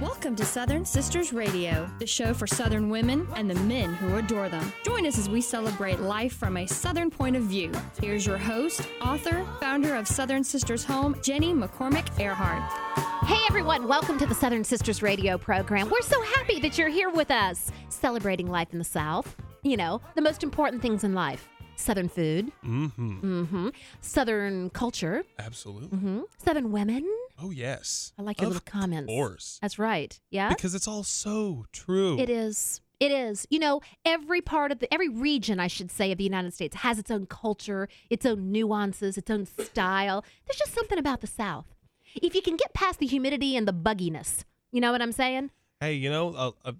Welcome 0.00 0.36
to 0.36 0.44
Southern 0.44 0.84
Sisters 0.84 1.32
Radio, 1.32 1.88
the 1.98 2.06
show 2.06 2.32
for 2.32 2.46
Southern 2.46 2.88
women 2.88 3.28
and 3.36 3.50
the 3.50 3.54
men 3.54 3.94
who 3.94 4.16
adore 4.16 4.48
them. 4.48 4.72
Join 4.82 5.06
us 5.06 5.18
as 5.18 5.28
we 5.28 5.40
celebrate 5.40 6.00
life 6.00 6.32
from 6.32 6.56
a 6.56 6.66
Southern 6.66 7.10
point 7.10 7.36
of 7.36 7.42
view. 7.42 7.70
Here's 8.00 8.26
your 8.26 8.38
host, 8.38 8.80
author, 9.02 9.46
founder 9.60 9.94
of 9.94 10.08
Southern 10.08 10.42
Sisters 10.42 10.82
Home, 10.84 11.14
Jenny 11.22 11.52
McCormick 11.52 12.18
Earhart. 12.18 12.62
Hey 13.26 13.40
everyone, 13.48 13.86
welcome 13.86 14.18
to 14.18 14.26
the 14.26 14.34
Southern 14.34 14.64
Sisters 14.64 15.02
Radio 15.02 15.36
program. 15.36 15.90
We're 15.90 16.00
so 16.00 16.22
happy 16.22 16.58
that 16.60 16.78
you're 16.78 16.88
here 16.88 17.10
with 17.10 17.30
us, 17.30 17.70
celebrating 17.90 18.50
life 18.50 18.72
in 18.72 18.78
the 18.78 18.84
South. 18.84 19.36
You 19.62 19.76
know, 19.76 20.00
the 20.14 20.22
most 20.22 20.42
important 20.42 20.82
things 20.82 21.04
in 21.04 21.14
life 21.14 21.48
Southern 21.76 22.08
food, 22.08 22.52
Mm-hmm. 22.64 23.20
Mm 23.42 23.46
hmm 23.48 23.68
Southern 24.00 24.70
culture, 24.70 25.24
Absolutely. 25.38 25.98
hmm 25.98 26.20
Southern 26.44 26.72
women. 26.72 27.04
Oh 27.42 27.50
yes. 27.50 28.12
I 28.18 28.22
like 28.22 28.40
your 28.40 28.46
Of 28.48 28.54
little 28.54 28.64
comments. 28.80 29.10
Of 29.10 29.14
course. 29.16 29.58
That's 29.60 29.78
right. 29.78 30.18
Yeah. 30.30 30.48
Because 30.50 30.74
it's 30.74 30.86
all 30.88 31.02
so 31.02 31.66
true. 31.72 32.18
It 32.18 32.30
is. 32.30 32.80
It 33.00 33.10
is. 33.10 33.46
You 33.50 33.58
know, 33.58 33.80
every 34.04 34.40
part 34.40 34.70
of 34.70 34.78
the, 34.78 34.92
every 34.94 35.08
region, 35.08 35.58
I 35.58 35.66
should 35.66 35.90
say, 35.90 36.12
of 36.12 36.18
the 36.18 36.24
United 36.24 36.54
States 36.54 36.76
has 36.76 36.98
its 36.98 37.10
own 37.10 37.26
culture, 37.26 37.88
its 38.08 38.24
own 38.24 38.52
nuances, 38.52 39.18
its 39.18 39.30
own 39.30 39.46
style. 39.46 40.24
There's 40.46 40.58
just 40.58 40.72
something 40.74 40.98
about 40.98 41.20
the 41.20 41.26
South. 41.26 41.66
If 42.14 42.34
you 42.36 42.40
can 42.42 42.56
get 42.56 42.72
past 42.72 43.00
the 43.00 43.06
humidity 43.06 43.56
and 43.56 43.66
the 43.66 43.72
bugginess, 43.72 44.44
you 44.70 44.80
know 44.80 44.92
what 44.92 45.02
I'm 45.02 45.10
saying? 45.12 45.50
Hey, 45.80 45.94
you 45.94 46.08
know, 46.08 46.34
uh, 46.34 46.52
uh, 46.64 46.72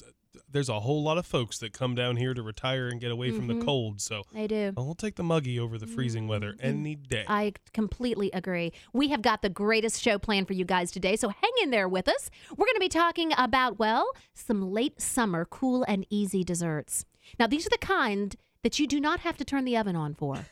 there's 0.50 0.68
a 0.68 0.80
whole 0.80 1.02
lot 1.02 1.18
of 1.18 1.26
folks 1.26 1.58
that 1.58 1.72
come 1.72 1.94
down 1.94 2.16
here 2.16 2.34
to 2.34 2.42
retire 2.42 2.88
and 2.88 3.00
get 3.00 3.10
away 3.10 3.30
from 3.30 3.46
Mhm. 3.48 3.58
the 3.60 3.64
cold. 3.64 4.00
So 4.00 4.22
They 4.32 4.46
do. 4.46 4.72
I'll 4.76 4.94
take 4.94 5.16
the 5.16 5.22
muggy 5.22 5.58
over 5.58 5.78
the 5.78 5.86
freezing 5.86 6.28
weather 6.28 6.52
Mm, 6.54 6.58
any 6.64 6.94
day. 6.94 7.24
I 7.28 7.52
completely 7.72 8.30
agree. 8.32 8.72
We 8.92 9.08
have 9.08 9.22
got 9.22 9.42
the 9.42 9.48
greatest 9.48 10.00
show 10.02 10.18
planned 10.18 10.46
for 10.46 10.52
you 10.54 10.64
guys 10.64 10.90
today, 10.90 11.16
so 11.16 11.28
hang 11.28 11.52
in 11.62 11.70
there 11.70 11.88
with 11.88 12.08
us. 12.08 12.30
We're 12.50 12.66
going 12.66 12.74
to 12.76 12.80
be 12.80 12.88
talking 12.88 13.32
about, 13.36 13.78
well, 13.78 14.10
some 14.34 14.70
late 14.72 15.00
summer 15.00 15.44
cool 15.44 15.84
and 15.88 16.06
easy 16.10 16.44
desserts. 16.44 17.04
Now, 17.38 17.46
these 17.46 17.66
are 17.66 17.70
the 17.70 17.78
kind 17.78 18.36
that 18.62 18.78
you 18.78 18.86
do 18.86 19.00
not 19.00 19.20
have 19.20 19.36
to 19.38 19.44
turn 19.44 19.64
the 19.64 19.76
oven 19.76 19.96
on 19.96 20.14
for. 20.14 20.46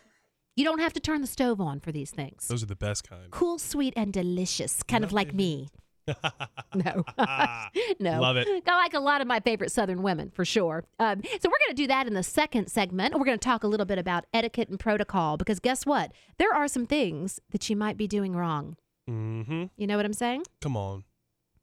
You 0.55 0.64
don't 0.64 0.80
have 0.80 0.92
to 0.92 1.00
turn 1.00 1.22
the 1.22 1.27
stove 1.27 1.62
on 1.62 1.80
for 1.80 1.92
these 1.92 2.11
things. 2.11 2.46
Those 2.48 2.62
are 2.62 2.67
the 2.67 2.77
best 2.77 3.08
kind. 3.08 3.30
Cool, 3.30 3.58
sweet, 3.58 3.94
and 3.96 4.12
delicious, 4.12 4.83
kind 4.83 5.02
of 5.02 5.11
like 5.12 5.33
me. 5.33 5.69
no, 6.75 7.05
no. 8.00 8.20
Love 8.20 8.36
it. 8.36 8.48
I 8.67 8.77
like 8.77 8.95
a 8.95 9.00
lot 9.00 9.20
of 9.20 9.27
my 9.27 9.41
favorite 9.41 9.70
Southern 9.70 10.03
women 10.03 10.31
for 10.31 10.45
sure. 10.45 10.84
Um, 10.98 11.22
so 11.22 11.48
we're 11.48 11.58
going 11.67 11.70
to 11.70 11.75
do 11.75 11.86
that 11.89 12.06
in 12.06 12.14
the 12.14 12.22
second 12.22 12.69
segment. 12.69 13.14
We're 13.14 13.25
going 13.25 13.39
to 13.39 13.45
talk 13.45 13.64
a 13.64 13.69
little 13.69 13.86
bit 13.86 13.98
about 13.98 14.25
etiquette 14.33 14.69
and 14.69 14.78
protocol 14.78 15.36
because 15.36 15.61
guess 15.61 15.86
what? 15.86 16.12
There 16.39 16.53
are 16.53 16.69
some 16.69 16.86
things 16.86 17.41
that 17.50 17.69
you 17.70 17.77
might 17.77 17.97
be 17.97 18.06
doing 18.06 18.34
wrong. 18.34 18.77
Mm-hmm. 19.08 19.64
You 19.77 19.86
know 19.86 19.97
what 19.97 20.06
I'm 20.06 20.12
saying? 20.12 20.45
Come 20.61 20.77
on. 20.77 21.05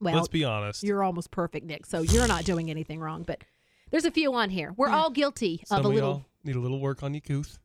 Well, 0.01 0.15
Let's 0.15 0.29
be 0.29 0.45
honest. 0.45 0.83
you're 0.83 1.03
almost 1.03 1.31
perfect, 1.31 1.65
Nick. 1.65 1.85
So 1.85 2.01
you're 2.01 2.27
not 2.27 2.45
doing 2.45 2.69
anything 2.69 2.99
wrong, 2.99 3.23
but 3.23 3.43
there's 3.91 4.05
a 4.05 4.11
few 4.11 4.33
on 4.33 4.49
here. 4.49 4.73
We're 4.77 4.89
all 4.89 5.09
guilty 5.09 5.61
Some 5.65 5.79
of 5.79 5.85
a 5.85 5.89
little 5.89 6.25
need 6.43 6.55
a 6.55 6.59
little 6.59 6.79
work 6.79 7.03
on 7.03 7.13
your 7.13 7.21
couth. 7.21 7.59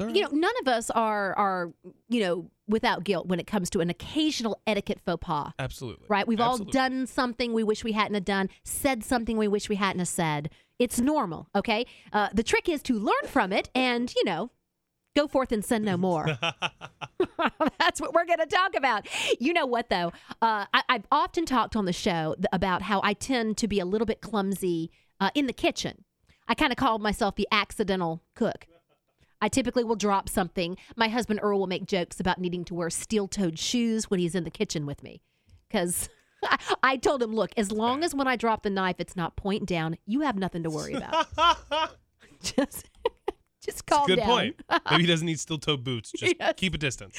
Right. 0.00 0.14
you 0.14 0.22
know, 0.22 0.28
none 0.32 0.54
of 0.62 0.68
us 0.68 0.90
are 0.90 1.34
are 1.36 1.72
you 2.08 2.20
know 2.20 2.50
without 2.68 3.04
guilt 3.04 3.26
when 3.26 3.38
it 3.38 3.46
comes 3.46 3.70
to 3.70 3.80
an 3.80 3.90
occasional 3.90 4.60
etiquette 4.66 5.00
faux 5.04 5.24
pas. 5.24 5.52
Absolutely. 5.58 6.06
Right? 6.08 6.26
We've 6.26 6.40
Absolutely. 6.40 6.66
all 6.66 6.88
done 6.88 7.06
something 7.06 7.52
we 7.52 7.62
wish 7.62 7.84
we 7.84 7.92
hadn't 7.92 8.14
have 8.14 8.24
done, 8.24 8.48
said 8.64 9.04
something 9.04 9.36
we 9.36 9.48
wish 9.48 9.68
we 9.68 9.76
hadn't 9.76 9.98
have 9.98 10.08
said. 10.08 10.50
It's 10.78 10.98
normal, 10.98 11.48
okay? 11.54 11.86
Uh, 12.12 12.28
the 12.32 12.42
trick 12.42 12.68
is 12.68 12.82
to 12.84 12.98
learn 12.98 13.28
from 13.28 13.52
it 13.52 13.70
and, 13.74 14.12
you 14.14 14.24
know, 14.24 14.50
go 15.14 15.28
forth 15.28 15.52
and 15.52 15.64
sin 15.64 15.84
no 15.84 15.96
more. 15.96 16.26
That's 17.78 18.00
what 18.00 18.14
we're 18.14 18.24
going 18.24 18.38
to 18.38 18.46
talk 18.46 18.74
about. 18.74 19.06
You 19.38 19.52
know 19.52 19.66
what, 19.66 19.90
though? 19.90 20.12
Uh, 20.40 20.66
I, 20.72 20.82
I've 20.88 21.06
often 21.12 21.44
talked 21.44 21.76
on 21.76 21.84
the 21.84 21.92
show 21.92 22.34
about 22.52 22.82
how 22.82 23.00
I 23.04 23.12
tend 23.12 23.58
to 23.58 23.68
be 23.68 23.78
a 23.78 23.84
little 23.84 24.06
bit 24.06 24.20
clumsy 24.20 24.90
uh, 25.20 25.30
in 25.34 25.46
the 25.46 25.52
kitchen. 25.52 26.04
I 26.48 26.54
kind 26.54 26.72
of 26.72 26.78
call 26.78 26.98
myself 26.98 27.36
the 27.36 27.46
accidental 27.52 28.22
cook. 28.34 28.66
I 29.42 29.48
typically 29.48 29.82
will 29.82 29.96
drop 29.96 30.28
something. 30.28 30.76
My 30.96 31.08
husband 31.08 31.40
Earl 31.42 31.58
will 31.58 31.66
make 31.66 31.84
jokes 31.84 32.20
about 32.20 32.38
needing 32.40 32.64
to 32.66 32.74
wear 32.74 32.88
steel 32.90 33.26
toed 33.26 33.58
shoes 33.58 34.08
when 34.08 34.20
he's 34.20 34.36
in 34.36 34.44
the 34.44 34.50
kitchen 34.50 34.86
with 34.86 35.02
me. 35.02 35.20
Because 35.68 36.08
I, 36.82 36.96
told 36.96 37.22
him, 37.22 37.34
look, 37.34 37.50
as 37.56 37.72
long 37.72 38.04
as 38.04 38.14
when 38.14 38.28
I 38.28 38.36
drop 38.36 38.62
the 38.62 38.70
knife, 38.70 38.96
it's 39.00 39.16
not 39.16 39.34
point 39.36 39.66
down, 39.66 39.96
you 40.06 40.20
have 40.20 40.36
nothing 40.36 40.62
to 40.62 40.70
worry 40.70 40.94
about. 40.94 41.26
just, 42.42 42.88
just 43.64 43.84
calm 43.86 44.06
Good 44.06 44.20
down. 44.20 44.28
point. 44.28 44.62
Maybe 44.90 45.02
he 45.02 45.06
doesn't 45.08 45.26
need 45.26 45.40
steel 45.40 45.58
toe 45.58 45.76
boots. 45.76 46.12
Just 46.16 46.36
Yes. 46.38 46.54
keep 46.56 46.74
a 46.74 46.78
distance. 46.78 47.18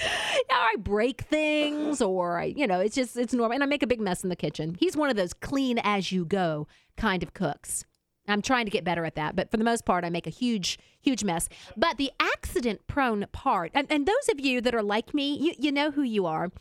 Now 0.49 0.61
I 0.61 0.75
break 0.77 1.23
things, 1.23 2.01
or 2.01 2.39
I, 2.39 2.45
you 2.45 2.67
know, 2.67 2.79
it's 2.79 2.95
just 2.95 3.17
it's 3.17 3.33
normal, 3.33 3.55
and 3.55 3.63
I 3.63 3.65
make 3.65 3.83
a 3.83 3.87
big 3.87 3.99
mess 3.99 4.23
in 4.23 4.29
the 4.29 4.35
kitchen. 4.37 4.77
He's 4.79 4.95
one 4.95 5.09
of 5.09 5.17
those 5.17 5.33
clean 5.33 5.77
as 5.83 6.11
you 6.13 6.23
go 6.23 6.67
kind 6.95 7.21
of 7.21 7.33
cooks. 7.33 7.83
I'm 8.27 8.41
trying 8.41 8.65
to 8.65 8.71
get 8.71 8.83
better 8.83 9.03
at 9.05 9.15
that, 9.15 9.35
but 9.35 9.51
for 9.51 9.57
the 9.57 9.63
most 9.63 9.85
part, 9.85 10.05
I 10.05 10.09
make 10.09 10.27
a 10.27 10.29
huge, 10.31 10.79
huge 11.01 11.23
mess. 11.23 11.49
But 11.75 11.97
the 11.97 12.11
accident-prone 12.19 13.25
part, 13.31 13.71
and, 13.73 13.87
and 13.91 14.05
those 14.05 14.29
of 14.31 14.39
you 14.39 14.61
that 14.61 14.73
are 14.73 14.83
like 14.83 15.13
me, 15.13 15.35
you 15.37 15.53
you 15.57 15.71
know 15.71 15.91
who 15.91 16.03
you 16.03 16.25
are. 16.25 16.51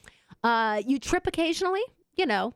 Uh, 0.43 0.83
you 0.85 0.99
trip 0.99 1.27
occasionally, 1.27 1.83
you 2.17 2.27
know, 2.27 2.55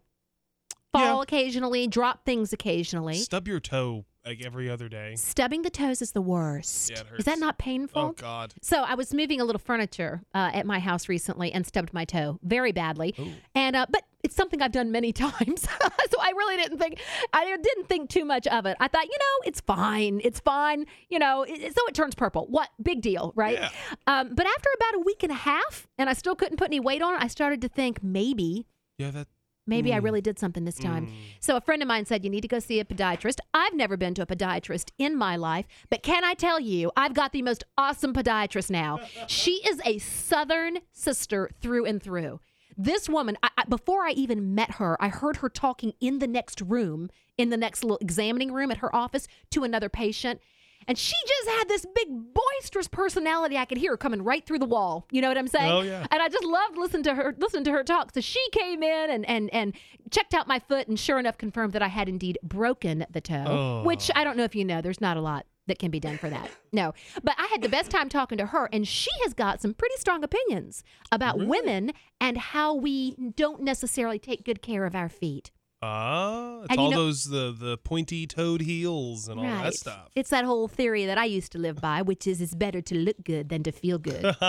fall 0.92 1.16
Yeah. 1.18 1.22
occasionally, 1.22 1.86
drop 1.86 2.24
things 2.24 2.52
occasionally. 2.52 3.14
Stub 3.18 3.46
your 3.46 3.60
toe 3.60 4.04
like 4.24 4.44
every 4.44 4.68
other 4.68 4.88
day. 4.88 5.14
Stubbing 5.14 5.62
the 5.62 5.70
toes 5.70 6.02
is 6.02 6.10
the 6.10 6.20
worst. 6.20 6.90
Yeah, 6.90 7.00
it 7.14 7.20
Is 7.20 7.24
that 7.26 7.38
not 7.38 7.58
painful? 7.58 8.02
Oh 8.02 8.12
God. 8.12 8.54
So 8.60 8.82
I 8.82 8.94
was 8.96 9.14
moving 9.14 9.40
a 9.40 9.44
little 9.44 9.60
furniture 9.60 10.22
uh, 10.34 10.50
at 10.52 10.66
my 10.66 10.80
house 10.80 11.08
recently 11.08 11.52
and 11.52 11.64
stubbed 11.64 11.92
my 11.94 12.04
toe 12.04 12.40
very 12.42 12.72
badly. 12.72 13.14
Ooh. 13.20 13.30
And 13.54 13.76
uh, 13.76 13.86
but 13.88 14.02
it's 14.26 14.34
something 14.36 14.60
I've 14.60 14.72
done 14.72 14.90
many 14.92 15.12
times, 15.26 15.62
so 16.10 16.16
I 16.20 16.30
really 16.36 16.56
didn't 16.56 16.78
think 16.78 17.00
I 17.32 17.44
didn't 17.56 17.88
think 17.88 18.10
too 18.10 18.24
much 18.24 18.46
of 18.48 18.66
it. 18.66 18.76
I 18.80 18.88
thought, 18.88 19.04
you 19.06 19.16
know, 19.18 19.36
it's 19.48 19.60
fine, 19.60 20.20
it's 20.22 20.40
fine. 20.40 20.84
You 21.08 21.18
know, 21.18 21.44
it, 21.48 21.74
so 21.74 21.86
it 21.86 21.94
turns 21.94 22.14
purple. 22.14 22.46
What 22.48 22.68
big 22.82 23.00
deal, 23.00 23.32
right? 23.36 23.54
Yeah. 23.58 23.70
Um, 24.06 24.34
but 24.34 24.46
after 24.46 24.68
about 24.76 24.94
a 24.96 24.98
week 25.04 25.22
and 25.22 25.32
a 25.32 25.36
half, 25.36 25.86
and 25.98 26.10
I 26.10 26.12
still 26.12 26.34
couldn't 26.36 26.56
put 26.58 26.68
any 26.68 26.80
weight 26.80 27.00
on 27.02 27.14
it, 27.14 27.22
I 27.22 27.28
started 27.28 27.60
to 27.62 27.68
think 27.68 28.02
maybe 28.02 28.66
Yeah, 28.98 29.10
that. 29.12 29.28
Maybe 29.68 29.92
I 29.92 29.98
Mm. 29.98 30.04
really 30.04 30.20
did 30.20 30.38
something 30.38 30.64
this 30.64 30.76
time. 30.78 31.06
Mm. 31.08 31.12
So 31.40 31.56
a 31.56 31.60
friend 31.60 31.82
of 31.82 31.88
mine 31.88 32.04
said 32.06 32.22
you 32.22 32.30
need 32.30 32.42
to 32.42 32.48
go 32.48 32.60
see 32.60 32.78
a 32.78 32.84
podiatrist. 32.84 33.38
I've 33.52 33.74
never 33.74 33.96
been 33.96 34.14
to 34.14 34.22
a 34.22 34.26
podiatrist 34.26 34.90
in 34.96 35.16
my 35.16 35.34
life, 35.34 35.66
but 35.90 36.04
can 36.04 36.22
I 36.24 36.34
tell 36.34 36.60
you, 36.60 36.92
I've 36.96 37.14
got 37.14 37.32
the 37.32 37.42
most 37.42 37.64
awesome 37.76 38.12
podiatrist 38.14 38.70
now. 38.70 39.00
she 39.26 39.54
is 39.68 39.80
a 39.84 39.98
southern 39.98 40.78
sister 40.92 41.50
through 41.60 41.84
and 41.84 42.00
through. 42.00 42.38
This 42.76 43.08
woman, 43.08 43.38
I, 43.42 43.50
I, 43.58 43.64
before 43.64 44.04
I 44.04 44.10
even 44.10 44.54
met 44.54 44.72
her, 44.72 45.02
I 45.02 45.08
heard 45.08 45.38
her 45.38 45.48
talking 45.48 45.94
in 46.00 46.18
the 46.18 46.26
next 46.26 46.60
room, 46.60 47.10
in 47.38 47.50
the 47.50 47.56
next 47.56 47.82
little 47.82 47.98
examining 48.00 48.52
room 48.52 48.70
at 48.70 48.78
her 48.78 48.94
office 48.94 49.26
to 49.50 49.64
another 49.64 49.88
patient. 49.88 50.40
And 50.88 50.96
she 50.96 51.14
just 51.26 51.48
had 51.48 51.68
this 51.68 51.86
big 51.94 52.08
boisterous 52.34 52.86
personality. 52.86 53.56
I 53.56 53.64
could 53.64 53.78
hear 53.78 53.92
her 53.92 53.96
coming 53.96 54.22
right 54.22 54.44
through 54.44 54.60
the 54.60 54.66
wall. 54.66 55.06
You 55.10 55.20
know 55.20 55.28
what 55.28 55.38
I'm 55.38 55.48
saying? 55.48 55.72
Oh, 55.72 55.80
yeah. 55.80 56.06
And 56.10 56.22
I 56.22 56.28
just 56.28 56.44
loved 56.44 56.76
listening 56.76 57.02
to 57.04 57.14
her 57.14 57.34
listening 57.38 57.64
to 57.64 57.72
her 57.72 57.82
talk. 57.82 58.12
So 58.14 58.20
she 58.20 58.40
came 58.52 58.82
in 58.82 59.10
and 59.10 59.26
and 59.28 59.52
and 59.52 59.74
checked 60.10 60.34
out 60.34 60.46
my 60.46 60.60
foot 60.60 60.86
and 60.86 61.00
sure 61.00 61.18
enough 61.18 61.38
confirmed 61.38 61.72
that 61.72 61.82
I 61.82 61.88
had 61.88 62.08
indeed 62.08 62.38
broken 62.42 63.04
the 63.10 63.20
toe. 63.20 63.44
Oh. 63.46 63.82
Which 63.84 64.10
I 64.14 64.22
don't 64.22 64.36
know 64.36 64.44
if 64.44 64.54
you 64.54 64.64
know, 64.64 64.80
there's 64.80 65.00
not 65.00 65.16
a 65.16 65.20
lot 65.20 65.46
that 65.66 65.78
can 65.78 65.90
be 65.90 65.98
done 66.00 66.16
for 66.18 66.30
that. 66.30 66.50
No. 66.72 66.94
But 67.22 67.34
I 67.38 67.46
had 67.50 67.62
the 67.62 67.68
best 67.68 67.90
time 67.90 68.08
talking 68.08 68.38
to 68.38 68.46
her 68.46 68.68
and 68.72 68.86
she 68.86 69.10
has 69.24 69.34
got 69.34 69.60
some 69.60 69.74
pretty 69.74 69.96
strong 69.98 70.22
opinions 70.24 70.84
about 71.10 71.36
Really? 71.36 71.46
women 71.48 71.92
and 72.20 72.38
how 72.38 72.74
we 72.74 73.16
don't 73.36 73.62
necessarily 73.62 74.18
take 74.18 74.44
good 74.44 74.62
care 74.62 74.84
of 74.86 74.94
our 74.94 75.08
feet. 75.08 75.50
Ah, 75.82 76.60
it's 76.62 76.70
And 76.70 76.78
you 76.78 76.84
all 76.84 76.90
know- 76.90 77.04
those 77.04 77.24
the 77.24 77.52
the 77.52 77.76
pointy 77.78 78.26
toed 78.26 78.62
heels 78.62 79.28
and 79.28 79.38
all 79.38 79.44
right. 79.46 79.64
that 79.64 79.74
stuff. 79.74 80.08
It's 80.14 80.30
that 80.30 80.44
whole 80.44 80.68
theory 80.68 81.04
that 81.06 81.18
I 81.18 81.24
used 81.26 81.52
to 81.52 81.58
live 81.58 81.80
by, 81.80 82.00
which 82.02 82.26
is 82.26 82.40
it's 82.40 82.54
better 82.54 82.80
to 82.80 82.94
look 82.94 83.16
good 83.24 83.48
than 83.50 83.62
to 83.64 83.72
feel 83.72 83.98
good. 83.98 84.24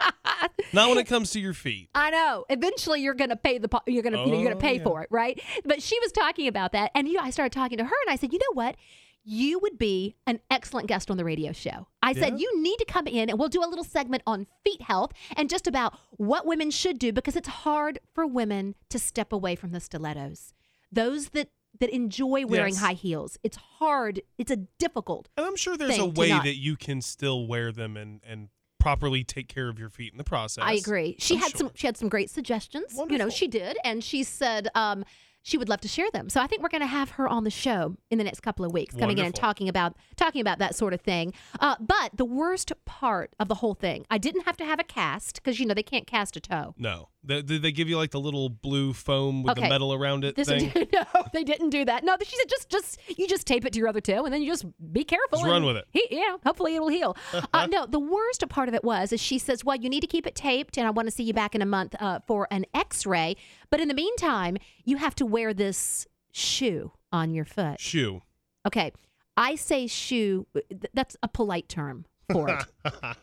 Not 0.72 0.88
when 0.88 0.98
it 0.98 1.06
comes 1.06 1.30
to 1.32 1.40
your 1.40 1.52
feet. 1.52 1.90
I 1.94 2.10
know. 2.10 2.44
Eventually, 2.48 3.02
you're 3.02 3.14
gonna 3.14 3.36
pay 3.36 3.58
the 3.58 3.68
po- 3.68 3.80
you're 3.86 4.02
gonna 4.02 4.24
you 4.24 4.26
know, 4.32 4.34
you're 4.40 4.44
gonna 4.50 4.56
Oh, 4.56 4.60
pay 4.60 4.76
yeah. 4.78 4.84
for 4.84 5.02
it, 5.02 5.08
right? 5.10 5.40
But 5.64 5.82
she 5.82 5.98
was 6.00 6.12
talking 6.12 6.46
about 6.48 6.72
that, 6.72 6.90
and 6.94 7.06
you 7.08 7.14
know, 7.14 7.22
I 7.22 7.30
started 7.30 7.52
talking 7.52 7.78
to 7.78 7.84
her, 7.84 7.96
and 8.06 8.12
I 8.12 8.16
said, 8.16 8.32
you 8.32 8.38
know 8.38 8.54
what? 8.54 8.76
You 9.22 9.58
would 9.60 9.78
be 9.78 10.16
an 10.26 10.40
excellent 10.50 10.88
guest 10.88 11.10
on 11.10 11.16
the 11.16 11.24
radio 11.24 11.52
show. 11.52 11.86
I 12.02 12.14
said, 12.14 12.40
you 12.40 12.62
need 12.62 12.76
to 12.78 12.84
come 12.86 13.06
in 13.06 13.28
and 13.28 13.38
we'll 13.38 13.48
do 13.48 13.62
a 13.62 13.68
little 13.68 13.84
segment 13.84 14.22
on 14.26 14.46
feet 14.64 14.82
health 14.82 15.12
and 15.36 15.50
just 15.50 15.66
about 15.66 15.98
what 16.12 16.46
women 16.46 16.70
should 16.70 16.98
do 16.98 17.12
because 17.12 17.36
it's 17.36 17.48
hard 17.48 17.98
for 18.14 18.26
women 18.26 18.74
to 18.88 18.98
step 18.98 19.32
away 19.32 19.56
from 19.56 19.72
the 19.72 19.80
stilettos. 19.80 20.54
Those 20.90 21.30
that 21.30 21.50
that 21.78 21.90
enjoy 21.90 22.44
wearing 22.46 22.72
Yes. 22.74 22.82
high 22.82 22.94
heels, 22.94 23.38
it's 23.44 23.56
hard. 23.56 24.22
It's 24.38 24.50
a 24.50 24.56
difficult. 24.56 25.28
And 25.36 25.46
I'm 25.46 25.56
sure 25.56 25.76
there's 25.76 25.98
a 25.98 26.04
way 26.06 26.30
not- 26.30 26.44
that 26.44 26.56
you 26.56 26.76
can 26.76 27.00
still 27.00 27.46
wear 27.46 27.70
them 27.72 27.96
and 27.96 28.20
and 28.26 28.48
properly 28.80 29.22
take 29.22 29.46
care 29.46 29.68
of 29.68 29.78
your 29.78 29.90
feet 29.90 30.10
in 30.10 30.16
the 30.18 30.24
process. 30.24 30.64
I 30.66 30.72
agree. 30.72 31.14
She 31.18 31.34
I'm 31.34 31.40
had 31.42 31.56
some 31.56 31.70
she 31.74 31.86
had 31.86 31.96
some 31.96 32.08
great 32.08 32.30
suggestions. 32.30 32.98
You 33.08 33.18
know, 33.18 33.28
she 33.28 33.46
did, 33.46 33.76
and 33.84 34.02
she 34.02 34.22
said, 34.24 34.68
um, 34.74 35.04
she 35.42 35.56
would 35.56 35.68
love 35.68 35.80
to 35.80 35.88
share 35.88 36.10
them. 36.10 36.28
So 36.28 36.40
I 36.40 36.46
think 36.46 36.62
we're 36.62 36.68
going 36.68 36.80
to 36.82 36.86
have 36.86 37.10
her 37.10 37.28
on 37.28 37.44
the 37.44 37.50
show 37.50 37.96
in 38.10 38.18
the 38.18 38.24
next 38.24 38.40
couple 38.40 38.64
of 38.64 38.72
weeks, 38.72 38.94
coming 38.94 39.18
in 39.18 39.24
and 39.24 39.34
talking 39.34 39.68
about 39.68 39.96
talking 40.16 40.40
about 40.40 40.58
that 40.58 40.74
sort 40.74 40.92
of 40.92 41.00
thing. 41.00 41.32
Uh, 41.58 41.76
but 41.80 42.10
the 42.16 42.24
worst 42.24 42.72
part 42.84 43.34
of 43.38 43.48
the 43.48 43.56
whole 43.56 43.74
thing, 43.74 44.04
I 44.10 44.18
didn't 44.18 44.42
have 44.42 44.56
to 44.58 44.64
have 44.64 44.78
a 44.78 44.84
cast 44.84 45.36
because 45.36 45.58
you 45.58 45.66
know 45.66 45.74
they 45.74 45.82
can't 45.82 46.06
cast 46.06 46.36
a 46.36 46.40
toe. 46.40 46.74
No. 46.78 47.08
They, 47.22 47.42
did 47.42 47.60
they 47.62 47.72
give 47.72 47.88
you 47.88 47.98
like 47.98 48.12
the 48.12 48.20
little 48.20 48.48
blue 48.48 48.94
foam 48.94 49.42
with 49.42 49.52
Okay. 49.52 49.62
the 49.62 49.68
metal 49.68 49.92
around 49.92 50.24
it 50.24 50.36
This 50.36 50.48
thing? 50.48 50.72
no, 50.92 51.04
they 51.34 51.44
didn't 51.44 51.70
do 51.70 51.84
that. 51.84 52.02
No, 52.02 52.16
she 52.22 52.34
said 52.36 52.48
just 52.48 52.70
just 52.70 52.98
you 53.18 53.28
just 53.28 53.46
tape 53.46 53.66
it 53.66 53.72
to 53.74 53.78
your 53.78 53.88
other 53.88 54.00
toe 54.00 54.24
and 54.24 54.32
then 54.32 54.40
you 54.40 54.48
just 54.48 54.64
be 54.92 55.04
careful. 55.04 55.38
Just 55.38 55.50
run 55.50 55.64
with 55.64 55.76
it. 55.76 55.84
He, 55.90 56.06
yeah, 56.10 56.36
hopefully 56.44 56.76
it 56.76 56.80
will 56.80 56.88
heal. 56.88 57.16
uh, 57.52 57.66
no, 57.66 57.84
the 57.86 58.00
worst 58.00 58.48
part 58.48 58.68
of 58.68 58.74
it 58.74 58.82
was 58.84 59.12
is 59.12 59.20
she 59.20 59.38
says, 59.38 59.64
well, 59.64 59.76
you 59.76 59.90
need 59.90 60.00
to 60.00 60.06
keep 60.06 60.26
it 60.26 60.34
taped, 60.34 60.78
and 60.78 60.86
I 60.86 60.90
want 60.90 61.08
to 61.08 61.12
see 61.12 61.22
you 61.24 61.34
back 61.34 61.54
in 61.54 61.60
a 61.62 61.66
month 61.66 61.94
uh, 62.00 62.20
for 62.26 62.48
an 62.50 62.64
X-ray. 62.74 63.36
But 63.68 63.80
in 63.80 63.88
the 63.88 63.94
meantime, 63.94 64.56
you 64.84 64.96
have 64.96 65.14
to 65.16 65.26
wear 65.26 65.52
this 65.52 66.06
shoe 66.32 66.92
on 67.12 67.34
your 67.34 67.44
foot. 67.44 67.80
Shoe. 67.80 68.22
Okay, 68.66 68.92
I 69.36 69.56
say 69.56 69.86
shoe. 69.86 70.46
That's 70.94 71.16
a 71.22 71.28
polite 71.28 71.68
term 71.68 72.06
for 72.32 72.48
it. 72.48 72.64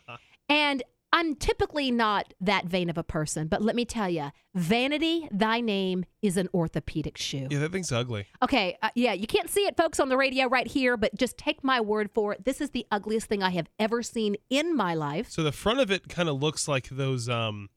And 0.50 0.82
I'm 1.18 1.34
typically 1.34 1.90
not 1.90 2.36
that 2.42 2.66
vain 2.66 2.92
of 2.92 2.98
a 3.00 3.04
person, 3.04 3.48
but 3.48 3.60
let 3.60 3.76
me 3.76 3.86
tell 3.86 4.08
you, 4.08 4.30
vanity, 4.54 5.28
thy 5.32 5.62
name 5.62 6.06
is 6.22 6.38
an 6.38 6.48
orthopedic 6.54 7.18
shoe. 7.18 7.48
Yeah, 7.50 7.58
that 7.58 7.72
thing's 7.72 7.92
ugly. 7.92 8.28
Okay, 8.44 8.78
uh, 8.84 8.90
yeah, 8.94 9.14
you 9.14 9.26
can't 9.26 9.50
see 9.50 9.62
it, 9.62 9.76
folks, 9.76 10.00
on 10.00 10.10
the 10.10 10.18
radio 10.18 10.48
right 10.48 10.68
here, 10.68 10.96
but 10.96 11.16
just 11.16 11.36
take 11.36 11.64
my 11.64 11.82
word 11.82 12.12
for 12.14 12.34
it. 12.34 12.46
This 12.46 12.62
is 12.62 12.70
the 12.70 12.86
ugliest 12.92 13.26
thing 13.26 13.42
I 13.42 13.50
have 13.50 13.68
ever 13.80 14.04
seen 14.04 14.36
in 14.52 14.78
my 14.78 14.94
life. 14.94 15.32
So 15.32 15.42
the 15.42 15.52
front 15.52 15.80
of 15.80 15.90
it 15.90 16.08
kind 16.08 16.30
of 16.30 16.40
looks 16.40 16.68
like 16.68 16.88
those 16.90 17.28
um 17.28 17.70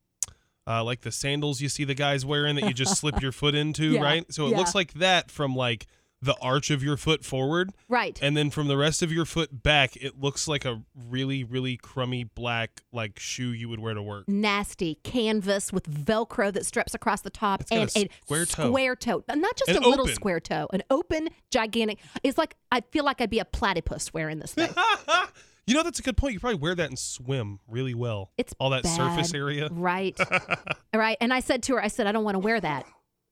uh 0.67 0.85
like 0.85 1.01
the 1.01 1.11
sandals 1.11 1.63
you 1.63 1.71
see 1.71 1.85
the 1.85 1.95
guys 1.95 2.27
wearing 2.27 2.57
that 2.57 2.65
you 2.65 2.75
just 2.75 2.99
slip 2.99 3.23
your 3.23 3.33
foot 3.33 3.55
into, 3.55 3.85
Yeah, 3.93 4.03
right? 4.03 4.31
So 4.31 4.49
it 4.49 4.51
yeah. 4.51 4.59
looks 4.59 4.75
like 4.75 4.93
that 4.95 5.31
from 5.31 5.57
like 5.57 5.87
the 6.23 6.37
arch 6.41 6.71
of 6.71 6.83
your 6.83 6.97
foot 6.97 7.25
forward. 7.25 7.71
Right. 7.89 8.19
And 8.21 8.37
then 8.37 8.51
from 8.51 8.69
the 8.69 8.77
rest 8.77 9.03
of 9.03 9.11
your 9.11 9.25
foot 9.25 9.63
back, 9.63 9.97
it 9.97 10.21
looks 10.21 10.47
like 10.47 10.65
a 10.65 10.83
really, 11.09 11.45
really 11.45 11.77
crummy 11.79 12.25
black 12.25 12.83
like 12.93 13.19
shoe 13.19 13.53
you 13.53 13.69
would 13.71 13.81
wear 13.81 13.95
to 13.95 14.03
work. 14.03 14.29
Nasty 14.29 14.97
canvas 15.03 15.73
with 15.73 15.85
Velcro 15.85 16.53
that 16.53 16.67
straps 16.67 16.95
across 16.95 17.23
the 17.23 17.31
top 17.31 17.63
It's 17.63 17.71
and 17.73 17.91
a 17.97 18.09
square 18.25 18.45
toe. 18.45 18.69
square 18.69 18.97
toe. 18.97 19.25
Not 19.29 19.57
just 19.57 19.71
And 19.71 19.79
a 19.79 19.89
little 19.89 20.05
open. 20.05 20.15
square 20.15 20.41
toe, 20.41 20.69
an 20.73 20.83
open, 20.91 21.31
gigantic. 21.51 21.99
It's 22.23 22.37
like 22.37 22.55
I 22.71 22.83
feel 22.83 23.05
like 23.05 23.21
I'd 23.21 23.31
be 23.31 23.39
a 23.39 23.45
platypus 23.47 24.13
wearing 24.13 24.41
this 24.41 24.53
thing. 24.53 24.69
you 25.67 25.75
know 25.75 25.83
that's 25.83 26.01
a 26.01 26.03
good 26.03 26.17
point. 26.19 26.35
You 26.35 26.41
probably 26.41 26.59
wear 26.59 26.75
that 26.75 26.89
and 26.91 26.99
swim 26.99 27.61
really 27.67 27.95
well. 27.95 28.31
It's 28.37 28.55
all 28.59 28.71
that 28.71 28.85
surface 28.87 29.33
area. 29.33 29.69
Right. 29.71 30.19
right. 30.95 31.17
And 31.21 31.33
I 31.33 31.41
said 31.41 31.63
to 31.65 31.75
her, 31.77 31.83
I 31.83 31.89
said, 31.89 32.07
I 32.07 32.13
don't 32.13 32.25
want 32.25 32.35
to 32.35 32.41
wear 32.41 32.61
that. 32.61 32.85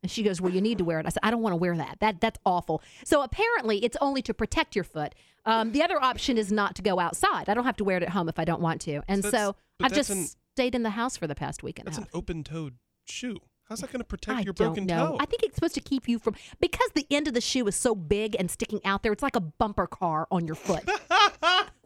And 0.03 0.11
she 0.11 0.23
goes, 0.23 0.41
Well, 0.41 0.53
you 0.53 0.61
need 0.61 0.79
to 0.79 0.85
wear 0.85 1.01
it. 1.01 1.07
I 1.07 1.09
said, 1.09 1.21
I 1.23 1.31
don't 1.31 1.43
want 1.43 1.53
to 1.53 1.57
wear 1.57 1.77
that. 1.77 1.99
That 2.01 2.21
that's 2.21 2.39
awful. 2.47 2.83
So 3.05 3.23
apparently 3.23 3.85
it's 3.85 3.97
only 4.01 4.23
to 4.23 4.35
protect 4.35 4.75
your 4.77 4.85
foot. 4.85 5.15
Um, 5.45 5.73
the 5.73 5.83
other 5.83 6.01
option 6.03 6.37
is 6.39 6.53
not 6.53 6.75
to 6.77 6.83
go 6.83 6.99
outside. 7.01 7.49
I 7.49 7.55
don't 7.55 7.65
have 7.65 7.77
to 7.79 7.85
wear 7.85 7.97
it 7.97 8.03
at 8.03 8.11
home 8.11 8.29
if 8.29 8.39
I 8.39 8.45
don't 8.45 8.61
want 8.61 8.81
to. 8.83 9.03
And 9.09 9.23
So 9.25 9.31
so, 9.31 9.57
I've 9.81 9.93
just 9.93 10.11
an- 10.11 10.27
stayed 10.55 10.75
in 10.75 10.83
the 10.83 10.91
house 10.91 11.17
for 11.17 11.27
the 11.27 11.35
past 11.35 11.63
week 11.63 11.79
and 11.79 11.87
a 11.87 11.91
That's 11.91 11.99
half. 11.99 12.07
an 12.07 12.11
open-toed 12.19 12.75
shoe. 13.07 13.39
How's 13.69 13.81
that 13.81 13.93
going 13.93 14.01
to 14.01 14.05
protect 14.05 14.39
I 14.39 14.41
your 14.43 14.53
broken 14.55 14.87
know. 14.87 15.09
toe? 15.09 15.17
I 15.21 15.27
think 15.27 15.43
it's 15.43 15.55
supposed 15.57 15.75
to 15.75 15.81
keep 15.81 16.09
you 16.09 16.19
from 16.19 16.35
because 16.59 16.89
the 16.95 17.07
end 17.11 17.29
of 17.29 17.35
the 17.35 17.41
shoe 17.41 17.67
is 17.67 17.77
so 17.77 17.95
big 17.95 18.35
and 18.39 18.51
sticking 18.51 18.81
out 18.85 19.03
there. 19.03 19.13
It's 19.13 19.23
like 19.23 19.37
a 19.37 19.41
bumper 19.41 19.87
car 19.87 20.27
on 20.31 20.47
your 20.47 20.55
foot, 20.57 20.89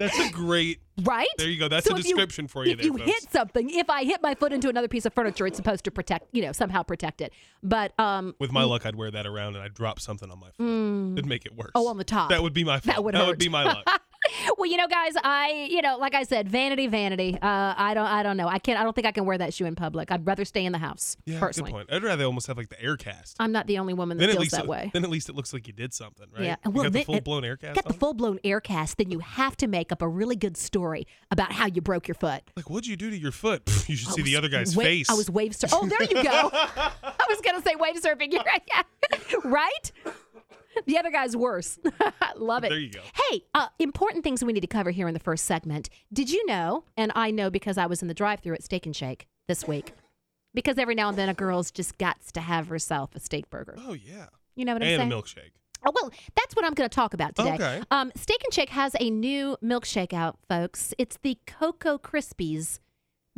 That's 0.00 0.18
a 0.18 0.30
great. 0.32 0.80
right? 1.02 1.28
There 1.38 1.48
you 1.48 1.58
go. 1.58 1.68
That's 1.68 1.86
So 1.86 1.94
a 1.94 1.98
if 1.98 2.04
you- 2.04 2.14
description 2.14 2.48
for 2.48 2.64
you 2.64 2.72
If 2.72 2.78
there, 2.78 2.86
you 2.86 2.98
folks. 2.98 3.04
hit 3.10 3.30
something, 3.30 3.70
if 3.70 3.88
I 3.88 4.02
hit 4.04 4.20
my 4.22 4.34
foot 4.34 4.52
into 4.52 4.68
another 4.68 4.88
piece 4.88 5.06
of 5.06 5.14
furniture, 5.14 5.46
it's 5.46 5.56
supposed 5.56 5.84
to 5.84 5.90
protect, 5.92 6.26
you 6.32 6.42
know, 6.42 6.50
somehow 6.52 6.82
protect 6.82 7.20
it. 7.20 7.32
But 7.62 7.92
um, 8.00 8.34
With 8.40 8.50
my 8.50 8.64
luck, 8.64 8.84
I'd 8.86 8.96
wear 8.96 9.10
that 9.12 9.26
around 9.26 9.54
and 9.54 9.62
I'd 9.64 9.74
drop 9.74 10.00
something 10.00 10.30
on 10.30 10.40
my 10.40 10.50
foot. 10.50 11.12
It'd 11.18 11.26
make 11.28 11.46
it 11.46 11.54
worse. 11.54 11.70
Oh, 11.74 11.86
on 11.88 11.98
the 11.98 12.04
top. 12.04 12.30
That 12.30 12.42
would 12.42 12.52
be 12.54 12.64
my 12.64 12.80
fault. 12.80 12.96
That 12.96 13.04
would 13.04 13.14
That 13.14 13.18
hurt. 13.20 13.26
would 13.28 13.38
be 13.38 13.48
my 13.48 13.62
luck. 13.64 13.84
well, 14.58 14.70
you 14.70 14.76
know, 14.76 14.86
guys, 14.86 15.14
I, 15.22 15.68
you 15.70 15.80
know, 15.82 15.96
like 15.98 16.14
I 16.14 16.24
said, 16.24 16.48
vanity, 16.48 16.86
vanity. 16.86 17.34
Uh, 17.40 17.74
I 17.76 17.94
don't, 17.94 18.06
I 18.06 18.22
don't 18.22 18.36
know. 18.36 18.48
I 18.48 18.58
can't. 18.58 18.78
I 18.78 18.82
don't 18.82 18.94
think 18.94 19.06
I 19.06 19.12
can 19.12 19.24
wear 19.24 19.38
that 19.38 19.54
shoe 19.54 19.64
in 19.66 19.74
public. 19.74 20.10
I'd 20.12 20.26
rather 20.26 20.44
stay 20.44 20.64
in 20.64 20.72
the 20.72 20.78
house 20.78 21.16
Yeah, 21.24 21.40
personally. 21.40 21.70
good 21.72 21.76
point. 21.76 21.92
I'd 21.92 22.02
rather 22.02 22.24
almost 22.24 22.46
have 22.48 22.56
like 22.56 22.68
the 22.68 22.80
air 22.82 22.96
cast. 22.96 23.36
I'm 23.40 23.52
not 23.52 23.66
the 23.66 23.78
only 23.78 23.94
woman 23.94 24.18
that 24.18 24.26
then 24.26 24.30
feels 24.34 24.40
least 24.40 24.52
that 24.56 24.66
way. 24.66 24.90
then 24.92 25.04
at 25.04 25.10
least 25.10 25.28
it 25.28 25.34
looks 25.34 25.52
like 25.52 25.66
you 25.66 25.72
did 25.72 25.94
something, 25.94 26.26
right? 26.34 26.44
Yeah, 26.44 26.56
You 26.64 26.70
well, 26.70 26.84
got 26.84 26.92
the 26.92 27.04
full 27.04 27.20
blown 27.20 27.44
air 27.44 27.56
cast 27.56 27.76
Get 27.76 27.86
the 27.86 27.94
full 27.94 28.14
blown 28.14 28.38
air 28.44 28.60
cast, 28.60 28.98
then 28.98 29.10
you 29.10 29.20
have 29.20 29.56
to 29.58 29.66
make 29.66 29.90
up 29.92 30.02
a 30.02 30.08
really 30.08 30.36
good 30.36 30.56
story 30.56 31.06
about 31.30 31.52
how 31.52 31.66
you 31.66 31.80
broke 31.80 32.06
your 32.08 32.14
foot. 32.14 32.42
Like, 32.56 32.68
what'd 32.68 32.86
you 32.86 32.96
do 32.96 33.10
to 33.10 33.16
your 33.16 33.32
foot? 33.32 33.62
You 33.88 33.96
should 33.96 34.08
I 34.10 34.12
see 34.12 34.22
the 34.22 34.36
other 34.36 34.48
guy's 34.48 34.76
wa- 34.76 34.84
face. 34.84 35.10
I 35.10 35.14
was 35.14 35.30
wave 35.30 35.52
surfing. 35.52 35.70
Oh, 35.72 35.86
there 35.88 36.02
you 36.02 36.22
go. 36.22 36.50
I 36.52 37.26
was 37.28 37.40
gonna 37.40 37.62
say 37.62 37.74
wave 37.76 37.96
surfing. 38.00 38.32
You're 38.32 38.42
right. 38.44 38.62
Yeah. 38.68 38.82
right? 39.44 39.92
The 40.86 40.98
other 40.98 41.10
guy's 41.10 41.36
worse. 41.36 41.78
Love 42.36 42.64
it. 42.64 42.70
There 42.70 42.78
you 42.78 42.90
go. 42.90 43.00
Hey, 43.30 43.42
uh, 43.54 43.66
important 43.78 44.24
things 44.24 44.42
we 44.44 44.52
need 44.52 44.60
to 44.60 44.66
cover 44.66 44.90
here 44.90 45.08
in 45.08 45.14
the 45.14 45.20
first 45.20 45.44
segment. 45.44 45.90
Did 46.12 46.30
you 46.30 46.44
know? 46.46 46.84
And 46.96 47.12
I 47.14 47.30
know 47.30 47.50
because 47.50 47.76
I 47.78 47.86
was 47.86 48.02
in 48.02 48.08
the 48.08 48.14
drive-through 48.14 48.54
at 48.54 48.62
Steak 48.62 48.86
and 48.86 48.94
Shake 48.94 49.26
this 49.48 49.66
week. 49.66 49.92
Because 50.54 50.78
every 50.78 50.94
now 50.94 51.08
and 51.08 51.18
then 51.18 51.28
a 51.28 51.34
girl's 51.34 51.70
just 51.70 51.98
got 51.98 52.20
to 52.34 52.40
have 52.40 52.68
herself 52.68 53.14
a 53.14 53.20
steak 53.20 53.50
burger. 53.50 53.76
Oh 53.78 53.92
yeah, 53.92 54.26
You 54.56 54.64
know 54.64 54.72
what 54.72 54.82
I'm 54.82 54.88
saying? 54.88 55.00
and 55.02 55.12
a 55.12 55.16
milkshake. 55.16 55.50
Oh, 55.86 55.92
well, 55.94 56.10
that's 56.36 56.54
what 56.56 56.64
I'm 56.64 56.74
going 56.74 56.88
to 56.88 56.94
talk 56.94 57.14
about 57.14 57.34
today. 57.36 57.54
Okay. 57.54 57.82
Um, 57.90 58.12
Steak 58.14 58.42
and 58.44 58.52
Shake 58.52 58.68
has 58.70 58.94
a 59.00 59.08
new 59.10 59.56
milkshake 59.62 60.12
out, 60.12 60.38
folks. 60.48 60.92
It's 60.98 61.18
the 61.22 61.38
Cocoa 61.46 61.98
Krispies 61.98 62.80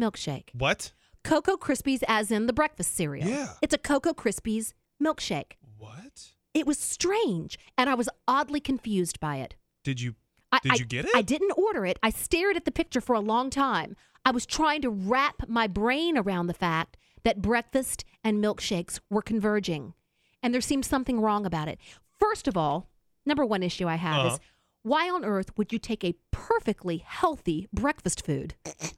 milkshake. 0.01 0.49
What? 0.53 0.93
Cocoa 1.23 1.57
Krispies, 1.57 2.03
as 2.09 2.31
in 2.33 2.47
the 2.47 2.53
breakfast 2.53 2.95
cereal. 2.97 3.29
Yeah. 3.29 3.51
It's 3.63 3.75
a 3.75 3.79
Cocoa 3.79 4.13
Krispies 4.13 4.73
milkshake. 5.03 5.53
What? 5.79 6.33
It 6.55 6.67
was 6.67 6.79
strange, 6.79 7.59
and 7.79 7.89
I 7.89 7.95
was 7.95 8.09
oddly 8.29 8.61
confused 8.61 9.19
by 9.21 9.37
it. 9.37 9.55
Did 9.85 10.01
you? 10.01 10.15
I, 10.51 10.59
Did 10.63 10.73
I- 10.73 10.77
you 10.77 10.85
get 10.85 11.05
it? 11.07 11.11
I 11.15 11.23
didn't 11.23 11.53
order 11.57 11.87
it. 11.87 11.99
I 12.03 12.11
stared 12.11 12.57
at 12.57 12.65
the 12.67 12.71
picture 12.73 13.01
for 13.01 13.15
a 13.15 13.21
long 13.21 13.49
time. 13.51 13.97
I 14.25 14.31
was 14.31 14.45
trying 14.47 14.83
to 14.83 14.91
wrap 14.91 15.49
my 15.49 15.67
brain 15.67 16.17
around 16.19 16.47
the 16.47 16.55
fact 16.55 16.97
that 17.25 17.41
breakfast 17.43 18.05
and 18.23 18.43
milkshakes 18.45 19.01
were 19.11 19.23
converging, 19.23 19.95
and 20.43 20.53
there 20.53 20.61
seemed 20.61 20.85
something 20.85 21.21
wrong 21.21 21.47
about 21.47 21.69
it. 21.69 21.79
First 22.21 22.47
of 22.47 22.57
all, 22.57 22.89
number 23.25 23.45
one 23.47 23.63
issue 23.63 23.89
I 23.89 23.95
have 23.97 24.27
Uh-huh. 24.27 24.35
is 24.35 24.41
why 24.83 25.09
on 25.09 25.25
earth 25.25 25.57
would 25.57 25.73
you 25.73 25.79
take 25.79 26.05
a 26.05 26.15
perfectly 26.33 26.99
healthy 26.99 27.69
breakfast 27.73 28.25
food 28.27 28.55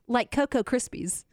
like 0.09 0.31
Cocoa 0.31 0.63
Krispies 0.63 1.25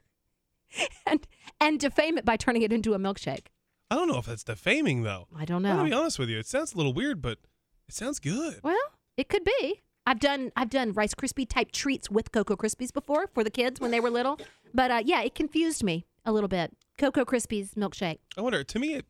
and 1.06 1.26
and 1.60 1.80
defame 1.80 2.18
it 2.18 2.26
by 2.26 2.38
turning 2.38 2.62
it 2.62 2.72
into 2.74 2.94
a 2.94 3.00
milkshake? 3.00 3.48
I 3.92 3.96
don't 3.96 4.08
know 4.08 4.18
if 4.18 4.26
that's 4.26 4.44
defaming 4.46 5.04
though. 5.04 5.28
I 5.38 5.44
don't 5.44 5.58
I'm 5.58 5.64
know. 5.64 5.76
gonna 5.78 5.90
be 5.90 5.94
honest 5.94 6.18
with 6.18 6.30
you. 6.30 6.40
It 6.40 6.48
sounds 6.48 6.74
a 6.74 6.78
little 6.78 6.94
weird, 6.94 7.22
but 7.22 7.38
it 7.90 7.94
sounds 7.94 8.20
good. 8.20 8.62
Well, 8.64 8.78
it 9.18 9.28
could 9.28 9.44
be. 9.44 9.82
I've 10.08 10.20
done 10.20 10.52
I've 10.56 10.70
done 10.70 10.94
Rice 10.94 11.14
Krispie 11.14 11.48
type 11.48 11.72
treats 11.74 12.10
with 12.10 12.32
Cocoa 12.32 12.56
Krispies 12.56 12.94
before 12.94 13.28
for 13.34 13.44
the 13.44 13.52
kids 13.52 13.80
when 13.82 13.92
they 13.92 14.00
were 14.00 14.10
little, 14.10 14.40
but 14.74 14.92
uh, 14.92 15.02
yeah, 15.06 15.22
it 15.22 15.36
confused 15.36 15.84
me 15.84 16.06
a 16.26 16.32
little 16.32 16.48
bit. 16.48 16.74
Cocoa 16.98 17.26
Krispies 17.26 17.74
milkshake. 17.76 18.20
I 18.38 18.42
wonder. 18.42 18.64
To 18.64 18.80
me, 18.80 18.94
it 18.96 19.06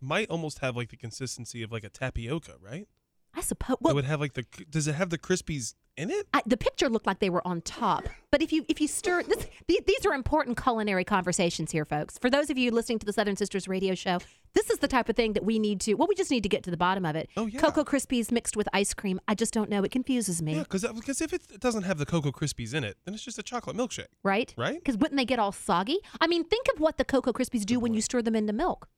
might 0.00 0.28
almost 0.28 0.58
have 0.58 0.76
like 0.76 0.90
the 0.90 0.96
consistency 0.98 1.62
of 1.62 1.72
like 1.72 1.84
a 1.84 1.88
tapioca, 1.88 2.52
right? 2.60 2.86
I 3.34 3.40
suppose. 3.40 3.78
it 3.80 3.94
would 3.94 4.04
have 4.04 4.20
like 4.20 4.34
the. 4.34 4.44
Does 4.68 4.86
it 4.86 4.94
have 4.94 5.08
the 5.10 5.18
crispies 5.18 5.74
in 5.98 6.10
it? 6.10 6.26
I, 6.32 6.42
the 6.46 6.56
picture 6.56 6.88
looked 6.88 7.06
like 7.06 7.18
they 7.18 7.30
were 7.30 7.46
on 7.46 7.60
top, 7.62 8.08
but 8.30 8.40
if 8.40 8.52
you 8.52 8.64
if 8.68 8.80
you 8.80 8.88
stir 8.88 9.22
this, 9.24 9.46
these, 9.66 9.80
these 9.86 10.06
are 10.06 10.14
important 10.14 10.60
culinary 10.62 11.04
conversations 11.04 11.72
here, 11.72 11.84
folks. 11.84 12.18
For 12.18 12.30
those 12.30 12.48
of 12.50 12.56
you 12.56 12.70
listening 12.70 12.98
to 13.00 13.06
the 13.06 13.12
Southern 13.12 13.36
Sisters 13.36 13.68
radio 13.68 13.94
show, 13.94 14.18
this 14.54 14.70
is 14.70 14.78
the 14.78 14.88
type 14.88 15.08
of 15.08 15.16
thing 15.16 15.34
that 15.34 15.44
we 15.44 15.58
need 15.58 15.80
to. 15.82 15.94
Well, 15.94 16.08
we 16.08 16.14
just 16.14 16.30
need 16.30 16.42
to 16.44 16.48
get 16.48 16.62
to 16.64 16.70
the 16.70 16.76
bottom 16.76 17.04
of 17.04 17.16
it. 17.16 17.28
Oh, 17.36 17.46
yeah. 17.46 17.60
Cocoa 17.60 17.84
Krispies 17.84 18.32
mixed 18.32 18.56
with 18.56 18.68
ice 18.72 18.94
cream. 18.94 19.20
I 19.28 19.34
just 19.34 19.52
don't 19.52 19.68
know. 19.68 19.82
It 19.84 19.90
confuses 19.90 20.40
me. 20.40 20.54
Yeah, 20.54 20.62
because 20.62 20.82
because 20.82 21.20
uh, 21.20 21.24
if 21.24 21.32
it 21.32 21.60
doesn't 21.60 21.82
have 21.82 21.98
the 21.98 22.06
Cocoa 22.06 22.32
Krispies 22.32 22.74
in 22.74 22.84
it, 22.84 22.96
then 23.04 23.14
it's 23.14 23.24
just 23.24 23.38
a 23.38 23.42
chocolate 23.42 23.76
milkshake. 23.76 24.06
right? 24.22 24.54
Right? 24.56 24.76
Because 24.78 24.96
wouldn't 24.96 25.16
they 25.18 25.24
get 25.24 25.38
all 25.38 25.52
soggy? 25.52 25.98
I 26.20 26.26
mean, 26.26 26.44
think 26.44 26.66
of 26.74 26.80
what 26.80 26.96
the 26.96 27.04
Cocoa 27.04 27.32
Krispies 27.32 27.64
do 27.66 27.78
when 27.80 27.92
you 27.94 28.00
stir 28.00 28.22
them 28.22 28.36
into 28.36 28.52
milk. 28.52 28.88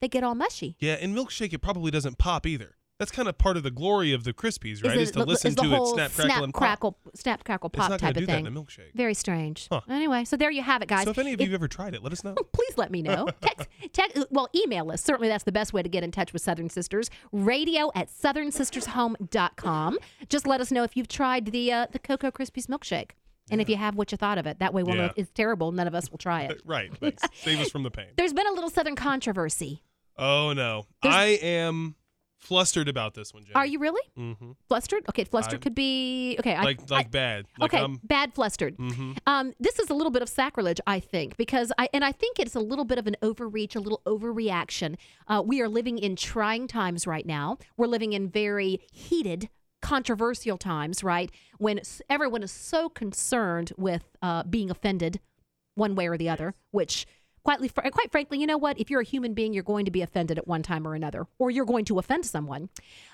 They 0.00 0.08
get 0.08 0.22
all 0.24 0.34
mushy. 0.34 0.76
Yeah, 0.80 0.94
and 0.94 1.16
milkshake 1.16 1.52
it 1.52 1.60
probably 1.62 1.90
doesn't 1.90 2.18
pop 2.18 2.46
either. 2.46 2.76
That's 3.04 3.14
kind 3.14 3.28
of 3.28 3.36
part 3.36 3.58
of 3.58 3.62
the 3.62 3.70
glory 3.70 4.12
of 4.14 4.24
the 4.24 4.32
Krispies, 4.32 4.82
right? 4.82 4.96
it 4.96 5.02
Is, 5.02 5.10
to 5.10 5.24
listen 5.24 5.48
is 5.50 5.56
to 5.56 5.74
it 5.74 5.86
snap, 5.88 6.10
crackle, 6.12 6.44
and 6.44 6.54
pop. 6.54 6.58
crackle, 6.60 6.98
snap, 7.14 7.44
crackle, 7.44 7.70
It's 7.74 7.78
not 7.88 8.00
type 8.00 8.14
do 8.14 8.20
of 8.22 8.26
that 8.28 8.32
thing. 8.36 8.46
in 8.46 8.56
a 8.56 8.60
milkshake. 8.60 8.94
Very 8.94 9.12
strange. 9.12 9.66
Huh. 9.70 9.82
Anyway, 9.90 10.24
so 10.24 10.38
there 10.38 10.50
you 10.50 10.62
have 10.62 10.80
it, 10.80 10.88
guys. 10.88 11.04
So 11.04 11.10
if 11.10 11.18
any 11.18 11.34
of 11.34 11.40
If- 11.40 11.46
you 11.48 11.52
have 11.52 11.60
ever 11.60 11.68
tried 11.68 11.94
it, 11.94 12.02
let 12.02 12.12
us 12.14 12.24
know. 12.24 12.34
please 12.54 12.78
let 12.78 12.90
me 12.90 13.02
know. 13.02 13.28
Text, 13.42 13.68
text, 13.92 14.24
well, 14.30 14.48
email 14.54 14.90
us. 14.90 15.02
Certainly, 15.02 15.28
that's 15.28 15.44
the 15.44 15.52
best 15.52 15.74
way 15.74 15.82
to 15.82 15.88
get 15.88 16.02
in 16.02 16.10
touch 16.12 16.32
with 16.32 16.40
Southern 16.40 16.70
Sisters. 16.70 17.10
Radio 17.30 17.90
at 17.94 18.08
southernsistershome.com. 18.10 19.98
Just 20.28 20.46
let 20.46 20.60
us 20.60 20.70
know 20.70 20.82
if 20.82 20.96
you've 20.96 21.08
tried 21.08 21.46
the 21.46 21.72
uh, 21.72 21.86
the 21.90 21.98
Cocoa 21.98 22.30
Krispies 22.30 22.66
milkshake. 22.66 23.10
And 23.50 23.60
if 23.60 23.68
you 23.68 23.76
have, 23.76 23.94
what 23.94 24.10
you 24.10 24.16
thought 24.16 24.38
of 24.38 24.46
it. 24.46 24.60
That 24.60 24.72
way 24.72 24.82
we'll 24.82 24.94
know 24.96 25.02
Yeah. 25.02 25.10
if 25.10 25.18
it's 25.18 25.30
terrible. 25.34 25.70
None 25.70 25.86
of 25.86 25.94
us 25.94 26.10
will 26.10 26.16
try 26.16 26.44
it. 26.44 26.62
right. 26.64 26.90
Thanks. 26.96 27.22
Save 27.34 27.60
us 27.60 27.70
from 27.70 27.82
the 27.82 27.90
pain. 27.90 28.06
There's 28.16 28.32
been 28.32 28.46
a 28.46 28.52
little 28.52 28.70
Southern 28.70 28.96
controversy. 28.96 29.82
Oh 30.16 30.54
no, 30.54 30.86
There's- 31.02 31.14
I 31.14 31.24
am 31.42 31.94
flustered 32.44 32.88
about 32.88 33.14
this 33.14 33.32
one, 33.34 33.42
Jenny. 33.44 33.54
Are 33.54 33.66
you 33.66 33.78
really 33.78 34.02
Mm-hmm. 34.18 34.52
flustered? 34.68 35.04
Okay, 35.08 35.24
flustered 35.24 35.60
I- 35.60 35.62
could 35.62 35.74
be 35.74 36.36
okay. 36.38 36.54
I- 36.54 36.62
Like 36.62 36.80
I, 36.90 36.94
like 36.94 37.10
bad. 37.10 37.46
Like 37.58 37.72
okay, 37.74 37.82
um, 37.82 38.00
bad 38.04 38.32
flustered. 38.34 38.76
mm-hmm. 38.76 39.12
Um, 39.26 39.52
this 39.58 39.78
is 39.78 39.90
a 39.90 39.94
little 39.94 40.10
bit 40.12 40.22
of 40.22 40.28
sacrilege, 40.28 40.80
I 40.86 41.00
think, 41.00 41.36
because 41.36 41.72
I 41.78 41.88
and 41.92 42.04
I 42.04 42.12
think 42.12 42.38
it's 42.38 42.54
a 42.54 42.60
little 42.60 42.84
bit 42.84 42.98
of 42.98 43.06
an 43.06 43.16
overreach, 43.22 43.74
a 43.74 43.80
little 43.80 44.02
overreaction. 44.06 44.96
Uh, 45.26 45.42
we 45.44 45.60
are 45.60 45.68
living 45.68 45.98
in 45.98 46.16
trying 46.16 46.68
times 46.68 47.06
right 47.06 47.26
now. 47.26 47.58
We're 47.76 47.86
living 47.86 48.12
in 48.12 48.28
very 48.28 48.80
heated, 48.92 49.48
controversial 49.82 50.56
times, 50.58 51.04
right? 51.04 51.30
When 51.58 51.80
everyone 52.10 52.42
is 52.42 52.50
so 52.52 52.88
concerned 52.88 53.72
with 53.76 54.04
uh, 54.22 54.42
being 54.44 54.70
offended, 54.70 55.20
one 55.74 55.94
way 55.94 56.06
or 56.08 56.16
the 56.16 56.28
other. 56.28 56.54
Which, 56.70 57.06
fr- 57.68 57.88
quite 57.90 58.10
frankly, 58.10 58.38
you 58.38 58.46
know 58.46 58.58
what? 58.58 58.78
If 58.78 58.90
you're 58.90 59.00
a 59.00 59.04
human 59.04 59.34
being, 59.34 59.52
you're 59.52 59.62
going 59.62 59.84
to 59.84 59.90
be 59.90 60.02
offended 60.02 60.38
at 60.38 60.46
one 60.48 60.62
time 60.62 60.86
or 60.86 60.94
another, 60.94 61.26
or 61.38 61.50
you're 61.50 61.64
going 61.64 61.84
to 61.86 61.98
offend 61.98 62.26
someone. 62.26 62.70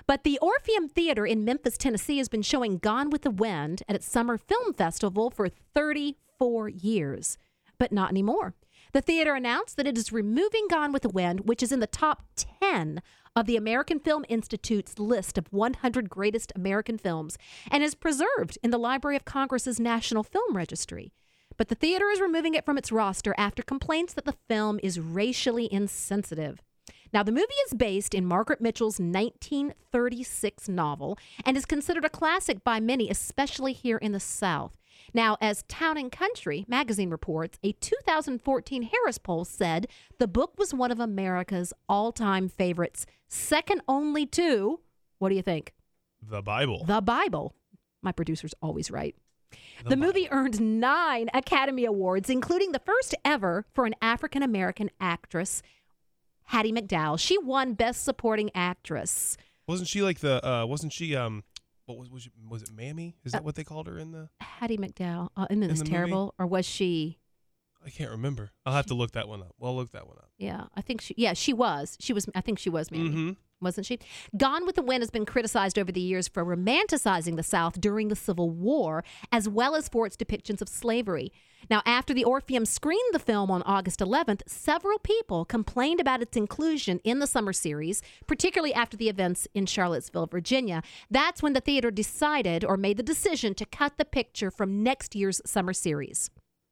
But 0.07 0.23
the 0.23 0.39
Orpheum 0.41 0.87
Theater 0.87 1.25
in 1.25 1.45
Memphis, 1.45 1.77
Tennessee, 1.77 2.17
has 2.17 2.29
been 2.29 2.41
showing 2.41 2.77
Gone 2.77 3.09
with 3.09 3.23
the 3.23 3.31
Wind 3.31 3.83
at 3.87 3.95
its 3.95 4.09
summer 4.09 4.37
film 4.37 4.73
festival 4.73 5.29
for 5.29 5.49
34 5.49 6.69
years, 6.69 7.37
but 7.77 7.91
not 7.91 8.09
anymore. 8.09 8.53
The 8.93 9.01
theater 9.01 9.35
announced 9.35 9.77
that 9.77 9.87
it 9.87 9.97
is 9.97 10.11
removing 10.11 10.67
Gone 10.69 10.91
with 10.91 11.03
the 11.03 11.09
Wind, 11.09 11.41
which 11.41 11.63
is 11.63 11.71
in 11.71 11.79
the 11.79 11.87
top 11.87 12.23
10 12.61 13.01
of 13.35 13.45
the 13.45 13.55
American 13.55 13.99
Film 13.99 14.25
Institute's 14.27 14.99
list 14.99 15.37
of 15.37 15.47
100 15.51 16.09
greatest 16.09 16.51
American 16.55 16.97
films, 16.97 17.37
and 17.69 17.83
is 17.83 17.95
preserved 17.95 18.57
in 18.61 18.71
the 18.71 18.77
Library 18.77 19.15
of 19.15 19.23
Congress's 19.23 19.79
National 19.79 20.23
Film 20.23 20.55
Registry. 20.55 21.13
But 21.61 21.67
the 21.67 21.75
theater 21.75 22.09
is 22.09 22.19
removing 22.19 22.55
it 22.55 22.65
from 22.65 22.79
its 22.79 22.91
roster 22.91 23.35
after 23.37 23.61
complaints 23.61 24.15
that 24.15 24.25
the 24.25 24.33
film 24.47 24.79
is 24.81 24.99
racially 24.99 25.71
insensitive. 25.71 26.59
Now, 27.13 27.21
the 27.21 27.31
movie 27.31 27.53
is 27.67 27.75
based 27.75 28.15
in 28.15 28.25
Margaret 28.25 28.61
Mitchell's 28.61 28.99
1936 28.99 30.67
novel 30.67 31.19
and 31.45 31.55
is 31.55 31.67
considered 31.67 32.03
a 32.03 32.09
classic 32.09 32.63
by 32.63 32.79
many, 32.79 33.11
especially 33.11 33.73
here 33.73 33.97
in 33.97 34.11
the 34.11 34.19
South. 34.19 34.75
Now, 35.13 35.37
as 35.39 35.63
Town 35.67 35.97
and 35.97 36.11
Country 36.11 36.65
magazine 36.67 37.11
reports, 37.11 37.59
a 37.61 37.73
2014 37.73 38.81
Harris 38.81 39.19
poll 39.19 39.45
said 39.45 39.85
the 40.17 40.27
book 40.27 40.55
was 40.57 40.73
one 40.73 40.89
of 40.89 40.99
America's 40.99 41.73
all 41.87 42.11
time 42.11 42.49
favorites, 42.49 43.05
second 43.27 43.83
only 43.87 44.25
to, 44.25 44.79
what 45.19 45.29
do 45.29 45.35
you 45.35 45.43
think? 45.43 45.75
The 46.27 46.41
Bible. 46.41 46.85
The 46.85 47.01
Bible. 47.01 47.53
My 48.01 48.11
producer's 48.11 48.55
always 48.63 48.89
right. 48.89 49.15
The, 49.85 49.95
movie 49.95 50.27
earned 50.31 50.61
nine 50.61 51.29
Academy 51.33 51.85
Awards, 51.85 52.29
including 52.29 52.71
the 52.71 52.79
first 52.79 53.15
ever 53.25 53.65
for 53.73 53.85
an 53.85 53.95
African 54.01 54.43
American 54.43 54.89
actress, 54.99 55.61
Hattie 56.43 56.71
McDowell. 56.71 57.19
She 57.19 57.37
won 57.37 57.73
Best 57.73 58.03
Supporting 58.03 58.51
Actress. 58.53 59.37
Wasn't 59.67 59.87
she 59.87 60.01
like 60.01 60.19
the? 60.19 60.45
uh 60.47 60.65
Wasn't 60.65 60.93
she 60.93 61.15
um? 61.15 61.43
What 61.85 61.97
was 61.97 62.09
was, 62.09 62.25
it, 62.27 62.33
was 62.47 62.61
it 62.63 62.71
Mammy? 62.71 63.15
Is 63.25 63.31
that 63.31 63.43
what 63.43 63.55
they 63.55 63.63
called 63.63 63.87
her 63.87 63.97
in 63.97 64.11
the? 64.11 64.29
Hattie 64.39 64.77
McDowell. 64.77 65.29
Uh, 65.35 65.47
isn't 65.49 65.61
this 65.61 65.79
the 65.79 65.85
movie? 65.85 65.91
terrible? 65.91 66.33
Or 66.37 66.45
was 66.45 66.65
she? 66.65 67.17
I 67.85 67.89
can't 67.89 68.11
remember. 68.11 68.51
I'll 68.65 68.73
have 68.73 68.85
to 68.87 68.93
look 68.93 69.13
that 69.13 69.27
one 69.27 69.41
up. 69.41 69.55
Well, 69.57 69.71
I'll 69.71 69.77
look 69.77 69.91
that 69.91 70.07
one 70.07 70.17
up. 70.17 70.29
Yeah, 70.37 70.65
I 70.75 70.81
think 70.81 71.01
she. 71.01 71.15
Yeah, 71.17 71.33
she 71.33 71.51
was. 71.53 71.97
She 71.99 72.13
was. 72.13 72.29
I 72.35 72.41
think 72.41 72.59
she 72.59 72.69
was. 72.69 72.91
Maybe. 72.91 73.09
Mm-hmm. 73.09 73.31
Wasn't 73.61 73.85
she? 73.85 73.99
Gone 74.35 74.65
with 74.65 74.75
the 74.75 74.81
Wind 74.81 75.01
has 75.01 75.11
been 75.11 75.25
criticized 75.25 75.77
over 75.77 75.91
the 75.91 76.01
years 76.01 76.27
for 76.27 76.43
romanticizing 76.43 77.35
the 77.35 77.43
South 77.43 77.79
during 77.79 78.07
the 78.07 78.15
Civil 78.15 78.49
War, 78.49 79.03
as 79.31 79.47
well 79.47 79.75
as 79.75 79.87
for 79.87 80.05
its 80.05 80.17
depictions 80.17 80.61
of 80.61 80.69
slavery. 80.69 81.31
Now, 81.69 81.83
after 81.85 82.13
the 82.13 82.23
Orpheum 82.23 82.65
screened 82.65 83.13
the 83.13 83.19
film 83.19 83.51
on 83.51 83.61
August 83.63 83.99
11th, 83.99 84.41
several 84.47 84.97
people 84.99 85.45
complained 85.45 85.99
about 85.99 86.21
its 86.21 86.35
inclusion 86.35 86.99
in 87.03 87.19
the 87.19 87.27
summer 87.27 87.53
series, 87.53 88.01
particularly 88.27 88.73
after 88.73 88.97
the 88.97 89.09
events 89.09 89.47
in 89.53 89.67
Charlottesville, 89.67 90.25
Virginia. 90.25 90.81
That's 91.09 91.43
when 91.43 91.53
the 91.53 91.61
theater 91.61 91.91
decided 91.91 92.65
or 92.65 92.77
made 92.77 92.97
the 92.97 93.03
decision 93.03 93.53
to 93.55 93.65
cut 93.65 93.97
the 93.97 94.05
picture 94.05 94.49
from 94.49 94.81
next 94.83 95.15
year's 95.15 95.39
summer 95.45 95.73
series. 95.73 96.31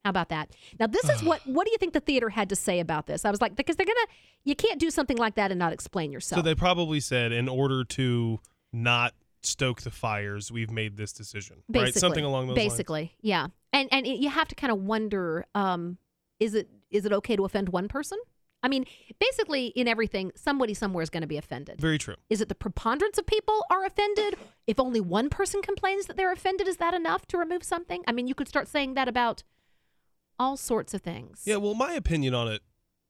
How 0.10 0.12
about 0.12 0.30
that? 0.30 0.50
Now, 0.80 0.88
this 0.88 1.08
is 1.08 1.22
what 1.22 1.40
what 1.46 1.66
do 1.66 1.72
you 1.72 1.78
think 1.78 1.94
the 1.94 2.00
theater 2.00 2.30
had 2.30 2.50
to 2.50 2.56
say 2.56 2.80
about 2.80 3.06
this? 3.06 3.26
I 3.26 3.30
was 3.30 3.42
like, 3.42 3.56
because 3.56 3.76
they're 3.76 3.86
gonna, 3.86 4.08
you 4.44 4.56
can't 4.56 4.80
do 4.80 4.90
something 4.90 5.18
like 5.18 5.36
that 5.36 5.52
and 5.52 5.60
not 5.60 5.72
explain 5.72 6.12
yourself. 6.12 6.40
So 6.40 6.42
they 6.42 6.56
probably 6.56 7.00
said, 7.00 7.32
in 7.32 7.48
order 7.48 7.84
to 7.84 8.40
not 8.74 9.14
stoke 9.44 9.84
the 9.84 9.92
fires, 9.92 10.52
we've 10.52 10.72
made 10.72 10.98
this 10.98 11.14
decision. 11.14 11.58
basically, 11.70 11.84
right? 11.84 11.94
Something 11.94 12.26
along 12.26 12.48
those 12.48 12.58
lines. 12.58 12.72
basically, 12.72 13.14
yeah. 13.22 13.48
And 13.72 13.88
and 13.92 14.08
it, 14.08 14.18
you 14.18 14.32
have 14.32 14.48
to 14.48 14.56
kind 14.56 14.72
of 14.74 14.80
wonder, 14.80 15.46
um, 15.54 16.00
is 16.40 16.56
it 16.56 16.70
is 16.90 17.06
it 17.06 17.14
okay 17.14 17.36
to 17.36 17.46
offend 17.46 17.70
one 17.70 17.88
person? 17.88 18.18
I 18.64 18.68
mean, 18.68 18.86
basically, 19.20 19.68
in 19.68 19.88
everything, 19.88 20.32
somebody 20.36 20.74
somewhere 20.74 21.04
is 21.04 21.12
going 21.12 21.22
to 21.22 21.28
be 21.28 21.38
offended. 21.38 21.80
Very 21.80 22.00
true. 22.00 22.16
Is 22.32 22.42
it 22.42 22.50
the 22.50 22.56
preponderance 22.56 23.20
of 23.20 23.28
people 23.28 23.64
are 23.70 23.86
offended? 23.86 24.38
If 24.66 24.80
only 24.80 25.00
one 25.00 25.30
person 25.30 25.62
complains 25.62 26.08
that 26.08 26.18
they're 26.18 26.32
offended, 26.32 26.68
is 26.68 26.78
that 26.78 26.96
enough 26.96 27.28
to 27.28 27.38
remove 27.38 27.64
something? 27.64 28.04
I 28.08 28.12
mean, 28.12 28.28
you 28.28 28.36
could 28.36 28.48
start 28.48 28.68
saying 28.68 28.96
that 28.96 29.08
about 29.08 29.44
all 30.40 30.58
sorts 30.58 30.94
of 30.94 31.02
things. 31.02 31.42
Yeah, 31.46 31.58
well, 31.58 31.74
my 31.76 31.94
opinion 31.94 32.34
on 32.34 32.48
it 32.48 32.62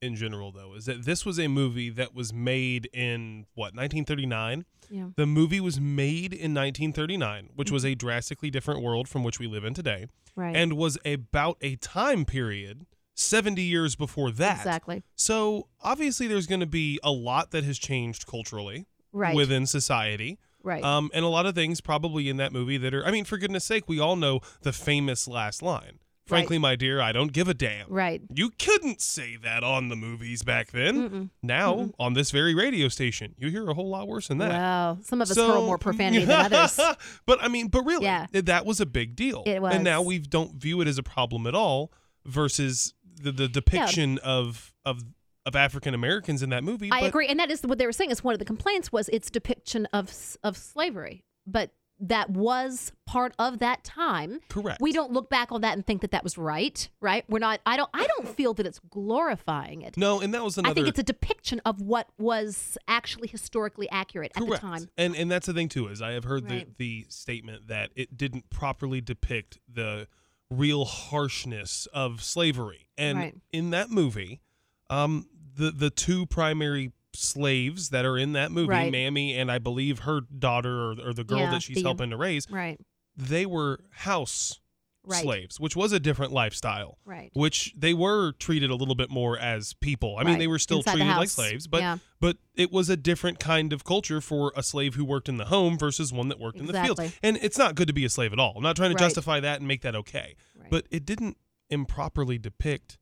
in 0.02 0.16
general, 0.16 0.50
though, 0.50 0.74
is 0.74 0.86
that 0.86 1.04
this 1.04 1.24
was 1.26 1.38
a 1.38 1.46
movie 1.46 1.90
that 1.90 2.14
was 2.14 2.32
made 2.32 2.88
in 2.92 3.46
what 3.54 3.74
1939. 3.74 4.64
Yeah. 4.90 5.08
The 5.14 5.26
movie 5.26 5.60
was 5.60 5.78
made 5.80 6.32
in 6.32 6.52
1939, 6.54 7.50
which 7.54 7.70
was 7.70 7.84
a 7.84 7.94
drastically 7.94 8.50
different 8.50 8.82
world 8.82 9.08
from 9.08 9.22
which 9.22 9.38
we 9.38 9.46
live 9.46 9.62
in 9.64 9.74
today, 9.74 10.06
Right. 10.34 10.56
and 10.56 10.72
was 10.74 10.98
about 11.04 11.58
a 11.60 11.76
time 11.76 12.24
period 12.24 12.86
70 13.14 13.60
years 13.62 13.94
before 13.94 14.30
that. 14.32 14.56
Exactly. 14.56 15.02
So 15.14 15.68
obviously, 15.82 16.26
there's 16.26 16.46
going 16.46 16.60
to 16.60 16.66
be 16.66 16.98
a 17.04 17.12
lot 17.12 17.50
that 17.50 17.64
has 17.64 17.78
changed 17.78 18.26
culturally 18.26 18.86
Right. 19.12 19.34
within 19.36 19.66
society. 19.66 20.38
right. 20.62 20.82
Um, 20.84 21.10
and 21.14 21.24
a 21.24 21.28
lot 21.28 21.46
of 21.46 21.54
things 21.54 21.80
probably 21.80 22.28
in 22.28 22.36
that 22.38 22.52
movie 22.52 22.76
that 22.78 22.92
are, 22.94 23.04
I 23.06 23.10
mean, 23.10 23.24
for 23.24 23.38
goodness 23.38 23.64
sake, 23.64 23.88
we 23.88 23.98
all 23.98 24.14
know 24.16 24.40
the 24.62 24.72
famous 24.74 25.26
last 25.28 25.62
line. 25.62 26.00
Frankly, 26.30 26.58
my 26.58 26.76
dear, 26.76 27.00
I 27.00 27.12
don't 27.12 27.32
give 27.32 27.48
a 27.48 27.54
damn. 27.54 27.86
right. 27.88 28.22
You 28.34 28.50
couldn't 28.58 29.00
say 29.00 29.36
that 29.42 29.62
on 29.62 29.88
the 29.88 29.96
movies 29.96 30.42
back 30.42 30.70
then. 30.70 31.10
Mm-mm. 31.10 31.30
Now, 31.42 31.90
on 31.98 32.14
this 32.14 32.30
very 32.30 32.54
radio 32.54 32.88
station, 32.88 33.34
you 33.38 33.48
hear 33.50 33.68
a 33.68 33.74
whole 33.74 33.88
lot 33.90 34.08
worse 34.08 34.28
than 34.28 34.38
that. 34.38 34.50
Wow. 34.52 34.98
Some 35.02 35.20
of 35.20 35.30
us 35.30 35.34
So- 35.36 35.46
hurl 35.52 35.66
more 35.66 35.78
profanity 35.78 36.24
than 36.24 36.52
others. 36.52 36.78
but 37.26 37.42
I 37.42 37.48
mean, 37.48 37.68
but 37.68 37.82
really, 37.84 38.04
Yeah. 38.04 38.26
th- 38.32 38.46
that 38.46 38.64
was 38.66 38.80
a 38.80 38.86
big 38.86 39.14
deal. 39.16 39.42
It 39.46 39.60
was. 39.60 39.74
And 39.74 39.84
now 39.84 40.02
we 40.02 40.18
don't 40.18 40.54
view 40.54 40.80
it 40.80 40.88
as 40.88 40.98
a 40.98 41.02
problem 41.02 41.46
at 41.46 41.54
all 41.54 41.92
versus 42.24 42.94
the, 43.22 43.32
the 43.32 43.48
depiction 43.48 44.18
of 44.18 44.72
of 44.84 45.02
of 45.46 45.56
African 45.56 45.94
Americans 45.94 46.42
in 46.42 46.50
that 46.50 46.62
movie. 46.62 46.90
I 46.92 47.00
agree, 47.00 47.26
and 47.26 47.40
that 47.40 47.50
is 47.50 47.62
what 47.62 47.78
they 47.78 47.86
were 47.86 47.92
saying. 47.92 48.10
Is 48.10 48.22
one 48.22 48.34
of 48.34 48.38
the 48.38 48.44
complaints 48.44 48.92
was 48.92 49.08
its 49.08 49.30
depiction 49.30 49.86
of 49.92 50.12
of 50.42 50.56
slavery, 50.56 51.24
but 51.46 51.70
that 52.00 52.30
was 52.30 52.92
part 53.06 53.34
of 53.38 53.58
that 53.58 53.84
time. 53.84 54.40
Correct. 54.48 54.80
We 54.80 54.92
don't 54.92 55.12
look 55.12 55.28
back 55.28 55.52
on 55.52 55.60
that 55.60 55.74
and 55.74 55.86
think 55.86 56.00
that 56.00 56.12
that 56.12 56.24
was 56.24 56.38
right. 56.38 56.88
Right? 57.00 57.24
We're 57.28 57.38
not. 57.40 57.60
I 57.66 57.76
don't. 57.76 57.90
I 57.92 58.06
don't 58.06 58.28
feel 58.28 58.54
that 58.54 58.66
it's 58.66 58.78
glorifying 58.90 59.82
it. 59.82 59.96
No, 59.96 60.20
and 60.20 60.32
that 60.34 60.42
was 60.42 60.56
another 60.58 60.72
I 60.72 60.74
think 60.74 60.88
it's 60.88 60.98
a 60.98 61.02
depiction 61.02 61.60
of 61.64 61.80
what 61.80 62.08
was 62.18 62.78
actually 62.88 63.28
historically 63.28 63.88
accurate 63.90 64.32
at 64.34 64.40
the 64.40 64.46
Correct. 64.46 64.62
time. 64.62 64.88
And 64.96 65.14
and 65.14 65.30
that's 65.30 65.46
the 65.46 65.52
thing 65.54 65.68
too 65.68 65.88
is 65.88 66.00
I 66.00 66.12
have 66.12 66.24
heard 66.24 66.50
Right. 66.50 66.66
the 66.78 67.02
the 67.02 67.06
statement 67.10 67.68
that 67.68 67.90
it 67.94 68.16
didn't 68.16 68.50
properly 68.50 69.00
depict 69.00 69.58
the 69.72 70.08
real 70.50 70.84
harshness 70.84 71.86
of 71.92 72.22
slavery. 72.22 72.86
And 72.96 73.18
Right. 73.18 73.34
in 73.52 73.70
that 73.70 73.90
movie, 73.90 74.40
um 74.88 75.26
the 75.54 75.70
the 75.70 75.90
two 75.90 76.26
primary 76.26 76.92
slaves 77.20 77.90
that 77.90 78.04
are 78.04 78.16
in 78.18 78.32
that 78.32 78.50
movie, 78.50 78.68
Right. 78.70 78.90
Mammy 78.92 79.36
and 79.36 79.50
I 79.52 79.58
believe 79.58 80.00
her 80.00 80.20
daughter 80.22 80.90
or, 80.92 80.94
or 81.08 81.12
the 81.12 81.24
girl 81.24 81.40
Yeah, 81.40 81.50
that 81.52 81.62
she's 81.62 81.76
the- 81.76 81.82
helping 81.82 82.10
to 82.10 82.16
raise, 82.16 82.50
Right. 82.50 82.80
they 83.16 83.44
were 83.46 83.80
house 83.90 84.60
Right. 85.02 85.22
slaves, 85.22 85.58
which 85.58 85.74
was 85.74 85.92
a 85.92 85.98
different 86.00 86.30
lifestyle. 86.30 86.98
Right. 87.06 87.30
Which 87.32 87.72
they 87.74 87.94
were 87.94 88.32
treated 88.32 88.68
a 88.70 88.74
little 88.74 88.94
bit 88.94 89.08
more 89.08 89.38
as 89.38 89.72
people. 89.74 90.16
I 90.18 90.24
mean, 90.24 90.34
Right. 90.34 90.38
they 90.40 90.46
were 90.46 90.58
still 90.58 90.78
Inside 90.78 90.92
treated 90.92 91.16
like 91.16 91.30
slaves, 91.30 91.66
but 91.66 91.80
Yeah. 91.80 91.98
but 92.20 92.36
it 92.54 92.70
was 92.70 92.90
a 92.90 92.98
different 92.98 93.38
kind 93.40 93.72
of 93.72 93.82
culture 93.82 94.20
for 94.20 94.52
a 94.56 94.62
slave 94.62 94.94
who 94.96 95.04
worked 95.06 95.28
in 95.30 95.38
the 95.38 95.46
home 95.46 95.78
versus 95.78 96.12
one 96.12 96.28
that 96.28 96.38
worked 96.38 96.58
in 96.58 96.66
the 96.66 96.74
field. 96.74 97.00
And 97.22 97.38
it's 97.38 97.56
not 97.56 97.76
good 97.76 97.86
to 97.86 97.94
be 97.94 98.04
a 98.04 98.10
slave 98.10 98.32
at 98.34 98.38
all. 98.38 98.52
I'm 98.56 98.62
not 98.62 98.76
trying 98.76 98.90
to 98.90 98.94
Right. 98.94 99.06
justify 99.08 99.40
that 99.40 99.60
and 99.60 99.66
make 99.66 99.80
that 99.82 99.94
okay. 99.96 100.36
But 100.68 100.86
it 100.90 101.06
didn't 101.06 101.38
improperly 101.70 102.36
depict 102.38 102.98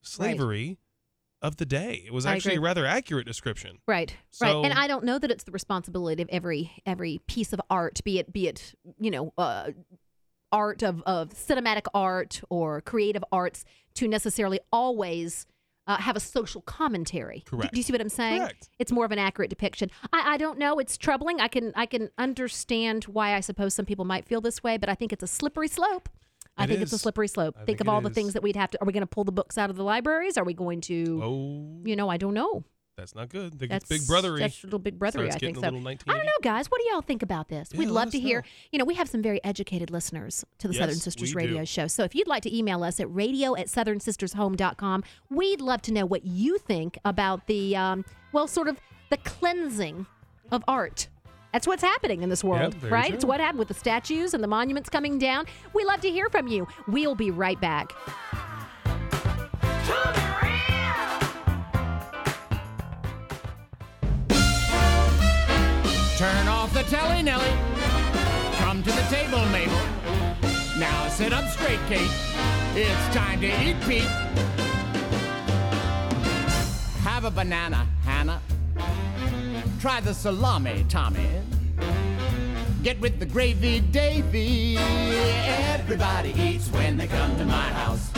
slavery 0.00 0.78
of 1.42 1.56
the 1.56 1.66
day. 1.66 2.02
It 2.06 2.12
was 2.12 2.24
actually 2.24 2.54
a 2.56 2.60
rather 2.60 2.86
accurate 2.86 3.26
description. 3.26 3.78
Right, 3.86 4.16
So- 4.30 4.46
right, 4.46 4.64
and 4.70 4.78
I 4.78 4.86
don't 4.86 5.04
know 5.04 5.18
that 5.18 5.30
it's 5.30 5.44
the 5.44 5.52
responsibility 5.52 6.22
of 6.22 6.28
every 6.30 6.70
every 6.86 7.20
piece 7.26 7.52
of 7.52 7.60
art, 7.68 8.00
be 8.04 8.18
it 8.18 8.32
be 8.32 8.48
it 8.48 8.74
you 8.98 9.10
know 9.10 9.32
uh, 9.36 9.72
art 10.50 10.82
of 10.82 11.02
of 11.02 11.30
cinematic 11.30 11.86
art 11.94 12.40
or 12.48 12.80
creative 12.80 13.24
arts, 13.32 13.64
to 13.94 14.08
necessarily 14.08 14.60
always 14.72 15.46
uh, 15.88 15.96
have 15.96 16.14
a 16.16 16.20
social 16.20 16.60
commentary. 16.62 17.38
Do- 17.44 17.56
Correct. 17.56 17.72
Do, 17.74 17.78
you 17.78 17.82
see 17.82 17.92
what 17.92 18.00
I'm 18.00 18.08
saying? 18.08 18.38
Correct. 18.40 18.70
It's 18.78 18.92
more 18.92 19.04
of 19.04 19.10
an 19.10 19.18
accurate 19.18 19.50
depiction. 19.50 19.90
I, 20.12 20.34
I 20.34 20.36
don't 20.36 20.58
know. 20.58 20.78
It's 20.78 20.96
troubling. 20.96 21.40
I 21.40 21.48
can 21.48 21.72
I 21.74 21.86
can 21.86 22.10
understand 22.18 23.04
why 23.04 23.34
I 23.34 23.40
suppose 23.40 23.74
some 23.74 23.84
people 23.84 24.04
might 24.04 24.24
feel 24.24 24.40
this 24.40 24.62
way, 24.62 24.76
but 24.76 24.88
I 24.88 24.94
think 24.94 25.12
it's 25.12 25.24
a 25.24 25.26
slippery 25.26 25.68
slope. 25.68 26.08
I 26.56 26.64
It 26.64 26.68
think 26.68 26.80
it's 26.82 26.92
a 26.92 26.98
slippery 26.98 27.28
slope. 27.28 27.54
I 27.56 27.60
think 27.60 27.66
think 27.66 27.80
of 27.80 27.88
all 27.88 28.00
the 28.00 28.10
things 28.10 28.34
that 28.34 28.42
we'd 28.42 28.56
have 28.56 28.70
to. 28.72 28.82
Are 28.82 28.84
we 28.86 28.92
going 28.92 29.02
to 29.02 29.06
pull 29.06 29.24
the 29.24 29.32
books 29.32 29.56
out 29.56 29.70
of 29.70 29.76
the 29.76 29.84
libraries? 29.84 30.36
Are 30.36 30.44
we 30.44 30.54
going 30.54 30.80
to? 30.82 31.20
Oh. 31.22 31.80
You 31.84 31.96
know, 31.96 32.08
I 32.08 32.16
don't 32.18 32.34
know. 32.34 32.64
That's 32.94 33.14
not 33.14 33.30
good. 33.30 33.58
That 33.58 33.70
That's 33.70 33.88
big 33.88 34.02
brothery. 34.02 34.40
That's 34.40 34.62
a 34.62 34.66
little 34.66 34.78
big 34.78 34.98
brothery. 34.98 35.32
I 35.32 35.38
think 35.38 35.56
so. 35.56 35.62
I 35.66 35.70
don't 35.70 35.82
know, 35.82 36.30
guys. 36.42 36.66
What 36.70 36.78
do 36.82 36.88
y'all 36.90 37.00
think 37.00 37.22
about 37.22 37.48
this? 37.48 37.70
Yeah, 37.72 37.78
We'd 37.78 37.88
love 37.88 38.10
to 38.10 38.20
hear. 38.20 38.40
know. 38.42 38.46
You 38.70 38.78
know, 38.80 38.84
we 38.84 38.94
have 38.94 39.08
some 39.08 39.22
very 39.22 39.42
educated 39.42 39.90
listeners 39.90 40.44
to 40.58 40.68
the 40.68 40.74
Yes, 40.74 40.82
Southern 40.82 40.96
Sisters 40.96 41.34
Radio 41.34 41.60
do. 41.60 41.66
Show. 41.66 41.86
So 41.86 42.04
if 42.04 42.14
you'd 42.14 42.28
like 42.28 42.42
to 42.42 42.54
email 42.54 42.84
us 42.84 43.00
at 43.00 43.12
radio 43.12 43.56
at 43.56 43.68
southernsistershome.com, 43.68 45.04
we'd 45.30 45.60
love 45.62 45.80
to 45.82 45.92
know 45.92 46.04
what 46.04 46.24
you 46.26 46.58
think 46.58 46.98
about 47.04 47.46
the, 47.46 47.74
um, 47.76 48.04
well, 48.32 48.46
sort 48.46 48.68
of 48.68 48.78
the 49.08 49.16
cleansing 49.16 50.06
of 50.50 50.62
art. 50.68 51.08
That's 51.52 51.66
what's 51.66 51.82
happening 51.82 52.22
in 52.22 52.30
this 52.30 52.42
world, 52.42 52.72
very 52.74 52.90
right? 52.90 53.12
It's 53.12 53.26
what 53.26 53.38
happened 53.38 53.58
with 53.58 53.68
the 53.68 53.74
statues 53.74 54.32
and 54.32 54.42
the 54.42 54.48
monuments 54.48 54.88
coming 54.88 55.18
down. 55.18 55.44
We 55.74 55.84
love 55.84 56.00
to 56.00 56.10
hear 56.10 56.30
from 56.30 56.48
you. 56.48 56.66
We'll 56.88 57.14
be 57.14 57.30
right 57.30 57.60
back. 57.60 57.92
Turn 66.16 66.48
off 66.48 66.72
the 66.72 66.84
telly, 66.84 67.22
Nelly. 67.22 67.52
Come 68.58 68.82
to 68.82 68.90
the 68.90 69.06
table, 69.10 69.44
Mabel. 69.46 69.80
Now 70.78 71.08
sit 71.08 71.34
up 71.34 71.50
straight, 71.50 71.80
Kate. 71.86 72.10
It's 72.74 73.14
time 73.14 73.40
to 73.42 73.48
eat, 73.62 73.76
Pete. 73.82 74.08
Have 77.02 77.24
a 77.26 77.30
banana, 77.30 77.86
Hannah. 78.04 78.40
Try 79.82 79.98
the 79.98 80.14
salami, 80.14 80.86
Tommy. 80.88 81.28
Get 82.84 83.00
with 83.00 83.18
the 83.18 83.26
gravy, 83.26 83.80
Davy. 83.80 84.76
Everybody 84.78 86.32
eats 86.40 86.68
when 86.68 86.96
they 86.96 87.08
come 87.08 87.36
to 87.36 87.44
my 87.44 87.64
house. 87.64 88.12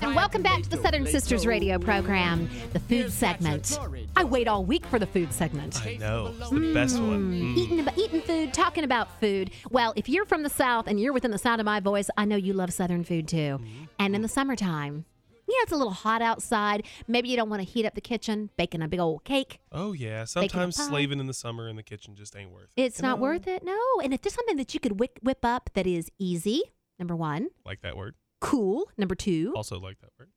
And 0.00 0.14
welcome 0.14 0.40
back 0.40 0.62
to 0.62 0.70
the 0.70 0.78
Southern 0.78 1.04
Sisters 1.04 1.44
Radio 1.46 1.78
program, 1.78 2.48
the 2.72 2.80
food 2.80 3.12
segment. 3.12 3.78
I 4.16 4.24
wait 4.24 4.48
all 4.48 4.64
week 4.64 4.86
for 4.86 4.98
the 4.98 5.06
food 5.06 5.34
segment. 5.34 5.84
I 5.84 5.98
know. 5.98 6.32
It's 6.40 6.48
the 6.48 6.72
best 6.72 6.98
one. 6.98 7.30
Mm. 7.30 7.56
Eating, 7.58 7.80
about, 7.80 7.98
eating 7.98 8.22
food, 8.22 8.54
talking 8.54 8.82
about 8.82 9.20
food. 9.20 9.50
Well, 9.70 9.92
if 9.96 10.08
you're 10.08 10.24
from 10.24 10.44
the 10.44 10.48
South 10.48 10.86
and 10.86 10.98
you're 10.98 11.12
within 11.12 11.30
the 11.30 11.36
sound 11.36 11.60
of 11.60 11.66
my 11.66 11.78
voice, 11.78 12.08
I 12.16 12.24
know 12.24 12.36
you 12.36 12.54
love 12.54 12.72
Southern 12.72 13.04
food 13.04 13.28
too. 13.28 13.60
And 13.98 14.14
in 14.14 14.22
the 14.22 14.28
summertime, 14.28 15.04
yeah, 15.48 15.54
it's 15.62 15.72
a 15.72 15.76
little 15.76 15.92
hot 15.92 16.22
outside. 16.22 16.84
Maybe 17.06 17.28
you 17.28 17.36
don't 17.36 17.48
want 17.48 17.62
to 17.62 17.68
heat 17.68 17.86
up 17.86 17.94
the 17.94 18.00
kitchen, 18.00 18.50
baking 18.56 18.82
a 18.82 18.88
big 18.88 19.00
old 19.00 19.24
cake. 19.24 19.60
Oh 19.72 19.92
yeah. 19.92 20.24
Sometimes 20.24 20.76
slaving 20.76 21.20
in 21.20 21.26
the 21.26 21.34
summer 21.34 21.68
in 21.68 21.76
the 21.76 21.82
kitchen 21.82 22.14
just 22.16 22.36
ain't 22.36 22.50
worth 22.50 22.68
it. 22.76 22.82
It's 22.82 23.00
not 23.00 23.18
know? 23.18 23.22
worth 23.22 23.46
it, 23.46 23.64
no. 23.64 23.78
And 24.02 24.12
if 24.12 24.22
there's 24.22 24.34
something 24.34 24.56
that 24.56 24.74
you 24.74 24.80
could 24.80 24.98
whip, 25.00 25.18
whip 25.22 25.44
up 25.44 25.70
that 25.74 25.86
is 25.86 26.10
easy, 26.18 26.62
number 26.98 27.14
one, 27.16 27.48
Like 27.64 27.82
that 27.82 27.96
word. 27.96 28.14
cool, 28.40 28.90
number 28.96 29.14
two, 29.14 29.52
Also 29.56 29.78
like 29.78 29.98
that 30.00 30.10
word. 30.18 30.30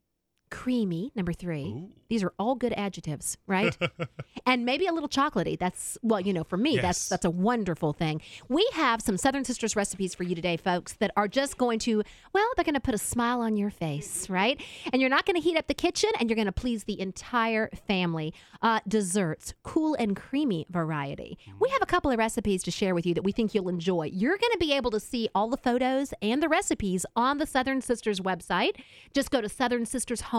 Creamy, 0.51 1.11
number 1.15 1.33
three. 1.33 1.65
Ooh. 1.65 1.89
These 2.09 2.23
are 2.23 2.33
all 2.39 2.55
good 2.55 2.73
adjectives, 2.73 3.37
right? 3.45 3.77
and 4.47 4.65
maybe 4.65 4.87
a 4.87 4.91
little 4.91 5.09
chocolatey. 5.09 5.59
That's 5.59 5.95
well, 6.01 6.19
you 6.19 6.33
know, 6.33 6.43
for 6.43 6.57
me, 6.57 6.75
that's 6.77 6.89
Yes. 7.01 7.09
that's 7.09 7.25
a 7.25 7.29
wonderful 7.29 7.93
thing. 7.93 8.19
We 8.47 8.67
have 8.73 8.99
some 9.01 9.15
Southern 9.17 9.45
Sisters 9.45 9.75
recipes 9.75 10.15
for 10.15 10.23
you 10.23 10.33
today, 10.33 10.57
folks, 10.57 10.93
that 10.93 11.11
are 11.15 11.27
just 11.27 11.57
going 11.59 11.77
to 11.79 12.01
well, 12.33 12.47
they're 12.55 12.65
going 12.65 12.73
to 12.73 12.79
put 12.81 12.95
a 12.95 12.99
smile 12.99 13.41
on 13.41 13.57
your 13.57 13.69
face, 13.69 14.27
right? 14.29 14.59
And 14.91 15.01
you're 15.01 15.09
not 15.09 15.25
going 15.27 15.35
to 15.35 15.41
heat 15.41 15.55
up 15.55 15.67
the 15.67 15.73
kitchen, 15.75 16.09
and 16.19 16.29
you're 16.29 16.35
going 16.35 16.47
to 16.47 16.51
please 16.51 16.85
the 16.85 16.99
entire 16.99 17.69
family. 17.87 18.33
Uh, 18.61 18.79
desserts, 18.87 19.53
cool 19.63 19.93
and 19.95 20.15
creamy 20.17 20.65
variety. 20.69 21.37
We 21.59 21.69
have 21.69 21.81
a 21.81 21.85
couple 21.85 22.11
of 22.11 22.17
recipes 22.17 22.61
to 22.63 22.71
share 22.71 22.93
with 22.93 23.05
you 23.05 23.13
that 23.13 23.23
we 23.23 23.31
think 23.31 23.53
you'll 23.53 23.69
enjoy. 23.69 24.09
You're 24.11 24.37
going 24.37 24.51
to 24.51 24.57
be 24.59 24.73
able 24.73 24.91
to 24.91 24.99
see 24.99 25.29
all 25.33 25.47
the 25.49 25.55
photos 25.57 26.13
and 26.21 26.43
the 26.43 26.49
recipes 26.49 27.05
on 27.15 27.37
the 27.37 27.45
Southern 27.45 27.79
Sisters 27.81 28.19
website. 28.19 28.75
Just 29.13 29.31
go 29.31 29.39
to 29.41 29.47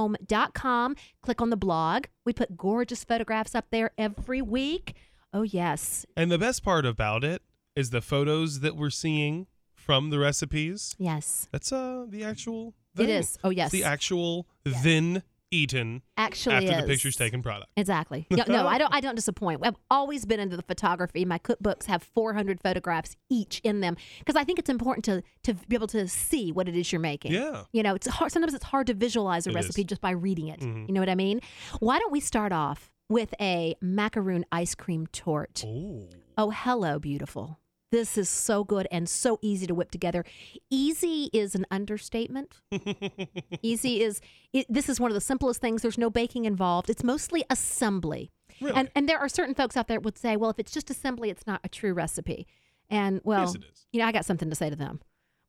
southernsistershome.com, 0.08 0.96
click 1.22 1.40
on 1.40 1.50
the 1.50 1.56
blog. 1.56 2.06
We 2.24 2.32
put 2.32 2.56
gorgeous 2.56 3.04
photographs 3.04 3.54
up 3.54 3.66
there 3.70 3.90
every 3.98 4.42
week. 4.42 4.94
Oh, 5.32 5.42
yes. 5.42 6.06
And 6.16 6.30
the 6.30 6.38
best 6.38 6.64
part 6.64 6.84
about 6.84 7.24
it 7.24 7.42
is 7.76 7.90
the 7.90 8.00
photos 8.00 8.60
that 8.60 8.76
we're 8.76 8.90
seeing 8.90 9.46
from 9.74 10.10
the 10.10 10.18
recipes. 10.18 10.94
Yes. 10.98 11.48
That's 11.52 11.72
uh 11.72 12.06
the 12.08 12.24
actual. 12.24 12.74
It 12.94 12.98
thing. 12.98 13.08
is. 13.10 13.38
Oh, 13.44 13.50
yes. 13.50 13.72
It's 13.72 13.82
the 13.82 13.84
actual 13.84 14.48
then 14.64 15.22
eaten 15.50 16.02
Actually, 16.16 16.66
after 16.68 16.80
the 16.82 16.86
picture's 16.86 17.16
taken 17.16 17.42
product. 17.42 17.70
Exactly. 17.76 18.26
No, 18.40 18.44
no, 18.48 18.66
I 18.66 18.78
don't. 18.78 18.92
I 18.94 19.00
don't 19.00 19.14
disappoint. 19.14 19.60
I've 19.64 19.76
always 19.90 20.24
been 20.24 20.40
into 20.40 20.56
the 20.56 20.62
photography. 20.62 21.24
My 21.24 21.38
cookbooks 21.38 21.86
have 21.86 22.02
400 22.02 22.60
photographs 22.60 23.16
each 23.28 23.60
in 23.64 23.80
them 23.80 23.96
because 24.20 24.36
I 24.36 24.44
think 24.44 24.58
it's 24.58 24.70
important 24.70 25.04
to 25.06 25.22
to 25.44 25.54
be 25.68 25.76
able 25.76 25.88
to 25.88 26.06
see 26.08 26.52
what 26.52 26.68
it 26.68 26.76
is 26.76 26.90
you're 26.92 27.00
making. 27.00 27.32
Yeah. 27.32 27.64
You 27.72 27.82
know, 27.82 27.94
it's 27.94 28.06
hard. 28.06 28.32
Sometimes 28.32 28.54
it's 28.54 28.64
hard 28.64 28.86
to 28.88 28.94
visualize 28.94 29.46
a 29.46 29.50
It 29.50 29.54
recipe 29.54 29.82
is. 29.82 29.86
just 29.88 30.00
by 30.00 30.10
reading 30.10 30.48
it. 30.48 30.60
Mhm. 30.60 30.86
You 30.88 30.94
know 30.94 31.00
what 31.00 31.08
I 31.08 31.14
mean? 31.14 31.40
Why 31.80 31.98
don't 31.98 32.12
we 32.12 32.20
start 32.20 32.52
off 32.52 32.90
with 33.08 33.34
a 33.40 33.74
macaroon 33.80 34.44
ice 34.52 34.74
cream 34.74 35.06
torte? 35.08 35.64
Oh. 35.66 36.08
Oh, 36.38 36.50
hello, 36.50 36.98
beautiful. 36.98 37.58
This 37.90 38.16
is 38.16 38.28
so 38.28 38.62
good 38.62 38.86
and 38.90 39.08
so 39.08 39.38
easy 39.42 39.66
to 39.66 39.74
whip 39.74 39.90
together. 39.90 40.24
Easy 40.70 41.28
is 41.32 41.54
an 41.54 41.66
understatement. 41.70 42.60
easy 43.62 44.02
is 44.02 44.20
it, 44.52 44.66
this 44.68 44.88
is 44.88 45.00
one 45.00 45.10
of 45.10 45.14
the 45.14 45.20
simplest 45.20 45.60
things. 45.60 45.82
There's 45.82 45.98
no 45.98 46.08
baking 46.10 46.44
involved. 46.44 46.88
It's 46.88 47.02
mostly 47.02 47.44
assembly. 47.50 48.30
Really? 48.60 48.74
And 48.76 48.90
and 48.94 49.08
there 49.08 49.18
are 49.18 49.28
certain 49.28 49.54
folks 49.54 49.76
out 49.76 49.88
there 49.88 49.96
that 49.96 50.04
would 50.04 50.18
say, 50.18 50.36
well, 50.36 50.50
if 50.50 50.58
it's 50.58 50.72
just 50.72 50.90
assembly, 50.90 51.30
it's 51.30 51.46
not 51.46 51.60
a 51.64 51.68
true 51.68 51.92
recipe. 51.92 52.46
And 52.88 53.20
well, 53.24 53.52
Yes, 53.54 53.86
you 53.92 54.00
know, 54.00 54.06
I 54.06 54.12
got 54.12 54.24
something 54.24 54.50
to 54.50 54.56
say 54.56 54.70
to 54.70 54.76
them. 54.76 55.00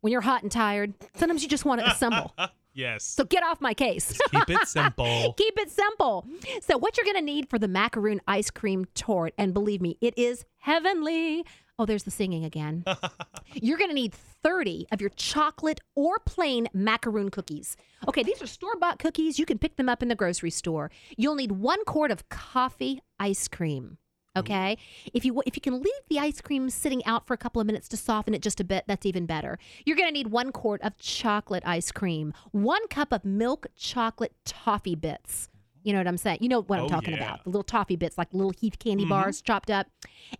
When 0.02 0.12
you're 0.12 0.22
hot 0.22 0.42
and 0.42 0.52
tired, 0.52 0.94
sometimes 1.16 1.44
you 1.44 1.50
just 1.50 1.66
want 1.66 1.82
to 1.82 1.88
assemble. 1.92 2.34
yes. 2.74 3.04
So 3.04 3.24
get 3.24 3.44
off 3.44 3.62
my 3.62 3.76
case. 3.76 4.14
Just 4.14 4.32
Keep 4.32 4.50
it 4.50 4.68
simple. 4.68 5.34
Keep 5.38 5.60
it 5.60 5.70
simple. 5.70 6.26
So, 6.62 6.78
what 6.80 6.98
you're 6.98 7.06
going 7.06 7.18
to 7.18 7.22
need 7.22 7.50
for 7.50 7.60
the 7.60 7.68
macaroon 7.68 8.20
ice 8.28 8.50
cream 8.50 8.86
torte, 8.96 9.34
and 9.38 9.54
believe 9.54 9.80
me, 9.82 9.98
it 10.02 10.16
is 10.18 10.44
heavenly. 10.58 11.46
Oh, 11.82 11.86
there's 11.88 12.04
the 12.04 12.12
singing 12.12 12.46
again. 12.46 12.84
you're 13.56 13.80
going 13.80 13.90
to 13.90 13.96
need 13.96 14.14
30 14.14 14.86
of 14.92 15.02
your 15.02 15.10
chocolate 15.16 15.80
or 15.96 16.20
plain 16.28 16.68
macaroon 16.76 17.32
cookies. 17.32 17.76
Okay, 18.08 18.22
these 18.22 18.40
are 18.40 18.46
store 18.46 18.76
bought 18.76 19.00
cookies. 19.00 19.40
You 19.40 19.48
can 19.48 19.58
pick 19.58 19.78
them 19.78 19.90
up 19.90 20.04
in 20.04 20.08
the 20.08 20.14
grocery 20.14 20.52
store. 20.52 20.92
You'll 21.18 21.34
need 21.34 21.54
one 21.54 21.84
quart 21.86 22.12
of 22.12 22.30
coffee 22.30 23.02
ice 23.20 23.48
cream. 23.48 23.98
Okay, 24.38 24.78
if 25.12 25.26
you 25.26 25.42
if 25.48 25.56
you 25.56 25.62
can 25.62 25.82
leave 25.82 26.04
the 26.08 26.20
ice 26.20 26.40
cream 26.40 26.70
sitting 26.70 27.04
out 27.06 27.26
for 27.26 27.34
a 27.34 27.38
couple 27.38 27.60
of 27.60 27.66
minutes 27.66 27.90
to 27.90 27.98
soften 27.98 28.36
it 28.36 28.44
just 28.44 28.60
a 28.60 28.64
bit, 28.64 28.84
that's 28.88 29.08
even 29.08 29.26
better. 29.26 29.58
You're 29.84 29.98
going 29.98 30.08
to 30.08 30.14
need 30.14 30.28
one 30.28 30.52
quart 30.52 30.82
of 30.84 31.00
chocolate 31.00 31.64
ice 31.66 31.92
cream, 31.92 32.32
one 32.52 32.88
cup 32.90 33.12
of 33.12 33.26
milk 33.26 33.66
chocolate 33.76 34.36
toffee 34.46 34.96
bits. 34.96 35.50
You 35.84 35.94
know 35.94 36.00
what 36.00 36.08
I'm 36.08 36.18
saying? 36.18 36.40
You 36.42 36.50
know 36.50 36.62
what 36.62 36.80
I'm 36.80 36.86
Oh, 36.86 36.90
talking 36.90 37.14
yeah. 37.14 37.24
about. 37.24 37.44
The 37.44 37.50
little 37.50 37.64
toffee 37.64 37.96
bits, 37.96 38.18
like 38.18 38.34
little 38.34 38.52
Heath 38.52 38.78
candy 38.80 39.04
mm-hmm. 39.04 39.10
bars 39.10 39.42
chopped 39.42 39.70
up, 39.72 39.88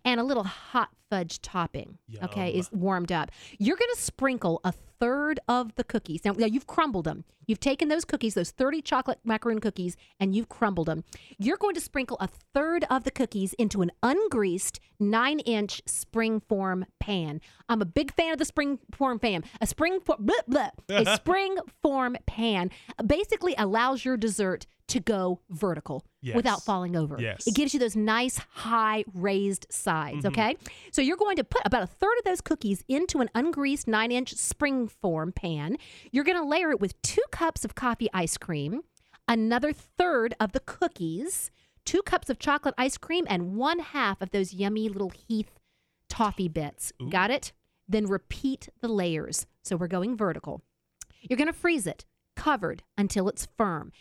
and 0.04 0.20
a 0.20 0.24
little 0.24 0.44
hot 0.44 0.90
fudge 1.10 1.40
topping. 1.42 1.98
Okay, 2.22 2.50
is 2.50 2.70
warmed 2.72 3.12
up. 3.12 3.30
You're 3.58 3.76
going 3.76 3.90
to 3.94 4.00
sprinkle 4.00 4.60
a 4.64 4.72
third 5.02 5.40
of 5.48 5.74
the 5.74 5.82
cookies. 5.82 6.24
Now, 6.24 6.30
now, 6.30 6.46
you've 6.46 6.68
crumbled 6.68 7.06
them. 7.06 7.24
You've 7.48 7.58
taken 7.58 7.88
those 7.88 8.04
cookies, 8.04 8.34
those 8.34 8.52
30 8.52 8.82
chocolate 8.82 9.18
macaroon 9.24 9.58
cookies, 9.58 9.96
and 10.20 10.32
you've 10.32 10.48
crumbled 10.48 10.86
them. 10.86 11.02
You're 11.38 11.56
going 11.56 11.74
to 11.74 11.80
sprinkle 11.80 12.16
a 12.20 12.28
third 12.54 12.84
of 12.88 13.02
the 13.02 13.10
cookies 13.10 13.52
into 13.54 13.82
an 13.82 13.90
ungreased 14.04 14.78
nine 15.00 15.40
inch 15.40 15.82
spring 15.86 16.38
form 16.38 16.86
pan. 17.00 17.40
I'm 17.68 17.82
a 17.82 17.84
big 17.84 18.14
fan 18.14 18.32
of 18.32 18.38
the 18.38 18.44
spring 18.44 18.78
form 18.94 19.18
pan. 19.18 19.42
A 19.60 19.66
spring 19.66 19.98
for, 19.98 20.14
blah, 20.20 20.36
blah, 20.46 20.70
a 20.88 21.04
spring 21.16 21.56
form 21.82 22.16
pan 22.26 22.70
basically 23.04 23.56
allows 23.58 24.04
your 24.04 24.16
dessert 24.16 24.66
to 24.86 25.00
go 25.00 25.40
vertical 25.50 26.04
Yes. 26.22 26.36
without 26.36 26.62
falling 26.62 26.94
over. 26.94 27.16
Yes. 27.20 27.48
It 27.48 27.54
gives 27.56 27.74
you 27.74 27.80
those 27.80 27.96
nice 27.96 28.38
high 28.52 29.04
raised 29.12 29.66
sides, 29.70 30.18
mm-hmm. 30.18 30.28
okay? 30.28 30.56
So 30.92 31.02
you're 31.02 31.16
going 31.16 31.36
to 31.36 31.44
put 31.44 31.62
about 31.64 31.82
a 31.82 31.86
third 31.88 32.16
of 32.18 32.24
those 32.24 32.40
cookies 32.40 32.84
into 32.88 33.20
an 33.20 33.28
ungreased 33.34 33.88
nine 33.88 34.12
inch 34.12 34.32
spring 34.34 34.86
form 34.86 35.32
pan. 35.32 35.76
You're 36.12 36.24
going 36.24 36.38
to 36.38 36.44
layer 36.46 36.70
it 36.70 36.80
with 36.80 37.00
two 37.02 37.24
cups 37.32 37.64
of 37.64 37.74
coffee 37.74 38.08
ice 38.14 38.38
cream, 38.38 38.82
another 39.26 39.72
third 39.72 40.34
of 40.38 40.52
the 40.52 40.60
cookies, 40.60 41.50
two 41.84 42.02
cups 42.02 42.30
of 42.30 42.38
chocolate 42.38 42.76
ice 42.78 42.96
cream, 42.96 43.26
and 43.28 43.56
one 43.56 43.80
half 43.80 44.22
of 44.22 44.30
those 44.30 44.54
yummy 44.54 44.88
little 44.88 45.10
Heath 45.10 45.58
toffee 46.08 46.48
bits. 46.48 46.92
Got 47.10 47.32
it? 47.32 47.52
Then 47.88 48.06
repeat 48.06 48.68
the 48.80 48.88
layers. 48.88 49.46
So 49.62 49.76
we're 49.76 49.88
going 49.88 50.16
vertical. 50.16 50.62
You're 51.20 51.36
going 51.36 51.52
to 51.52 51.52
freeze 51.52 51.86
it 51.86 52.04
covered 52.36 52.82
until 52.96 53.28
it's 53.28 53.48
firm. 53.56 53.92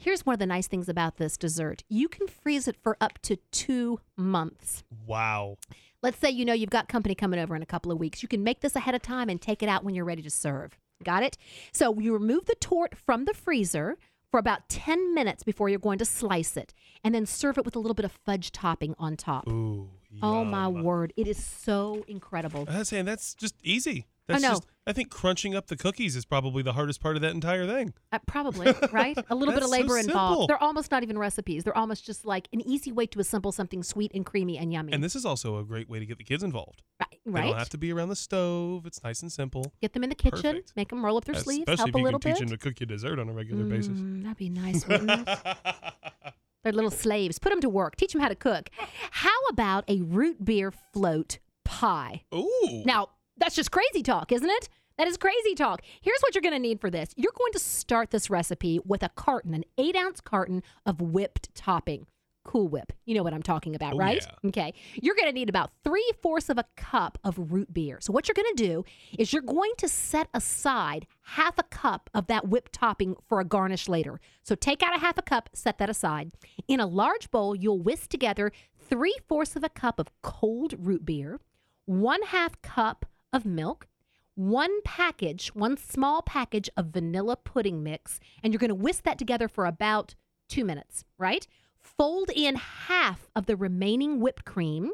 Here's 0.00 0.24
one 0.24 0.32
of 0.32 0.38
the 0.38 0.46
nice 0.46 0.68
things 0.68 0.88
about 0.88 1.16
this 1.16 1.36
dessert 1.36 1.82
you 1.88 2.08
can 2.08 2.28
freeze 2.28 2.68
it 2.68 2.76
for 2.80 2.96
up 3.00 3.18
to 3.22 3.36
two 3.50 3.98
months. 4.16 4.84
Wow. 5.06 5.56
Let's 6.02 6.18
say 6.18 6.30
you 6.30 6.44
know 6.44 6.52
you've 6.52 6.70
got 6.70 6.88
company 6.88 7.16
coming 7.16 7.40
over 7.40 7.56
in 7.56 7.62
a 7.62 7.66
couple 7.66 7.90
of 7.90 7.98
weeks. 7.98 8.22
You 8.22 8.28
can 8.28 8.44
make 8.44 8.60
this 8.60 8.76
ahead 8.76 8.94
of 8.94 9.02
time 9.02 9.28
and 9.28 9.42
take 9.42 9.60
it 9.60 9.68
out 9.68 9.82
when 9.82 9.96
you're 9.96 10.04
ready 10.04 10.22
to 10.22 10.30
serve. 10.30 10.78
Got 11.02 11.24
it? 11.24 11.36
So 11.72 11.98
you 11.98 12.12
remove 12.12 12.46
the 12.46 12.54
torte 12.60 12.96
from 12.96 13.24
the 13.24 13.34
freezer 13.34 13.98
for 14.30 14.38
about 14.38 14.68
10 14.68 15.14
minutes 15.14 15.42
before 15.42 15.68
you're 15.68 15.80
going 15.80 15.98
to 15.98 16.04
slice 16.04 16.56
it 16.56 16.74
and 17.02 17.12
then 17.12 17.26
serve 17.26 17.58
it 17.58 17.64
with 17.64 17.74
a 17.74 17.80
little 17.80 17.94
bit 17.94 18.04
of 18.04 18.12
fudge 18.12 18.52
topping 18.52 18.94
on 19.00 19.16
top. 19.16 19.48
Ooh. 19.48 19.90
Oh 20.22 20.44
my 20.44 20.68
word, 20.68 21.12
it 21.16 21.26
is 21.26 21.42
so 21.44 22.04
incredible. 22.06 22.66
I 22.68 22.78
was 22.78 22.88
saying 22.88 23.04
that's 23.04 23.34
just 23.34 23.56
easy. 23.64 24.06
That's 24.28 24.42
no. 24.42 24.50
just 24.50 24.66
I 24.86 24.92
think 24.92 25.10
crunching 25.10 25.54
up 25.54 25.66
the 25.66 25.76
cookies 25.76 26.16
is 26.16 26.24
probably 26.24 26.62
the 26.62 26.72
hardest 26.74 27.00
part 27.02 27.16
of 27.16 27.22
that 27.22 27.32
entire 27.32 27.66
thing. 27.66 27.92
Uh, 28.12 28.18
probably, 28.26 28.72
right? 28.92 29.18
A 29.30 29.34
little 29.34 29.52
bit 29.54 29.62
of 29.62 29.70
That's 29.70 29.72
so 29.72 29.82
labor 29.82 29.98
involved. 29.98 30.30
simple. 30.32 30.46
They're 30.46 30.62
almost 30.62 30.90
not 30.90 31.02
even 31.02 31.18
recipes. 31.18 31.64
They're 31.64 31.76
almost 31.76 32.04
just 32.06 32.24
like 32.24 32.48
an 32.52 32.60
easy 32.66 32.92
way 32.92 33.06
to 33.06 33.20
assemble 33.20 33.52
something 33.52 33.82
sweet 33.82 34.12
and 34.14 34.24
creamy 34.24 34.56
and 34.58 34.72
yummy. 34.72 34.92
And 34.92 35.02
this 35.04 35.14
is 35.16 35.26
also 35.26 35.58
a 35.58 35.64
great 35.64 35.88
way 35.90 35.98
to 35.98 36.06
get 36.06 36.16
the 36.18 36.24
kids 36.24 36.42
involved. 36.42 36.82
right? 37.00 37.08
They 37.26 37.42
don't 37.42 37.58
have 37.58 37.68
to 37.70 37.78
be 37.78 37.92
around 37.92 38.08
the 38.10 38.16
stove. 38.16 38.86
It's 38.86 39.02
nice 39.04 39.20
and 39.22 39.30
simple. 39.32 39.72
Get 39.82 39.92
them 39.92 40.04
in 40.04 40.08
the 40.10 40.14
kitchen, 40.14 40.40
Perfect. 40.56 40.72
make 40.76 40.88
them 40.90 41.04
roll 41.04 41.16
up 41.18 41.24
their 41.26 41.34
sleeves, 41.34 41.64
Especially 41.68 41.76
help 41.78 41.88
if 41.90 41.94
a 41.94 41.98
you 41.98 42.04
little 42.04 42.20
can 42.20 42.30
bit. 42.30 42.38
teach 42.38 42.48
them 42.48 42.56
to 42.58 42.62
cook 42.62 42.80
you 42.80 42.86
dessert 42.86 43.18
on 43.18 43.28
a 43.28 43.32
regular 43.32 43.64
basis. 43.64 43.98
Mm, 43.98 44.22
that'd 44.22 44.36
be 44.38 44.48
nice? 44.50 44.84
They're 46.64 46.72
little 46.72 46.90
slaves. 46.90 47.38
Put 47.38 47.50
them 47.50 47.60
to 47.60 47.68
work. 47.68 47.96
Teach 47.96 48.12
them 48.12 48.20
how 48.20 48.28
to 48.28 48.34
cook. 48.34 48.70
How 49.10 49.36
about 49.50 49.84
a 49.88 50.00
root 50.02 50.44
beer 50.44 50.72
float 50.92 51.38
pie? 51.64 52.24
Ooh. 52.34 52.82
Now, 52.84 53.08
that's 53.38 53.54
just 53.56 53.70
crazy 53.70 54.02
talk, 54.02 54.32
isn't 54.32 54.48
it? 54.50 54.68
That 54.98 55.06
is 55.06 55.16
crazy 55.16 55.54
talk. 55.54 55.82
Here's 56.00 56.20
what 56.22 56.34
you're 56.34 56.42
going 56.42 56.54
to 56.54 56.58
need 56.58 56.80
for 56.80 56.90
this 56.90 57.10
you're 57.16 57.32
going 57.36 57.52
to 57.52 57.58
start 57.58 58.10
this 58.10 58.28
recipe 58.30 58.80
with 58.84 59.02
a 59.02 59.08
carton, 59.10 59.54
an 59.54 59.64
eight 59.78 59.96
ounce 59.96 60.20
carton 60.20 60.62
of 60.84 61.00
whipped 61.00 61.54
topping. 61.54 62.06
Cool 62.44 62.68
Whip. 62.68 62.94
You 63.04 63.14
know 63.14 63.22
what 63.22 63.34
I'm 63.34 63.42
talking 63.42 63.74
about, 63.74 63.92
Oh, 63.92 63.98
right? 63.98 64.24
yeah. 64.42 64.48
Okay. 64.48 64.72
You're 64.94 65.14
going 65.16 65.26
to 65.28 65.34
need 65.34 65.50
about 65.50 65.70
three 65.84 66.10
fourths 66.22 66.48
of 66.48 66.56
a 66.56 66.64
cup 66.78 67.18
of 67.22 67.52
root 67.52 67.74
beer. 67.74 67.98
So, 68.00 68.10
what 68.10 68.26
you're 68.26 68.34
going 68.34 68.54
to 68.56 68.62
do 68.64 68.84
is 69.18 69.34
you're 69.34 69.42
going 69.42 69.72
to 69.76 69.86
set 69.88 70.28
aside 70.32 71.06
half 71.22 71.58
a 71.58 71.62
cup 71.64 72.08
of 72.14 72.26
that 72.28 72.48
whipped 72.48 72.72
topping 72.72 73.16
for 73.28 73.40
a 73.40 73.44
garnish 73.44 73.86
later. 73.86 74.18
So, 74.44 74.54
take 74.54 74.82
out 74.82 74.96
a 74.96 75.00
half 75.00 75.18
a 75.18 75.22
cup, 75.22 75.50
set 75.52 75.76
that 75.76 75.90
aside. 75.90 76.30
In 76.66 76.80
a 76.80 76.86
large 76.86 77.30
bowl, 77.30 77.54
you'll 77.54 77.82
whisk 77.82 78.08
together 78.08 78.50
three 78.78 79.16
fourths 79.28 79.54
of 79.54 79.62
a 79.62 79.68
cup 79.68 79.98
of 80.00 80.08
cold 80.22 80.74
root 80.78 81.04
beer, 81.04 81.40
one 81.84 82.22
half 82.22 82.60
cup 82.62 83.04
of 83.32 83.44
milk, 83.44 83.86
one 84.34 84.82
package, 84.82 85.48
one 85.54 85.76
small 85.76 86.22
package 86.22 86.70
of 86.76 86.86
vanilla 86.86 87.36
pudding 87.36 87.82
mix, 87.82 88.20
and 88.42 88.52
you're 88.52 88.58
going 88.58 88.68
to 88.68 88.74
whisk 88.74 89.04
that 89.04 89.18
together 89.18 89.48
for 89.48 89.66
about 89.66 90.14
two 90.48 90.64
minutes, 90.64 91.04
right? 91.18 91.46
Fold 91.80 92.30
in 92.34 92.56
half 92.56 93.28
of 93.34 93.46
the 93.46 93.56
remaining 93.56 94.20
whipped 94.20 94.44
cream, 94.44 94.92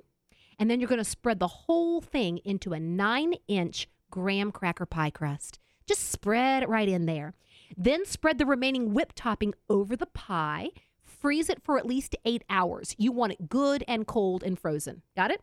and 0.59 0.71
then 0.71 0.81
you're 0.81 0.89
going 0.89 0.99
to 0.99 1.05
spread 1.05 1.41
the 1.41 1.49
whole 1.49 2.01
thing 2.01 2.39
into 2.45 2.73
a 2.73 2.81
nine 2.81 3.35
inch 3.49 3.89
graham 4.11 4.53
cracker 4.53 4.87
pie 4.87 5.11
crust. 5.11 5.59
Just 5.87 6.11
spread 6.11 6.63
it 6.63 6.69
right 6.69 6.89
in 6.89 7.07
there. 7.07 7.35
Then 7.77 8.07
spread 8.07 8.39
the 8.39 8.47
remaining 8.47 8.95
whipped 8.95 9.17
topping 9.17 9.55
over 9.69 9.97
the 9.97 10.07
pie. 10.07 10.71
Freeze 11.25 11.49
it 11.49 11.63
for 11.65 11.79
at 11.79 11.87
least 11.87 12.15
eight 12.27 12.45
hours. 12.51 12.95
You 12.99 13.11
want 13.11 13.33
it 13.33 13.49
good 13.49 13.83
and 13.89 14.07
cold 14.07 14.43
and 14.43 14.59
frozen. 14.59 15.01
Got 15.17 15.31
it? 15.31 15.41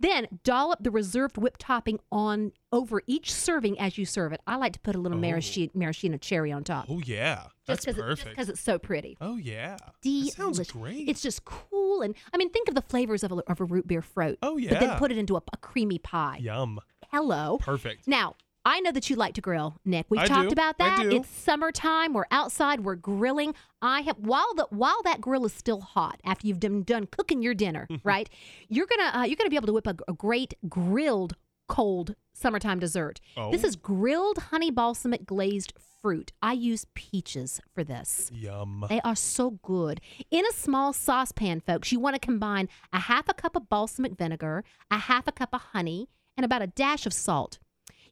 Then 0.00 0.26
dollop 0.42 0.82
the 0.82 0.90
reserved 0.90 1.36
whipped 1.36 1.60
topping 1.60 1.98
on 2.10 2.52
over 2.72 3.02
each 3.06 3.30
serving 3.30 3.78
as 3.78 3.98
you 3.98 4.06
serve 4.06 4.32
it. 4.32 4.40
I 4.46 4.56
like 4.56 4.72
to 4.72 4.80
put 4.80 4.94
a 4.96 4.98
little 4.98 5.18
Oh. 5.18 5.20
maraschino, 5.20 5.70
maraschino 5.74 6.16
cherry 6.16 6.50
on 6.50 6.64
top. 6.64 6.86
Oh 6.88 7.02
yeah. 7.04 7.48
That's 7.66 7.84
just 7.84 7.98
perfect. 7.98 8.30
because 8.30 8.48
it's 8.48 8.60
so 8.62 8.78
pretty. 8.78 9.18
oh 9.20 9.36
yeah. 9.36 9.76
That 10.02 10.32
sounds 10.34 10.60
great. 10.70 11.10
It's 11.10 11.20
just 11.20 11.44
cool 11.44 12.00
and 12.00 12.14
I 12.32 12.38
mean, 12.38 12.48
think 12.48 12.68
of 12.70 12.74
the 12.74 12.80
flavors 12.80 13.22
of 13.22 13.30
a, 13.30 13.36
of 13.50 13.60
a 13.60 13.64
root 13.66 13.86
beer 13.86 14.00
float. 14.00 14.38
Oh, 14.42 14.56
yeah, 14.56 14.70
But 14.70 14.80
then 14.80 14.98
put 14.98 15.12
it 15.12 15.18
into 15.18 15.36
a, 15.36 15.42
a 15.52 15.56
creamy 15.58 15.98
pie. 15.98 16.38
Yum. 16.40 16.80
Hello. 17.12 17.58
Perfect. 17.60 18.08
Now, 18.08 18.34
I 18.68 18.80
know 18.80 18.92
that 18.92 19.08
you 19.08 19.16
like 19.16 19.32
to 19.34 19.40
grill, 19.40 19.76
Nick. 19.86 20.04
We've 20.10 20.20
I 20.20 20.26
talked 20.26 20.50
do. 20.50 20.52
about 20.52 20.76
that. 20.76 21.06
It's 21.06 21.30
summertime. 21.30 22.12
We're 22.12 22.26
outside. 22.30 22.80
We're 22.80 22.96
grilling. 22.96 23.54
I 23.80 24.02
have 24.02 24.18
while 24.18 24.52
the 24.56 24.66
while 24.68 25.00
that 25.04 25.22
grill 25.22 25.46
is 25.46 25.54
still 25.54 25.80
hot 25.80 26.20
after 26.22 26.46
you've 26.46 26.60
done, 26.60 26.82
done 26.82 27.06
cooking 27.06 27.40
your 27.40 27.54
dinner, 27.54 27.88
right? 28.04 28.28
You're 28.68 28.86
gonna 28.86 29.20
uh, 29.20 29.24
you're 29.24 29.36
gonna 29.36 29.48
be 29.48 29.56
able 29.56 29.68
to 29.68 29.72
whip 29.72 29.86
a, 29.86 29.96
a 30.06 30.12
great 30.12 30.52
grilled 30.68 31.34
cold 31.66 32.14
summertime 32.34 32.78
dessert. 32.78 33.20
Oh. 33.38 33.50
This 33.50 33.64
is 33.64 33.74
grilled 33.74 34.36
honey 34.36 34.70
balsamic 34.70 35.24
glazed 35.24 35.72
fruit. 36.02 36.32
I 36.42 36.52
use 36.52 36.84
peaches 36.94 37.62
for 37.74 37.82
this. 37.82 38.30
Yum. 38.34 38.84
They 38.90 39.00
are 39.00 39.16
so 39.16 39.52
good. 39.62 40.02
In 40.30 40.44
a 40.44 40.52
small 40.52 40.92
saucepan, 40.92 41.60
folks, 41.60 41.90
you 41.90 42.00
want 42.00 42.16
to 42.16 42.20
combine 42.20 42.68
a 42.92 42.98
half 42.98 43.30
a 43.30 43.34
cup 43.34 43.56
of 43.56 43.70
balsamic 43.70 44.18
vinegar, 44.18 44.62
a 44.90 44.98
half 44.98 45.26
a 45.26 45.32
cup 45.32 45.54
of 45.54 45.62
honey, 45.72 46.10
and 46.36 46.44
about 46.44 46.60
a 46.60 46.66
dash 46.66 47.06
of 47.06 47.14
salt. 47.14 47.58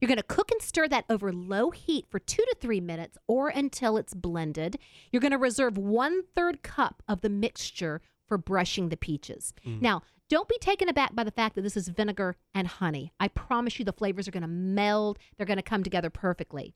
You're 0.01 0.09
going 0.09 0.17
to 0.19 0.23
cook 0.23 0.51
and 0.51 0.63
stir 0.63 0.89
that 0.89 1.05
over 1.09 1.33
low 1.33 1.71
heat 1.71 2.07
for 2.09 2.19
two 2.19 2.43
to 2.43 2.57
three 2.61 2.81
minutes 2.81 3.19
or 3.27 3.49
until 3.49 3.97
it's 3.97 4.15
blended. 4.15 4.79
You're 5.11 5.21
going 5.21 5.33
to 5.33 5.39
reserve 5.39 5.79
one 5.79 6.23
third 6.35 6.63
cup 6.63 7.03
of 7.09 7.21
the 7.21 7.31
mixture 7.31 8.01
for 8.27 8.39
brushing 8.39 8.89
the 8.89 8.97
peaches. 8.97 9.55
Mm. 9.65 9.81
Now, 9.81 10.03
don't 10.29 10.49
be 10.49 10.59
taken 10.59 10.89
aback 10.89 11.15
by 11.15 11.23
the 11.23 11.31
fact 11.31 11.55
that 11.55 11.63
this 11.63 11.77
is 11.77 11.87
vinegar 11.87 12.35
and 12.53 12.67
honey. 12.67 13.13
I 13.21 13.29
promise 13.29 13.79
you 13.79 13.85
the 13.85 13.93
flavors 13.93 14.27
are 14.27 14.33
going 14.33 14.43
to 14.43 14.49
meld, 14.49 15.19
they're 15.37 15.47
going 15.47 15.57
to 15.59 15.63
come 15.63 15.85
together 15.85 16.11
perfectly. 16.11 16.75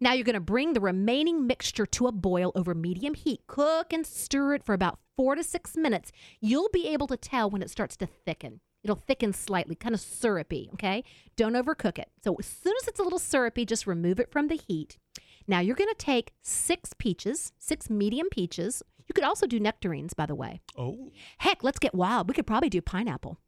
Now, 0.00 0.12
you're 0.12 0.24
going 0.24 0.34
to 0.34 0.40
bring 0.40 0.72
the 0.72 0.80
remaining 0.80 1.46
mixture 1.46 1.86
to 1.86 2.06
a 2.06 2.12
boil 2.12 2.52
over 2.54 2.74
medium 2.74 3.14
heat. 3.14 3.40
Cook 3.48 3.92
and 3.92 4.06
stir 4.06 4.54
it 4.54 4.64
for 4.64 4.72
about 4.72 5.00
four 5.16 5.34
to 5.34 5.42
six 5.42 5.76
minutes. 5.76 6.12
You'll 6.40 6.70
be 6.72 6.88
able 6.88 7.08
to 7.08 7.16
tell 7.16 7.50
when 7.50 7.62
it 7.62 7.70
starts 7.70 7.96
to 7.96 8.06
thicken. 8.06 8.60
It'll 8.84 8.96
thicken 8.96 9.32
slightly, 9.32 9.74
kind 9.74 9.94
of 9.94 10.00
syrupy, 10.00 10.68
okay? 10.74 11.04
Don't 11.36 11.52
overcook 11.54 11.98
it. 11.98 12.10
So, 12.24 12.34
as 12.36 12.46
soon 12.46 12.74
as 12.82 12.88
it's 12.88 12.98
a 12.98 13.02
little 13.04 13.18
syrupy, 13.20 13.64
just 13.64 13.86
remove 13.86 14.18
it 14.18 14.30
from 14.32 14.48
the 14.48 14.56
heat. 14.56 14.98
Now, 15.46 15.60
you're 15.60 15.76
going 15.76 15.90
to 15.90 15.94
take 15.94 16.32
six 16.42 16.92
peaches, 16.98 17.52
six 17.58 17.88
medium 17.88 18.28
peaches. 18.30 18.82
You 19.06 19.12
could 19.14 19.24
also 19.24 19.46
do 19.46 19.60
nectarines, 19.60 20.14
by 20.14 20.26
the 20.26 20.34
way. 20.34 20.60
Oh. 20.76 21.10
Heck, 21.38 21.62
let's 21.62 21.78
get 21.78 21.94
wild. 21.94 22.28
We 22.28 22.34
could 22.34 22.46
probably 22.46 22.70
do 22.70 22.80
pineapple. 22.80 23.38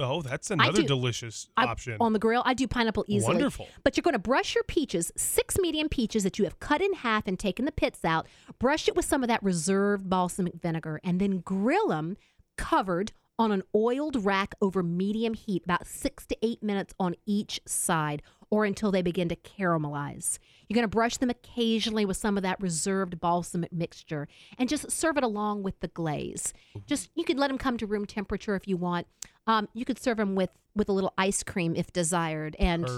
Oh, 0.00 0.22
that's 0.22 0.50
another 0.50 0.82
do- 0.82 0.88
delicious 0.88 1.48
I- 1.56 1.66
option. 1.66 1.96
on 2.00 2.12
the 2.12 2.18
grill. 2.18 2.42
I 2.44 2.54
do 2.54 2.66
pineapple 2.66 3.04
easily. 3.06 3.34
Wonderful. 3.34 3.68
But 3.84 3.96
you're 3.96 4.02
going 4.02 4.14
to 4.14 4.18
brush 4.18 4.54
your 4.54 4.64
peaches, 4.64 5.12
six 5.16 5.58
medium 5.58 5.88
peaches 5.88 6.24
that 6.24 6.38
you 6.38 6.44
have 6.44 6.58
cut 6.58 6.80
in 6.80 6.92
half 6.94 7.28
and 7.28 7.38
taken 7.38 7.66
the 7.66 7.72
pits 7.72 8.04
out. 8.04 8.26
Brush 8.58 8.88
it 8.88 8.96
with 8.96 9.04
some 9.04 9.22
of 9.22 9.28
that 9.28 9.42
reserved 9.44 10.08
balsamic 10.10 10.54
vinegar 10.54 11.00
and 11.04 11.20
then 11.20 11.38
grill 11.38 11.88
them 11.88 12.16
covered 12.56 13.12
on 13.42 13.50
an 13.50 13.64
oiled 13.74 14.24
rack 14.24 14.54
over 14.60 14.84
medium 14.84 15.34
heat, 15.34 15.64
about 15.64 15.84
six 15.84 16.24
to 16.26 16.36
eight 16.42 16.62
minutes 16.62 16.94
on 17.00 17.16
each 17.26 17.60
side 17.66 18.22
or 18.50 18.64
until 18.64 18.92
they 18.92 19.02
begin 19.02 19.28
to 19.28 19.34
caramelize. 19.34 20.38
You're 20.68 20.76
going 20.76 20.84
to 20.84 20.88
brush 20.88 21.16
them 21.16 21.28
occasionally 21.28 22.04
with 22.04 22.16
some 22.16 22.36
of 22.36 22.44
that 22.44 22.60
reserved 22.60 23.18
balsamic 23.18 23.72
mixture 23.72 24.28
and 24.58 24.68
just 24.68 24.92
serve 24.92 25.16
it 25.16 25.24
along 25.24 25.64
with 25.64 25.80
the 25.80 25.88
glaze. 25.88 26.52
Just 26.86 27.10
you 27.16 27.24
could 27.24 27.38
let 27.38 27.48
them 27.48 27.58
come 27.58 27.76
to 27.78 27.86
room 27.86 28.06
temperature 28.06 28.54
if 28.54 28.68
you 28.68 28.76
want. 28.76 29.08
Um, 29.48 29.68
you 29.74 29.84
could 29.84 29.98
serve 29.98 30.18
them 30.18 30.36
with 30.36 30.50
with 30.76 30.88
a 30.88 30.92
little 30.92 31.12
ice 31.18 31.42
cream 31.42 31.74
if 31.74 31.92
desired. 31.92 32.54
And 32.60 32.88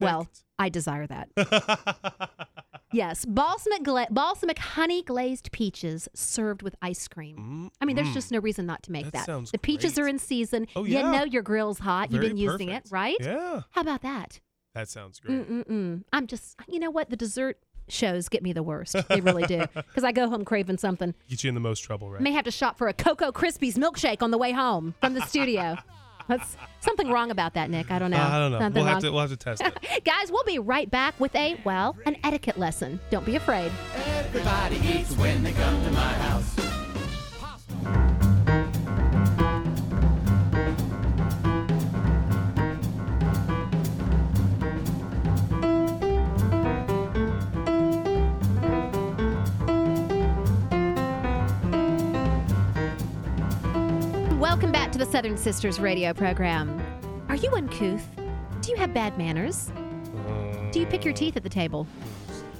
well, 0.00 0.26
I 0.58 0.68
desire 0.68 1.06
that. 1.06 1.28
yes, 2.92 3.24
balsamic 3.24 3.82
gla- 3.82 4.08
balsamic 4.10 4.58
honey 4.58 5.02
glazed 5.02 5.52
peaches 5.52 6.08
served 6.14 6.62
with 6.62 6.74
ice 6.82 7.08
cream. 7.08 7.70
I 7.80 7.84
mean, 7.84 7.96
there's 7.96 8.12
just 8.12 8.28
mm-hmm. 8.28 8.36
no 8.36 8.40
reason 8.40 8.66
not 8.66 8.82
to 8.84 8.92
make 8.92 9.10
That 9.10 9.26
that. 9.26 9.46
the 9.52 9.58
peaches 9.58 9.94
great. 9.94 10.04
are 10.04 10.08
in 10.08 10.18
season. 10.18 10.66
Oh, 10.76 10.84
yeah. 10.84 11.06
You 11.06 11.12
know 11.12 11.24
your 11.24 11.42
grill's 11.42 11.78
hot. 11.78 12.10
You've 12.10 12.20
Very 12.20 12.28
been 12.30 12.36
using 12.36 12.68
perfect. 12.68 12.86
it, 12.86 12.92
right? 12.92 13.16
Yeah. 13.20 13.62
How 13.70 13.80
about 13.80 14.02
that? 14.02 14.40
That 14.74 14.88
sounds 14.88 15.20
great. 15.20 15.48
Mm-mm-mm. 15.48 16.04
I'm 16.12 16.26
just, 16.26 16.56
you 16.68 16.78
know 16.78 16.90
what? 16.90 17.08
The 17.08 17.16
dessert 17.16 17.58
shows 17.88 18.28
get 18.28 18.42
me 18.42 18.52
the 18.52 18.62
worst. 18.62 18.96
They 19.08 19.20
really 19.20 19.44
do. 19.44 19.64
Because 19.74 20.04
I 20.04 20.12
go 20.12 20.28
home 20.28 20.44
craving 20.44 20.78
something. 20.78 21.14
Get 21.28 21.44
you 21.44 21.48
in 21.48 21.54
the 21.54 21.60
most 21.60 21.80
trouble, 21.80 22.10
right? 22.10 22.20
May 22.20 22.32
have 22.32 22.44
to 22.44 22.50
shop 22.50 22.76
for 22.76 22.88
a 22.88 22.92
Cocoa 22.92 23.32
Krispies 23.32 23.74
milkshake 23.74 24.22
on 24.22 24.30
the 24.30 24.38
way 24.38 24.52
home 24.52 24.94
from 25.00 25.14
the 25.14 25.22
studio. 25.22 25.76
That's 26.28 26.56
something 26.80 27.10
wrong 27.10 27.30
about 27.30 27.54
that, 27.54 27.70
Nick. 27.70 27.90
I 27.90 27.98
don't 27.98 28.10
know. 28.10 28.16
Uh, 28.16 28.28
I 28.28 28.38
don't 28.38 28.52
know. 28.52 28.58
Something 28.58 28.84
We'll 28.84 28.92
have 28.92 29.02
to 29.02 29.10
we'll 29.10 29.20
have 29.20 29.30
to 29.30 29.36
test 29.36 29.62
it. 29.62 30.04
Guys, 30.04 30.30
we'll 30.30 30.44
be 30.44 30.58
right 30.58 30.90
back 30.90 31.18
with 31.20 31.34
a, 31.34 31.60
well, 31.64 31.96
an 32.06 32.16
etiquette 32.24 32.58
lesson. 32.58 32.98
Don't 33.10 33.24
be 33.24 33.36
afraid. 33.36 33.70
Everybody 33.96 34.76
eats 34.76 35.16
when 35.16 35.42
they 35.42 35.52
come 35.52 35.82
to 35.84 35.90
my 35.92 36.12
house. 36.14 36.56
Southern 55.16 55.38
Sisters 55.38 55.80
radio 55.80 56.12
program. 56.12 56.78
Are 57.30 57.36
you 57.36 57.50
uncouth? 57.52 58.04
Do 58.60 58.70
you 58.70 58.76
have 58.76 58.92
bad 58.92 59.16
manners? 59.16 59.72
Do 60.72 60.78
you 60.78 60.84
pick 60.84 61.06
your 61.06 61.14
teeth 61.14 61.38
at 61.38 61.42
the 61.42 61.48
table? 61.48 61.86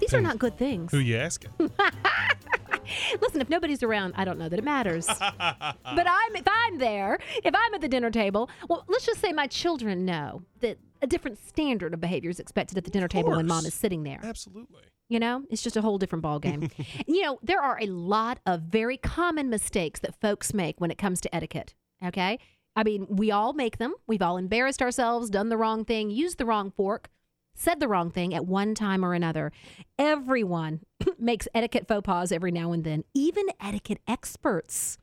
These 0.01 0.15
are 0.15 0.23
not 0.23 0.39
good 0.39 0.57
things. 0.57 0.91
Who 0.91 0.97
you 0.97 1.19
asking? 1.19 1.51
Listen, 3.21 3.43
if 3.43 3.51
nobody's 3.51 3.83
around, 3.83 4.15
I 4.17 4.25
don't 4.25 4.39
know 4.39 4.49
that 4.49 4.59
it 4.59 4.65
matters. 4.65 5.07
but 5.19 5.29
I'm 5.39 6.35
if 6.35 6.49
I'm 6.49 6.79
there, 6.79 7.19
if 7.45 7.55
I'm 7.55 7.75
at 7.75 7.83
the 7.83 7.89
dinner 7.89 8.11
table, 8.11 8.49
well, 8.71 8.87
let's 8.89 9.05
just 9.05 9.21
say 9.21 9.35
my 9.35 9.49
children 9.49 10.07
know 10.07 10.41
that 10.61 10.79
a 11.03 11.07
different 11.07 11.37
standard 11.47 11.93
of 11.93 12.01
behavior 12.01 12.31
is 12.31 12.41
expected 12.41 12.79
at 12.79 12.85
the 12.85 12.91
dinner 12.91 13.07
table 13.07 13.33
when 13.33 13.47
mom 13.47 13.67
is 13.67 13.75
sitting 13.75 14.03
there. 14.03 14.21
Absolutely. 14.23 14.81
You 15.11 15.21
know, 15.21 15.45
it's 15.51 15.63
just 15.63 15.77
a 15.77 15.83
whole 15.83 15.99
different 15.99 16.23
ball 16.23 16.39
game. 16.39 16.71
you 17.07 17.21
know, 17.21 17.39
there 17.43 17.61
are 17.61 17.79
a 17.83 17.87
lot 17.87 18.39
of 18.47 18.63
very 18.63 18.97
common 18.97 19.51
mistakes 19.51 20.01
that 20.01 20.19
folks 20.23 20.55
make 20.55 20.81
when 20.81 20.91
it 20.91 20.97
comes 20.97 21.21
to 21.21 21.35
etiquette. 21.35 21.75
Okay, 22.05 22.39
I 22.75 22.83
mean, 22.85 23.07
we 23.09 23.31
all 23.31 23.53
make 23.53 23.79
them. 23.79 23.95
We've 24.07 24.23
all 24.23 24.37
embarrassed 24.37 24.83
ourselves, 24.83 25.31
done 25.31 25.49
the 25.49 25.57
wrong 25.57 25.85
thing, 25.85 26.11
used 26.11 26.39
the 26.39 26.47
wrong 26.47 26.71
fork. 26.71 27.09
said 27.55 27.81
the 27.81 27.89
wrong 27.89 28.11
thing 28.11 28.35
at 28.35 28.45
one 28.47 28.75
time 28.75 29.03
or 29.03 29.15
another. 29.15 29.51
Everyone 29.99 30.81
makes 31.19 31.49
etiquette 31.55 31.89
faux 31.89 32.03
pas 32.05 32.31
every 32.33 32.53
now 32.53 32.73
and 32.73 32.85
then, 32.85 33.05
even 33.15 33.47
etiquette 33.61 34.01
experts. 34.07 34.99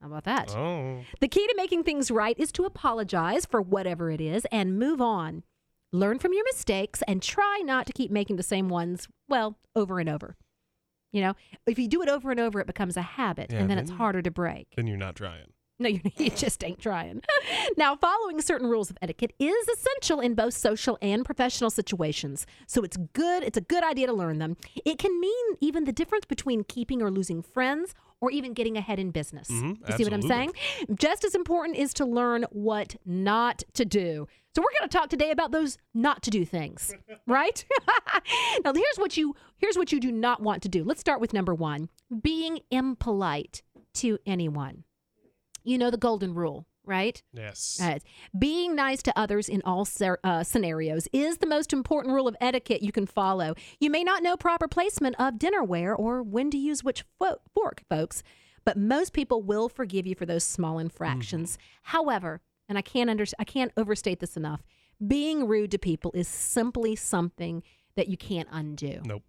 How 0.00 0.08
about 0.08 0.24
that? 0.24 0.50
Oh. 0.56 1.04
The 1.20 1.28
key 1.28 1.46
to 1.46 1.54
making 1.56 1.84
things 1.84 2.10
right 2.10 2.36
is 2.36 2.50
to 2.52 2.64
apologize 2.64 3.46
for 3.46 3.62
whatever 3.62 4.10
it 4.10 4.20
is 4.20 4.44
and 4.50 4.76
move 4.76 5.00
on. 5.00 5.44
Learn 5.92 6.18
from 6.18 6.32
your 6.32 6.44
mistakes 6.46 7.02
and 7.06 7.22
try 7.22 7.60
not 7.64 7.86
to 7.86 7.92
keep 7.92 8.10
making 8.10 8.34
the 8.34 8.42
same 8.42 8.68
ones, 8.68 9.06
well, 9.28 9.58
over 9.76 10.00
and 10.00 10.08
over. 10.08 10.36
You 11.12 11.20
know, 11.20 11.34
if 11.66 11.78
you 11.78 11.86
do 11.86 12.02
it 12.02 12.08
over 12.08 12.32
and 12.32 12.40
over, 12.40 12.58
it 12.58 12.66
becomes 12.66 12.96
a 12.96 13.02
habit 13.02 13.52
Yeah, 13.52 13.58
and 13.58 13.70
then 13.70 13.76
then 13.76 13.84
it's 13.84 13.92
harder 13.92 14.22
to 14.22 14.30
break. 14.30 14.68
Then 14.74 14.88
you're 14.88 14.96
not 14.96 15.14
trying. 15.14 15.52
No, 15.78 15.88
you, 15.88 16.00
you 16.16 16.30
just 16.30 16.62
ain't 16.64 16.78
trying. 16.78 17.22
now, 17.76 17.96
following 17.96 18.40
certain 18.40 18.68
rules 18.68 18.90
of 18.90 18.98
etiquette 19.02 19.32
is 19.38 19.68
essential 19.68 20.20
in 20.20 20.34
both 20.34 20.54
social 20.54 20.98
and 21.02 21.24
professional 21.24 21.70
situations. 21.70 22.46
So 22.66 22.82
it's 22.82 22.96
good, 23.12 23.42
it's 23.42 23.56
a 23.58 23.62
good 23.62 23.82
idea 23.84 24.06
to 24.06 24.12
learn 24.12 24.38
them. 24.38 24.56
It 24.84 24.98
can 24.98 25.18
mean 25.20 25.46
even 25.60 25.84
the 25.84 25.92
difference 25.92 26.24
between 26.24 26.64
keeping 26.64 27.02
or 27.02 27.10
losing 27.10 27.42
friends 27.42 27.94
or 28.20 28.30
even 28.30 28.52
getting 28.52 28.76
ahead 28.76 29.00
in 29.00 29.10
business. 29.10 29.48
Mhm, 29.50 29.78
you 29.88 29.96
see 29.96 30.04
what 30.04 30.12
I'm 30.12 30.22
saying? 30.22 30.52
Just 30.94 31.24
as 31.24 31.34
important 31.34 31.76
is 31.76 31.92
to 31.94 32.04
learn 32.04 32.44
what 32.50 32.94
not 33.04 33.64
to 33.74 33.84
do. 33.84 34.28
So 34.54 34.62
we're 34.62 34.78
going 34.78 34.88
to 34.88 34.96
talk 34.96 35.08
today 35.08 35.32
about 35.32 35.50
those 35.50 35.76
not 35.92 36.22
to 36.22 36.30
do 36.30 36.44
things, 36.44 36.94
right? 37.26 37.64
now 38.64 38.72
here's 38.72 38.96
what 38.98 39.16
you 39.16 39.34
here's 39.56 39.76
what 39.76 39.90
you 39.90 39.98
do 39.98 40.12
not 40.12 40.40
want 40.40 40.62
to 40.62 40.68
do. 40.68 40.84
Let's 40.84 41.00
start 41.00 41.20
with 41.20 41.32
number 41.32 41.52
1, 41.54 41.88
being 42.22 42.60
impolite 42.70 43.62
to 43.94 44.18
anyone. 44.24 44.84
You 45.64 45.78
know 45.78 45.90
the 45.90 45.96
golden 45.96 46.34
rule, 46.34 46.66
right? 46.84 47.22
Yes. 47.32 47.80
Being 48.38 48.74
nice 48.74 49.02
to 49.04 49.18
others 49.18 49.48
in 49.48 49.62
all 49.64 49.84
ser- 49.84 50.18
uh, 50.24 50.42
scenarios 50.44 51.08
is 51.12 51.38
the 51.38 51.46
most 51.46 51.72
important 51.72 52.14
rule 52.14 52.26
of 52.28 52.36
etiquette 52.40 52.82
you 52.82 52.92
can 52.92 53.06
follow. 53.06 53.54
You 53.80 53.90
may 53.90 54.02
not 54.04 54.22
know 54.22 54.36
proper 54.36 54.68
placement 54.68 55.16
of 55.18 55.34
dinnerware 55.34 55.98
or 55.98 56.22
when 56.22 56.50
to 56.50 56.58
use 56.58 56.82
which 56.82 57.04
fo- 57.18 57.38
fork, 57.54 57.82
folks, 57.88 58.22
but 58.64 58.76
most 58.76 59.12
people 59.12 59.42
will 59.42 59.68
forgive 59.68 60.06
you 60.06 60.14
for 60.14 60.26
those 60.26 60.44
small 60.44 60.78
infractions. 60.78 61.58
However, 61.82 62.40
and 62.68 62.78
I 62.78 62.82
can't 62.82 63.10
under- 63.10 63.24
I 63.38 63.44
can't 63.44 63.72
overstate 63.76 64.20
this 64.20 64.36
enough, 64.36 64.62
being 65.04 65.46
rude 65.48 65.70
to 65.72 65.78
people 65.78 66.12
is 66.14 66.28
simply 66.28 66.94
something 66.96 67.62
that 67.96 68.08
you 68.08 68.16
can't 68.16 68.48
undo 68.52 69.00
Nope. 69.04 69.22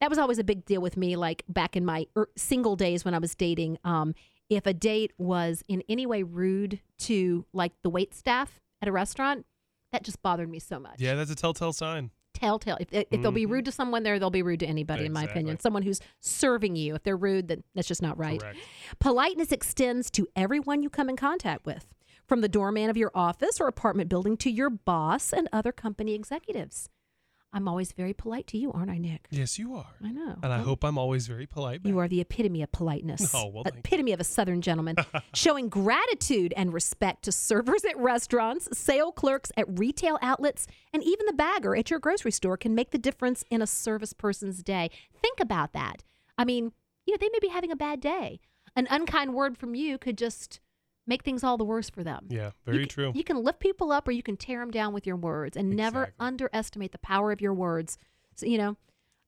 that 0.00 0.10
was 0.10 0.18
always 0.18 0.38
a 0.38 0.44
big 0.44 0.64
deal 0.66 0.80
with 0.82 0.96
me 0.96 1.16
like 1.16 1.42
back 1.48 1.76
in 1.76 1.84
my 1.84 2.06
er, 2.16 2.28
single 2.36 2.76
days 2.76 3.04
when 3.04 3.14
i 3.14 3.18
was 3.18 3.34
dating 3.34 3.78
um 3.84 4.14
if 4.48 4.66
a 4.66 4.72
date 4.72 5.12
was 5.18 5.62
in 5.68 5.82
any 5.88 6.06
way 6.06 6.22
rude 6.22 6.80
to 6.98 7.44
like 7.52 7.72
the 7.82 7.90
wait 7.90 8.14
staff 8.14 8.60
at 8.80 8.88
a 8.88 8.92
restaurant 8.92 9.44
that 9.92 10.02
just 10.02 10.22
bothered 10.22 10.48
me 10.50 10.58
so 10.58 10.78
much. 10.78 11.00
Yeah, 11.00 11.14
that's 11.14 11.30
a 11.30 11.34
telltale 11.34 11.72
sign. 11.72 12.10
telltale. 12.34 12.76
If, 12.80 12.88
if 12.92 13.22
they'll 13.22 13.32
be 13.32 13.42
mm-hmm. 13.44 13.52
rude 13.52 13.64
to 13.66 13.72
someone 13.72 14.02
there 14.02 14.18
they'll 14.18 14.30
be 14.30 14.42
rude 14.42 14.60
to 14.60 14.66
anybody 14.66 15.06
in 15.06 15.12
my 15.12 15.24
opinion. 15.24 15.58
Someone 15.60 15.82
who's 15.82 16.00
serving 16.20 16.76
you. 16.76 16.94
If 16.94 17.02
they're 17.02 17.16
rude 17.16 17.48
then 17.48 17.64
that's 17.74 17.88
just 17.88 18.02
not 18.02 18.18
right. 18.18 18.40
Correct. 18.40 18.58
Politeness 18.98 19.52
extends 19.52 20.10
to 20.12 20.28
everyone 20.36 20.82
you 20.82 20.90
come 20.90 21.08
in 21.08 21.16
contact 21.16 21.66
with, 21.66 21.86
from 22.26 22.40
the 22.40 22.48
doorman 22.48 22.90
of 22.90 22.96
your 22.96 23.10
office 23.14 23.60
or 23.60 23.66
apartment 23.66 24.08
building 24.08 24.36
to 24.38 24.50
your 24.50 24.70
boss 24.70 25.32
and 25.32 25.48
other 25.52 25.72
company 25.72 26.14
executives. 26.14 26.88
I'm 27.52 27.66
always 27.66 27.92
very 27.92 28.12
polite 28.12 28.46
to 28.48 28.58
you, 28.58 28.70
aren't 28.72 28.90
I, 28.90 28.98
Nick? 28.98 29.26
Yes, 29.30 29.58
you 29.58 29.74
are. 29.74 29.86
I 30.04 30.12
know. 30.12 30.36
And 30.42 30.52
I 30.52 30.58
hope 30.58 30.84
I'm 30.84 30.98
always 30.98 31.26
very 31.26 31.46
polite. 31.46 31.80
you 31.84 31.98
are 31.98 32.06
the 32.06 32.20
epitome 32.20 32.62
of 32.62 32.70
politeness. 32.72 33.32
Oh, 33.34 33.46
well, 33.46 33.64
thank 33.64 33.76
you. 33.76 33.80
epitome 33.80 34.12
of 34.12 34.20
a 34.20 34.24
Southern 34.24 34.60
gentleman, 34.60 34.96
showing 35.34 35.68
gratitude 35.68 36.52
and 36.56 36.72
respect 36.74 37.22
to 37.24 37.32
servers 37.32 37.84
at 37.84 37.96
restaurants, 37.96 38.68
sale 38.76 39.12
clerks 39.12 39.50
at 39.56 39.78
retail 39.78 40.18
outlets, 40.20 40.66
and 40.92 41.02
even 41.02 41.24
the 41.26 41.32
bagger 41.32 41.74
at 41.74 41.88
your 41.90 41.98
grocery 42.00 42.32
store 42.32 42.56
can 42.56 42.74
make 42.74 42.90
the 42.90 42.98
difference 42.98 43.44
in 43.50 43.62
a 43.62 43.66
service 43.66 44.12
person's 44.12 44.62
day. 44.62 44.90
Think 45.22 45.40
about 45.40 45.72
that. 45.72 46.02
I 46.36 46.44
mean, 46.44 46.72
you 47.06 47.12
know, 47.14 47.18
they 47.20 47.30
may 47.32 47.38
be 47.40 47.48
having 47.48 47.70
a 47.70 47.76
bad 47.76 48.00
day. 48.00 48.40
An 48.76 48.86
unkind 48.90 49.34
word 49.34 49.56
from 49.56 49.74
you 49.74 49.96
could 49.98 50.18
just 50.18 50.60
make 51.08 51.24
things 51.24 51.42
all 51.42 51.56
the 51.56 51.64
worse 51.64 51.90
for 51.90 52.04
them. 52.04 52.26
Yeah, 52.28 52.46
You 52.46 52.52
very 52.66 52.78
can- 52.80 52.88
true. 52.88 53.12
You 53.14 53.24
can 53.24 53.42
lift 53.42 53.58
people 53.58 53.90
up 53.90 54.06
or 54.06 54.12
you 54.12 54.22
can 54.22 54.36
tear 54.36 54.60
them 54.60 54.70
down 54.70 54.92
with 54.92 55.06
your 55.06 55.16
words, 55.16 55.56
and 55.56 55.70
never 55.74 56.12
underestimate 56.20 56.92
the 56.92 56.98
power 56.98 57.32
of 57.32 57.40
your 57.40 57.54
words. 57.54 57.98
So, 58.36 58.46
you 58.46 58.58
know, 58.58 58.76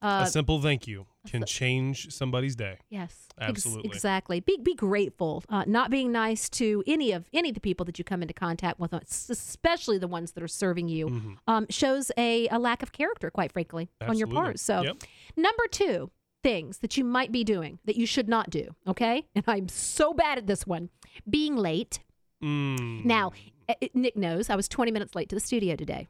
uh, 0.02 0.22
a 0.24 0.26
simple 0.30 0.62
thank 0.62 0.86
you 0.86 1.06
can 1.26 1.44
change 1.44 2.10
somebody's 2.10 2.56
day. 2.56 2.78
Yes, 2.88 3.28
ex- 3.38 3.50
Absolutely. 3.50 3.90
exactly. 3.90 4.40
Be 4.40 4.56
be 4.62 4.74
grateful. 4.74 5.42
Uh, 5.50 5.64
not 5.66 5.90
being 5.90 6.10
nice 6.10 6.48
to 6.50 6.82
any 6.86 7.12
of 7.12 7.26
any 7.34 7.50
of 7.50 7.54
the 7.54 7.60
people 7.60 7.84
that 7.84 7.98
you 7.98 8.04
come 8.04 8.22
into 8.22 8.32
contact 8.32 8.80
with, 8.80 8.94
uh, 8.94 9.00
especially 9.28 9.98
the 9.98 10.08
ones 10.08 10.32
that 10.32 10.42
are 10.42 10.48
serving 10.48 10.88
you, 10.88 11.06
Mm-hmm. 11.08 11.32
um, 11.46 11.66
shows 11.68 12.10
a, 12.16 12.48
a 12.48 12.58
lack 12.58 12.82
of 12.82 12.92
character, 12.92 13.30
quite 13.30 13.52
frankly, 13.52 13.90
on 14.00 14.16
your 14.16 14.26
part. 14.28 14.58
So, 14.58 14.82
Yep. 14.82 15.02
number 15.36 15.64
two 15.70 16.10
things 16.42 16.78
that 16.78 16.96
you 16.96 17.04
might 17.04 17.32
be 17.32 17.44
doing 17.44 17.78
that 17.84 17.96
you 17.96 18.06
should 18.06 18.28
not 18.28 18.50
do. 18.50 18.74
Okay, 18.86 19.26
and 19.34 19.44
I'm 19.46 19.68
so 19.68 20.12
bad 20.14 20.38
at 20.38 20.46
this 20.46 20.66
one: 20.66 20.90
being 21.28 21.56
late. 21.56 22.00
Mm. 22.42 23.04
Now, 23.04 23.32
uh, 23.68 23.74
uh, 23.82 23.88
Nick 23.94 24.16
knows 24.16 24.48
I 24.48 24.56
was 24.56 24.66
20 24.66 24.90
minutes 24.90 25.14
late 25.14 25.28
to 25.28 25.36
the 25.36 25.40
studio 25.40 25.76
today. 25.76 26.08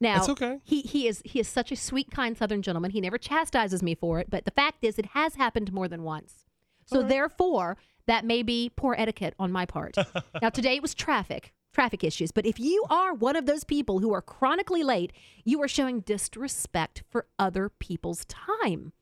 Now, 0.00 0.16
That's 0.16 0.28
okay. 0.30 0.58
He 0.64 0.82
he 0.82 1.08
is 1.08 1.22
he 1.24 1.40
is 1.40 1.48
such 1.48 1.72
a 1.72 1.76
sweet, 1.76 2.10
kind 2.10 2.36
Southern 2.36 2.62
gentleman. 2.62 2.90
He 2.90 3.00
never 3.00 3.18
chastises 3.18 3.82
me 3.82 3.94
for 3.94 4.20
it, 4.20 4.28
but 4.28 4.44
the 4.44 4.50
fact 4.50 4.84
is, 4.84 4.98
it 4.98 5.06
has 5.06 5.36
happened 5.36 5.72
more 5.72 5.88
than 5.88 6.02
once. 6.02 6.44
So 6.84 7.02
therefore, 7.02 7.76
that 8.06 8.24
may 8.24 8.42
be 8.42 8.70
poor 8.74 8.94
etiquette 8.96 9.34
on 9.38 9.50
my 9.50 9.66
part. 9.66 9.96
now, 10.42 10.50
today 10.50 10.76
it 10.76 10.82
was 10.82 10.94
traffic. 10.94 11.52
Traffic 11.72 12.04
issues. 12.04 12.30
But 12.30 12.46
if 12.46 12.58
you 12.58 12.84
are 12.88 13.12
one 13.12 13.36
of 13.36 13.46
those 13.46 13.64
people 13.64 13.98
who 13.98 14.12
are 14.14 14.22
chronically 14.22 14.82
late, 14.82 15.12
you 15.44 15.60
are 15.62 15.68
showing 15.68 16.00
disrespect 16.00 17.02
for 17.10 17.26
other 17.38 17.68
people's 17.68 18.24
time, 18.26 18.92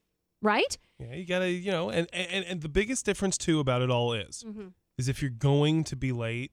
right? 0.44 0.78
Yeah, 1.00 1.14
you 1.14 1.26
gotta, 1.26 1.50
you 1.50 1.72
know, 1.72 1.90
and 1.90 2.06
and 2.12 2.44
and 2.44 2.60
the 2.60 2.68
biggest 2.68 3.04
difference 3.04 3.36
too 3.36 3.58
about 3.58 3.82
it 3.82 3.90
all 3.90 4.12
is, 4.12 4.44
Mm-hmm. 4.46 4.68
is 4.96 5.08
if 5.08 5.20
you're 5.20 5.30
going 5.32 5.82
to 5.84 5.96
be 5.96 6.12
late, 6.12 6.52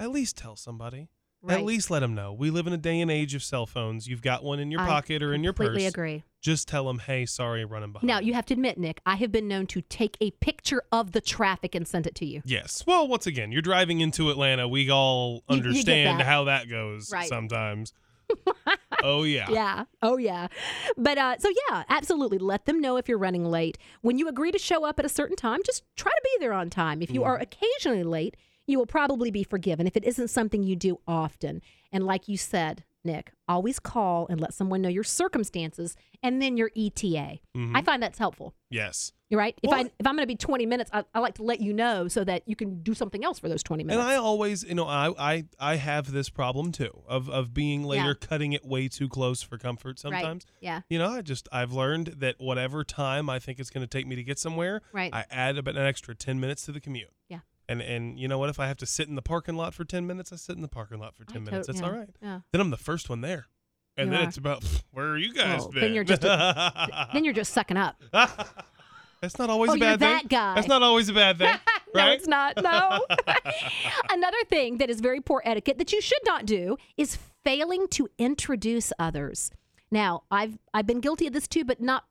at 0.00 0.10
least 0.10 0.36
tell 0.36 0.56
somebody. 0.56 1.08
Right. 1.42 1.58
At 1.58 1.64
least 1.64 1.90
let 1.92 2.00
them 2.00 2.14
know. 2.16 2.32
We 2.32 2.50
live 2.50 2.66
in 2.66 2.72
a 2.72 2.78
day 2.78 3.00
and 3.00 3.08
age 3.10 3.34
of 3.34 3.42
cell 3.44 3.66
phones. 3.66 4.08
You've 4.08 4.22
got 4.22 4.42
one 4.42 4.58
in 4.58 4.72
your 4.72 4.80
I 4.80 4.86
pocket 4.86 5.22
or 5.22 5.32
in 5.32 5.44
your 5.44 5.52
purse. 5.52 5.66
Completely 5.66 5.86
agree. 5.86 6.24
Just 6.40 6.66
tell 6.66 6.86
them, 6.86 6.98
hey, 6.98 7.24
sorry, 7.26 7.64
running 7.64 7.92
behind. 7.92 8.08
Now, 8.08 8.18
you 8.18 8.34
have 8.34 8.46
to 8.46 8.54
admit, 8.54 8.78
Nick, 8.78 9.00
I 9.06 9.14
have 9.16 9.30
been 9.30 9.46
known 9.46 9.66
to 9.68 9.80
take 9.82 10.16
a 10.20 10.32
picture 10.32 10.82
of 10.90 11.12
the 11.12 11.20
traffic 11.20 11.76
and 11.76 11.86
send 11.86 12.06
it 12.06 12.16
to 12.16 12.26
you. 12.26 12.42
Yes. 12.46 12.82
Well, 12.84 13.06
once 13.06 13.28
again, 13.28 13.52
you're 13.52 13.62
driving 13.62 14.00
into 14.00 14.28
Atlanta. 14.30 14.66
We 14.66 14.90
all 14.90 15.44
You- 15.48 15.56
you 15.56 15.62
understand 15.62 16.18
that. 16.20 16.26
how 16.26 16.44
that 16.44 16.68
goes 16.68 17.12
Right. 17.12 17.28
sometimes. 17.28 17.92
oh 19.02 19.22
yeah. 19.22 19.46
Yeah. 19.50 19.84
Oh, 20.02 20.16
yeah. 20.16 20.48
But 20.96 21.18
uh, 21.18 21.38
so, 21.38 21.48
yeah, 21.68 21.84
absolutely. 21.88 22.38
Let 22.38 22.66
them 22.66 22.80
know 22.80 22.96
if 22.96 23.08
you're 23.08 23.18
running 23.18 23.44
late. 23.44 23.78
When 24.02 24.18
you 24.18 24.28
agree 24.28 24.52
to 24.52 24.58
show 24.58 24.84
up 24.84 24.98
at 24.98 25.04
a 25.04 25.10
certain 25.10 25.36
time, 25.36 25.60
just 25.64 25.84
try 25.96 26.12
to 26.12 26.20
be 26.22 26.36
there 26.40 26.52
on 26.52 26.70
time. 26.70 27.02
If 27.02 27.10
you 27.10 27.24
are 27.24 27.36
occasionally 27.38 28.04
late, 28.04 28.36
you 28.66 28.78
will 28.78 28.86
probably 28.86 29.30
be 29.30 29.44
forgiven 29.44 29.86
if 29.86 29.96
it 29.96 30.04
isn't 30.04 30.28
something 30.28 30.62
you 30.62 30.76
do 30.76 30.98
often. 31.06 31.62
And 31.92 32.04
like 32.04 32.28
you 32.28 32.36
said, 32.36 32.84
Nick, 33.06 33.32
always 33.48 33.78
call 33.78 34.26
and 34.28 34.40
let 34.40 34.52
someone 34.52 34.82
know 34.82 34.88
your 34.88 35.04
circumstances 35.04 35.96
and 36.22 36.42
then 36.42 36.56
your 36.56 36.70
ETA. 36.76 37.16
I 37.18 37.40
mm-hmm. 37.56 37.78
find 37.80 38.02
that's 38.02 38.18
helpful. 38.18 38.54
Yes. 38.70 39.12
You're 39.28 39.38
right. 39.40 39.58
If 39.62 39.70
Well- 39.70 39.80
I 39.80 39.90
if 39.98 40.06
I'm 40.06 40.14
going 40.14 40.22
to 40.22 40.26
be 40.26 40.36
20 40.36 40.66
minutes, 40.66 40.90
I, 40.92 41.04
I 41.14 41.20
like 41.20 41.34
to 41.34 41.42
let 41.42 41.60
you 41.60 41.72
know 41.72 42.08
so 42.08 42.22
that 42.24 42.42
you 42.46 42.54
can 42.54 42.82
do 42.82 42.94
something 42.94 43.24
else 43.24 43.38
for 43.38 43.48
those 43.48 43.62
20 43.62 43.84
minutes. 43.84 44.00
And 44.00 44.08
I 44.12 44.16
always, 44.16 44.62
you 44.62 44.74
know, 44.74 44.86
I 44.86 45.12
I 45.18 45.44
I 45.58 45.76
have 45.76 46.12
this 46.12 46.28
problem 46.28 46.72
too 46.72 47.02
of 47.08 47.28
of 47.28 47.52
being 47.54 47.82
later, 47.84 48.16
Yeah. 48.20 48.28
cutting 48.28 48.52
it 48.52 48.64
way 48.64 48.88
too 48.88 49.08
close 49.08 49.42
for 49.42 49.58
comfort 49.58 49.88
Right. 49.88 49.98
sometimes. 49.98 50.46
Yeah. 50.60 50.82
You 50.88 50.98
know, 50.98 51.08
I 51.08 51.22
just 51.22 51.48
I've 51.50 51.72
learned 51.72 52.14
that 52.18 52.36
whatever 52.38 52.84
time 52.84 53.28
I 53.30 53.38
think 53.38 53.58
it's 53.58 53.70
going 53.70 53.86
to 53.86 53.88
take 53.88 54.06
me 54.06 54.16
to 54.16 54.22
get 54.22 54.38
somewhere, 54.38 54.82
Right. 54.92 55.12
I 55.12 55.24
add 55.30 55.58
about 55.58 55.76
an 55.76 55.86
extra 55.86 56.14
10 56.14 56.38
minutes 56.38 56.64
to 56.66 56.72
the 56.72 56.80
commute. 56.80 57.10
Yeah. 57.28 57.40
And 57.68 57.82
and 57.82 58.18
you 58.18 58.28
know 58.28 58.38
what? 58.38 58.48
If 58.48 58.60
I 58.60 58.68
have 58.68 58.76
to 58.78 58.86
sit 58.86 59.08
in 59.08 59.14
the 59.16 59.22
parking 59.22 59.56
lot 59.56 59.74
for 59.74 59.84
10 59.84 60.06
minutes, 60.06 60.32
I 60.32 60.36
sit 60.36 60.54
in 60.56 60.62
the 60.62 60.68
parking 60.68 60.98
lot 60.98 61.14
for 61.16 61.24
10 61.24 61.42
tot- 61.44 61.50
minutes. 61.50 61.66
That's 61.66 61.80
yeah, 61.80 61.86
all 61.86 61.92
right. 61.92 62.08
Yeah. 62.22 62.40
Then 62.52 62.60
I'm 62.60 62.70
the 62.70 62.76
first 62.76 63.08
one 63.08 63.20
there. 63.22 63.46
And 63.96 64.08
You 64.10 64.12
then 64.16 64.24
are. 64.24 64.28
it's 64.28 64.36
about 64.36 64.62
where 64.92 65.06
are 65.06 65.16
you 65.18 65.32
guys 65.34 65.66
been? 65.68 65.80
then 65.80 65.94
you're 65.94 66.04
just 66.04 66.22
a- 66.24 67.08
then 67.12 67.24
you're 67.24 67.34
just 67.34 67.52
sucking 67.52 67.76
up. 67.76 68.00
That's 69.22 69.38
not 69.38 69.48
always 69.48 69.70
Oh, 69.70 69.74
a 69.74 69.78
bad 69.78 69.98
thing. 69.98 70.08
that 70.10 70.28
guy. 70.28 70.54
That's 70.54 70.68
not 70.68 70.82
always 70.82 71.08
a 71.08 71.14
bad 71.14 71.38
thing, 71.38 71.48
no, 71.94 72.00
right? 72.04 72.18
it's 72.18 72.28
not. 72.28 72.62
No. 72.62 73.00
Another 74.10 74.36
thing 74.50 74.76
that 74.78 74.90
is 74.90 75.00
very 75.00 75.20
poor 75.22 75.40
etiquette 75.44 75.78
that 75.78 75.90
you 75.92 76.00
should 76.02 76.20
not 76.26 76.44
do 76.44 76.76
is 76.98 77.16
failing 77.42 77.88
to 77.92 78.08
introduce 78.18 78.92
others. 78.98 79.50
Now, 79.90 80.24
I've 80.30 80.58
I've 80.74 80.86
been 80.86 81.00
guilty 81.00 81.26
of 81.26 81.32
this 81.32 81.48
too, 81.48 81.64
but 81.64 81.80
not 81.80 82.04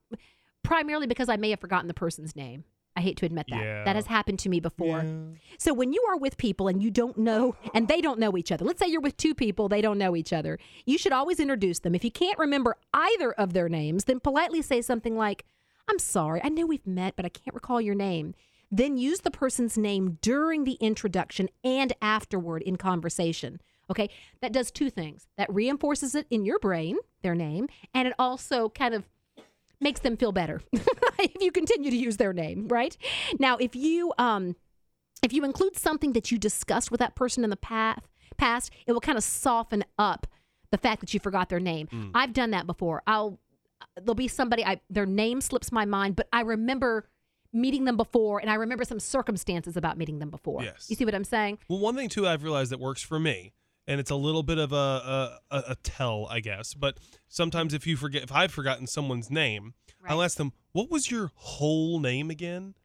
primarily 0.64 1.06
because 1.08 1.30
I 1.30 1.38
may 1.38 1.52
have 1.52 1.60
forgotten 1.60 1.88
the 1.88 1.94
person's 1.94 2.36
name. 2.36 2.64
I 2.96 3.02
hate 3.02 3.18
to 3.18 3.26
admit 3.26 3.48
that. 3.50 3.62
Yeah. 3.62 3.84
That 3.84 3.96
has 3.96 4.08
happened 4.08 4.40
to 4.40 4.50
me 4.50 4.60
before. 4.60 5.04
Yeah. 5.04 5.38
So 5.58 5.74
when 5.74 5.92
you 5.92 6.04
are 6.10 6.18
with 6.18 6.38
people 6.38 6.68
and 6.68 6.82
you 6.82 6.92
don't 6.92 7.18
know 7.18 7.56
and 7.74 7.88
they 7.88 8.02
don't 8.02 8.20
know 8.20 8.38
each 8.38 8.52
other. 8.52 8.64
Let's 8.64 8.80
say 8.80 8.88
you're 8.88 9.02
with 9.02 9.18
two 9.18 9.36
people, 9.36 9.68
they 9.68 9.82
don't 9.82 9.98
know 9.98 10.16
each 10.16 10.32
other. 10.32 10.58
You 10.86 10.98
should 10.98 11.12
always 11.12 11.40
introduce 11.40 11.80
them. 11.80 11.96
If 11.96 12.04
you 12.04 12.12
can't 12.12 12.40
remember 12.40 12.78
either 12.94 13.34
of 13.34 13.54
their 13.54 13.70
names, 13.70 14.06
then 14.06 14.20
politely 14.20 14.62
say 14.62 14.82
something 14.82 15.18
like, 15.18 15.46
"I'm 15.88 16.00
sorry. 16.00 16.42
I 16.44 16.50
know 16.50 16.66
we've 16.66 16.88
met, 16.88 17.16
but 17.16 17.26
I 17.26 17.30
can't 17.30 17.54
recall 17.54 17.82
your 17.82 17.96
name." 17.96 18.34
Then 18.72 18.98
use 18.98 19.20
the 19.20 19.32
person's 19.32 19.78
name 19.78 20.18
during 20.22 20.64
the 20.64 20.78
introduction 20.82 21.50
and 21.64 21.94
afterward 22.02 22.64
in 22.64 22.78
conversation. 22.78 23.62
Okay, 23.90 24.10
that 24.42 24.52
does 24.52 24.72
two 24.72 24.90
things. 24.90 25.28
That 25.38 25.54
reinforces 25.54 26.16
it 26.16 26.26
in 26.32 26.44
your 26.44 26.58
brain, 26.58 26.98
their 27.22 27.36
name, 27.36 27.68
and 27.94 28.08
it 28.08 28.16
also 28.18 28.70
kind 28.70 28.96
of 28.96 29.04
makes 29.80 30.00
them 30.02 30.18
feel 30.18 30.32
better 30.32 30.62
if 30.74 31.42
you 31.42 31.52
continue 31.52 31.92
to 31.92 31.98
use 31.98 32.18
their 32.18 32.34
name, 32.34 32.68
right? 32.68 32.96
Now, 33.40 33.58
if 33.58 33.76
you 33.76 34.14
um 34.18 34.56
if 35.24 35.34
you 35.34 35.44
include 35.44 35.78
something 35.78 36.14
that 36.14 36.32
you 36.32 36.38
discussed 36.38 36.92
with 36.92 37.00
that 37.00 37.16
person 37.16 37.44
in 37.44 37.50
the 37.50 37.58
path, 37.58 38.08
past, 38.38 38.72
it 38.86 38.92
will 38.92 39.02
kind 39.02 39.18
of 39.18 39.24
soften 39.24 39.84
up 39.98 40.28
the 40.72 40.78
fact 40.78 41.02
that 41.02 41.14
you 41.14 41.20
forgot 41.20 41.50
their 41.50 41.60
name. 41.60 41.88
Mm. 41.88 42.12
I've 42.14 42.34
done 42.34 42.52
that 42.52 42.68
before. 42.68 43.02
I'll 43.08 43.40
there'll 43.98 44.16
be 44.16 44.28
somebody 44.28 44.66
I 44.66 44.82
their 44.90 45.06
name 45.06 45.42
slips 45.42 45.72
my 45.72 45.86
mind, 45.86 46.16
but 46.16 46.28
I 46.34 46.42
remember 46.42 47.10
meeting 47.54 47.86
them 47.86 47.96
before 47.96 48.40
and 48.40 48.50
I 48.50 48.56
remember 48.56 48.84
some 48.84 49.00
circumstances 49.00 49.78
about 49.78 49.98
meeting 49.98 50.20
them 50.20 50.30
before. 50.30 50.62
Yes. 50.62 50.88
You 50.90 50.96
see 50.96 51.06
what 51.06 51.16
I'm 51.16 51.24
saying? 51.24 51.60
Well, 51.70 51.80
one 51.80 51.96
thing 51.96 52.10
too 52.10 52.28
I've 52.28 52.44
realized 52.44 52.72
that 52.72 52.80
works 52.80 53.02
for 53.02 53.20
me, 53.20 53.54
and 53.88 54.00
it's 54.00 54.12
a 54.12 54.16
little 54.16 54.44
bit 54.44 54.58
of 54.58 54.72
a 54.72 55.40
a, 55.52 55.64
a, 55.70 55.76
tell, 55.84 56.28
I 56.30 56.40
guess. 56.40 56.74
But 56.74 56.98
sometimes 57.28 57.74
if 57.74 57.86
you 57.88 57.98
forget, 57.98 58.24
if 58.24 58.32
I've 58.32 58.52
forgotten 58.52 58.88
someone's 58.88 59.30
name, 59.30 59.74
I'll 60.08 60.22
ask 60.22 60.38
them, 60.38 60.54
"What 60.72 60.90
was 60.92 61.10
your 61.12 61.32
whole 61.36 62.00
name 62.00 62.30
again?" 62.30 62.76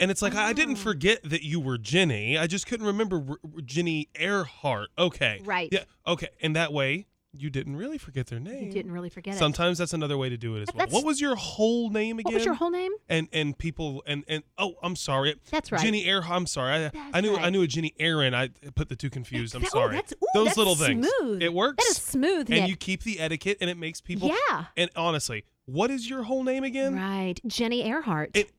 And 0.00 0.10
it's 0.10 0.20
like 0.22 0.34
I 0.34 0.48
I 0.48 0.52
didn't 0.52 0.74
Oh. 0.78 0.80
forget 0.80 1.22
that 1.24 1.42
you 1.44 1.60
were 1.60 1.78
Jenny. 1.78 2.36
I 2.36 2.46
just 2.46 2.66
couldn't 2.66 2.86
remember 2.86 3.38
Jenny 3.64 4.08
Earhart. 4.18 4.90
Okay. 4.98 5.40
Right. 5.44 5.68
Yeah. 5.72 5.84
Okay. 6.06 6.28
And 6.42 6.56
that 6.56 6.72
way, 6.72 7.06
you 7.36 7.50
didn't 7.50 7.76
really 7.76 7.98
forget 7.98 8.26
their 8.28 8.40
name. 8.40 8.64
You 8.64 8.70
didn't 8.72 8.92
really 8.92 9.08
forget 9.08 9.34
it. 9.34 9.38
Sometimes 9.38 9.78
that's 9.78 9.92
another 9.92 10.16
way 10.16 10.28
to 10.28 10.36
do 10.36 10.56
it 10.56 10.62
as 10.62 10.66
well. 10.68 10.78
that's- 10.78 10.92
What 10.94 11.04
was 11.04 11.20
your 11.20 11.34
whole 11.36 11.90
name 11.90 12.18
again? 12.18 12.32
What 12.32 12.34
was 12.34 12.44
your 12.44 12.54
whole 12.54 12.70
name? 12.70 12.92
and 13.08 13.28
and 13.32 13.56
people 13.58 14.02
and 14.06 14.24
and 14.28 14.42
oh, 14.58 14.74
I'm 14.82 14.96
sorry. 14.96 15.34
That's 15.50 15.70
right. 15.72 15.80
Jenny 15.80 16.04
Air. 16.06 16.22
I'm 16.22 16.46
sorry. 16.46 16.72
I, 16.74 16.78
That's 16.78 16.96
I 17.12 17.20
knew 17.20 17.36
I 17.36 17.50
knew 17.50 17.62
a 17.62 17.66
Jenny 17.66 17.94
Aaron. 17.98 18.34
I 18.34 18.48
put 18.74 18.88
the 18.88 18.96
two 18.96 19.10
confused. 19.10 19.54
I'm 19.54 19.62
That- 19.62 19.70
oh, 19.74 19.78
sorry. 19.78 19.94
that's- 19.96 20.12
ooh, 20.14 20.26
Those 20.34 20.44
that's 20.46 20.56
little 20.58 20.74
things. 20.76 21.06
smooth. 21.20 21.42
It 21.42 21.52
works. 21.52 21.84
That 21.84 21.90
is 21.90 21.96
smooth, 21.98 22.50
And 22.50 22.60
Nick. 22.60 22.68
you 22.68 22.76
keep 22.76 23.02
the 23.02 23.20
etiquette, 23.20 23.58
and 23.60 23.68
it 23.68 23.76
makes 23.76 24.00
people. 24.00 24.28
Yeah. 24.50 24.66
And 24.76 24.90
honestly, 24.96 25.44
what 25.66 25.90
is 25.90 26.08
your 26.08 26.22
whole 26.24 26.44
name 26.44 26.64
again? 26.64 26.94
Right. 26.96 27.40
Jenny 27.46 27.84
Earhart. 27.88 28.30
It 28.34 28.50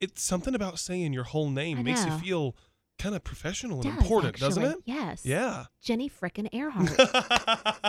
it's 0.00 0.22
something 0.22 0.54
about 0.54 0.78
saying 0.80 1.12
your 1.12 1.24
whole 1.24 1.48
name 1.50 1.78
I 1.78 1.82
makes 1.82 2.04
you 2.04 2.10
feel 2.18 2.56
kind 3.02 3.14
of 3.16 3.24
professional 3.24 3.80
and 3.80 3.94
Does, 3.94 4.02
important, 4.02 4.36
doesn't 4.38 4.62
it? 4.62 4.76
Yes. 4.84 5.26
Yeah. 5.26 5.64
Jenny 5.82 6.08
frickin' 6.08 6.48
Earhart. 6.52 6.90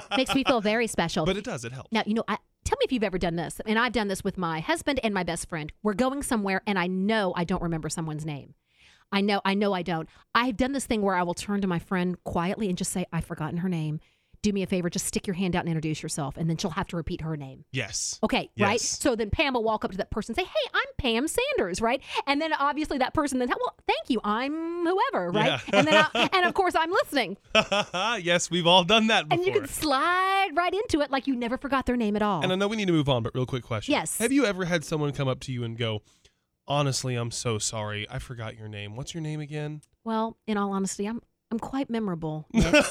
Makes 0.18 0.34
me 0.34 0.44
feel 0.44 0.60
very 0.60 0.88
special. 0.88 1.26
But 1.26 1.38
it 1.38 1.44
does. 1.44 1.64
It 1.64 1.72
helps. 1.72 1.92
Now, 1.92 2.02
you 2.06 2.16
know, 2.16 2.24
I, 2.28 2.38
tell 2.66 2.78
me 2.78 2.86
if 2.86 2.92
you've 2.92 3.04
ever 3.04 3.20
done 3.20 3.36
this. 3.36 3.62
And 3.66 3.78
I've 3.78 3.92
done 3.92 4.08
this 4.08 4.24
with 4.24 4.38
my 4.38 4.60
husband 4.60 5.00
and 5.04 5.14
my 5.14 5.24
best 5.24 5.48
friend. 5.48 5.72
We're 5.84 5.94
going 5.94 6.24
somewhere 6.24 6.64
and 6.66 6.80
I 6.80 6.88
know 6.88 7.34
I 7.36 7.44
don't 7.44 7.62
remember 7.62 7.90
someone's 7.90 8.26
name. 8.26 8.56
I 9.12 9.22
know, 9.22 9.42
I 9.46 9.54
know 9.54 9.74
I 9.74 9.84
don't. 9.84 10.10
I've 10.34 10.58
done 10.58 10.72
this 10.72 10.88
thing 10.88 11.04
where 11.04 11.16
I 11.16 11.22
will 11.22 11.36
turn 11.36 11.62
to 11.62 11.68
my 11.68 11.78
friend 11.78 12.22
quietly 12.24 12.68
and 12.68 12.78
just 12.78 12.92
say, 12.92 13.06
I've 13.14 13.26
forgotten 13.26 13.58
her 13.58 13.70
name. 13.70 14.00
Do 14.44 14.52
me 14.54 14.62
a 14.62 14.68
favor, 14.68 14.90
just 14.90 15.06
stick 15.08 15.26
your 15.26 15.34
hand 15.34 15.56
out 15.56 15.62
and 15.62 15.70
introduce 15.70 16.04
yourself. 16.04 16.36
And 16.38 16.50
then 16.50 16.58
she'll 16.58 16.72
have 16.72 16.88
to 16.90 16.98
repeat 16.98 17.22
her 17.22 17.36
name. 17.36 17.64
yes. 17.72 18.20
Okay, 18.22 18.50
right? 18.60 18.80
So 18.80 19.16
then 19.16 19.30
Pam 19.30 19.54
will 19.54 19.64
walk 19.64 19.84
up 19.86 19.92
to 19.92 19.98
that 19.98 20.12
person 20.12 20.34
and 20.34 20.36
say, 20.36 20.44
Hey, 20.44 20.70
I'm 20.74 20.86
Pam 20.98 21.28
Sanders, 21.28 21.82
right? 21.82 22.02
And 22.28 22.42
then 22.42 22.54
obviously 22.54 22.98
that 23.00 23.14
person 23.14 23.40
then, 23.40 23.48
Well, 23.48 23.76
thank 23.88 24.10
you. 24.10 24.20
I'm 24.24 24.86
whoever, 24.86 25.32
right? 25.32 25.46
Yeah. 25.46 25.60
And 25.80 25.88
then, 25.88 26.06
I, 26.14 26.30
and 26.34 26.46
of 26.46 26.54
course, 26.54 26.76
I'm 26.76 26.92
listening. 26.92 27.38
yes, 28.22 28.52
we've 28.52 28.68
all 28.68 28.84
done 28.84 29.08
that 29.08 29.30
before. 29.30 29.44
And 29.46 29.48
you 29.56 29.60
can 29.60 29.70
slide 29.70 30.50
right 30.54 30.74
into 30.74 31.00
it 31.02 31.10
like 31.10 31.26
you 31.26 31.36
never 31.36 31.58
forgot 31.58 31.86
their 31.86 31.96
name 31.98 32.16
at 32.18 32.22
all. 32.22 32.44
And 32.44 32.52
I 32.52 32.56
know 32.56 32.68
we 32.68 32.76
need 32.76 32.88
to 32.88 32.94
move 32.94 33.08
on, 33.10 33.24
but 33.24 33.34
real 33.34 33.46
quick 33.46 33.64
question. 33.64 33.94
Yes. 33.94 34.18
Have 34.18 34.32
you 34.34 34.46
ever 34.46 34.66
had 34.66 34.84
someone 34.84 35.14
come 35.14 35.30
up 35.30 35.40
to 35.42 35.54
you 35.54 35.64
and 35.64 35.78
go, 35.78 36.02
honestly, 36.68 37.16
I'm 37.16 37.32
so 37.32 37.60
sorry. 37.60 38.06
I 38.10 38.20
forgot 38.20 38.58
your 38.58 38.68
name. 38.68 38.98
What's 38.98 39.14
your 39.14 39.22
name 39.24 39.40
again? 39.40 39.82
Well, 40.04 40.38
in 40.48 40.58
all 40.58 40.74
honesty, 40.74 41.06
I'm 41.06 41.22
I'm 41.54 41.60
quite 41.60 41.88
memorable. 41.88 42.48
Nick, 42.52 42.64
so, 42.64 42.80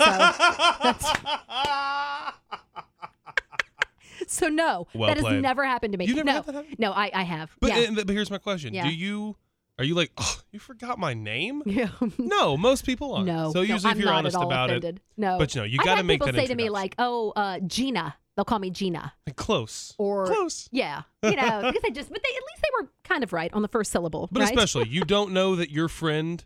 so 4.29 4.49
no, 4.49 4.87
Well 4.95 5.09
that 5.13 5.17
has 5.19 5.43
never 5.43 5.65
happened 5.67 5.93
to 5.95 5.99
me. 5.99 6.05
You 6.07 6.15
never 6.15 6.27
no, 6.27 6.33
had 6.35 6.45
that 6.47 6.55
happen? 6.55 6.77
no, 6.79 6.93
I, 6.93 7.11
I 7.13 7.23
have. 7.25 7.51
But, 7.61 7.71
yeah. 7.71 7.79
and- 7.89 7.97
but 7.97 8.09
here's 8.09 8.31
my 8.31 8.39
question. 8.39 8.73
Yeah. 8.73 8.87
Do 8.87 8.95
you, 8.95 9.35
are 9.81 9.85
you 9.85 9.97
like, 9.97 10.13
oh, 10.17 10.37
you 10.53 10.61
forgot 10.61 10.97
my 10.97 11.13
name? 11.13 11.63
yeah. 11.67 11.89
No, 12.19 12.57
most 12.57 12.87
people 12.87 13.15
aren't. 13.15 13.27
no. 13.27 13.51
So 13.53 13.59
no, 13.59 13.63
usually 13.63 13.91
I'm 13.91 13.97
if 13.97 14.01
you're 14.05 14.13
not 14.13 14.19
honest 14.19 14.37
at 14.37 14.41
all 14.43 14.47
about 14.47 14.71
offended. 14.71 15.01
No. 15.17 15.39
But, 15.39 15.57
you 15.57 15.61
know, 15.63 15.65
you 15.65 15.79
I've 15.81 15.85
gotta 15.85 15.97
had 15.97 16.07
make 16.07 16.21
people 16.21 16.33
that 16.33 16.39
say 16.39 16.47
to 16.47 16.55
me 16.55 16.67
introduction. 16.67 16.73
like, 16.73 16.95
"Oh, 16.99 17.33
uh, 17.35 17.59
Gina." 17.67 18.15
They'll 18.35 18.47
call 18.47 18.61
me 18.61 18.71
Gina. 18.71 19.13
it, 19.27 19.37
close. 19.37 19.95
Or 19.99 20.25
Close. 20.25 20.67
Yeah, 20.73 21.03
you 21.23 21.37
know, 21.37 21.61
because 21.67 21.83
they 21.83 21.91
just, 21.91 22.11
but 22.11 22.23
they 22.23 22.31
at 22.31 22.43
least 22.43 22.63
they 22.63 22.69
were 22.81 22.89
kind 23.05 23.23
of 23.23 23.33
right 23.35 23.53
on 23.53 23.61
the 23.61 23.69
first 23.69 23.93
syllable, 23.93 24.29
But 24.33 24.41
right? 24.41 24.49
especially, 24.49 24.89
you 24.91 25.03
don't 25.05 25.33
know 25.33 25.55
that 25.57 25.71
your 25.71 25.89
friend 25.89 26.43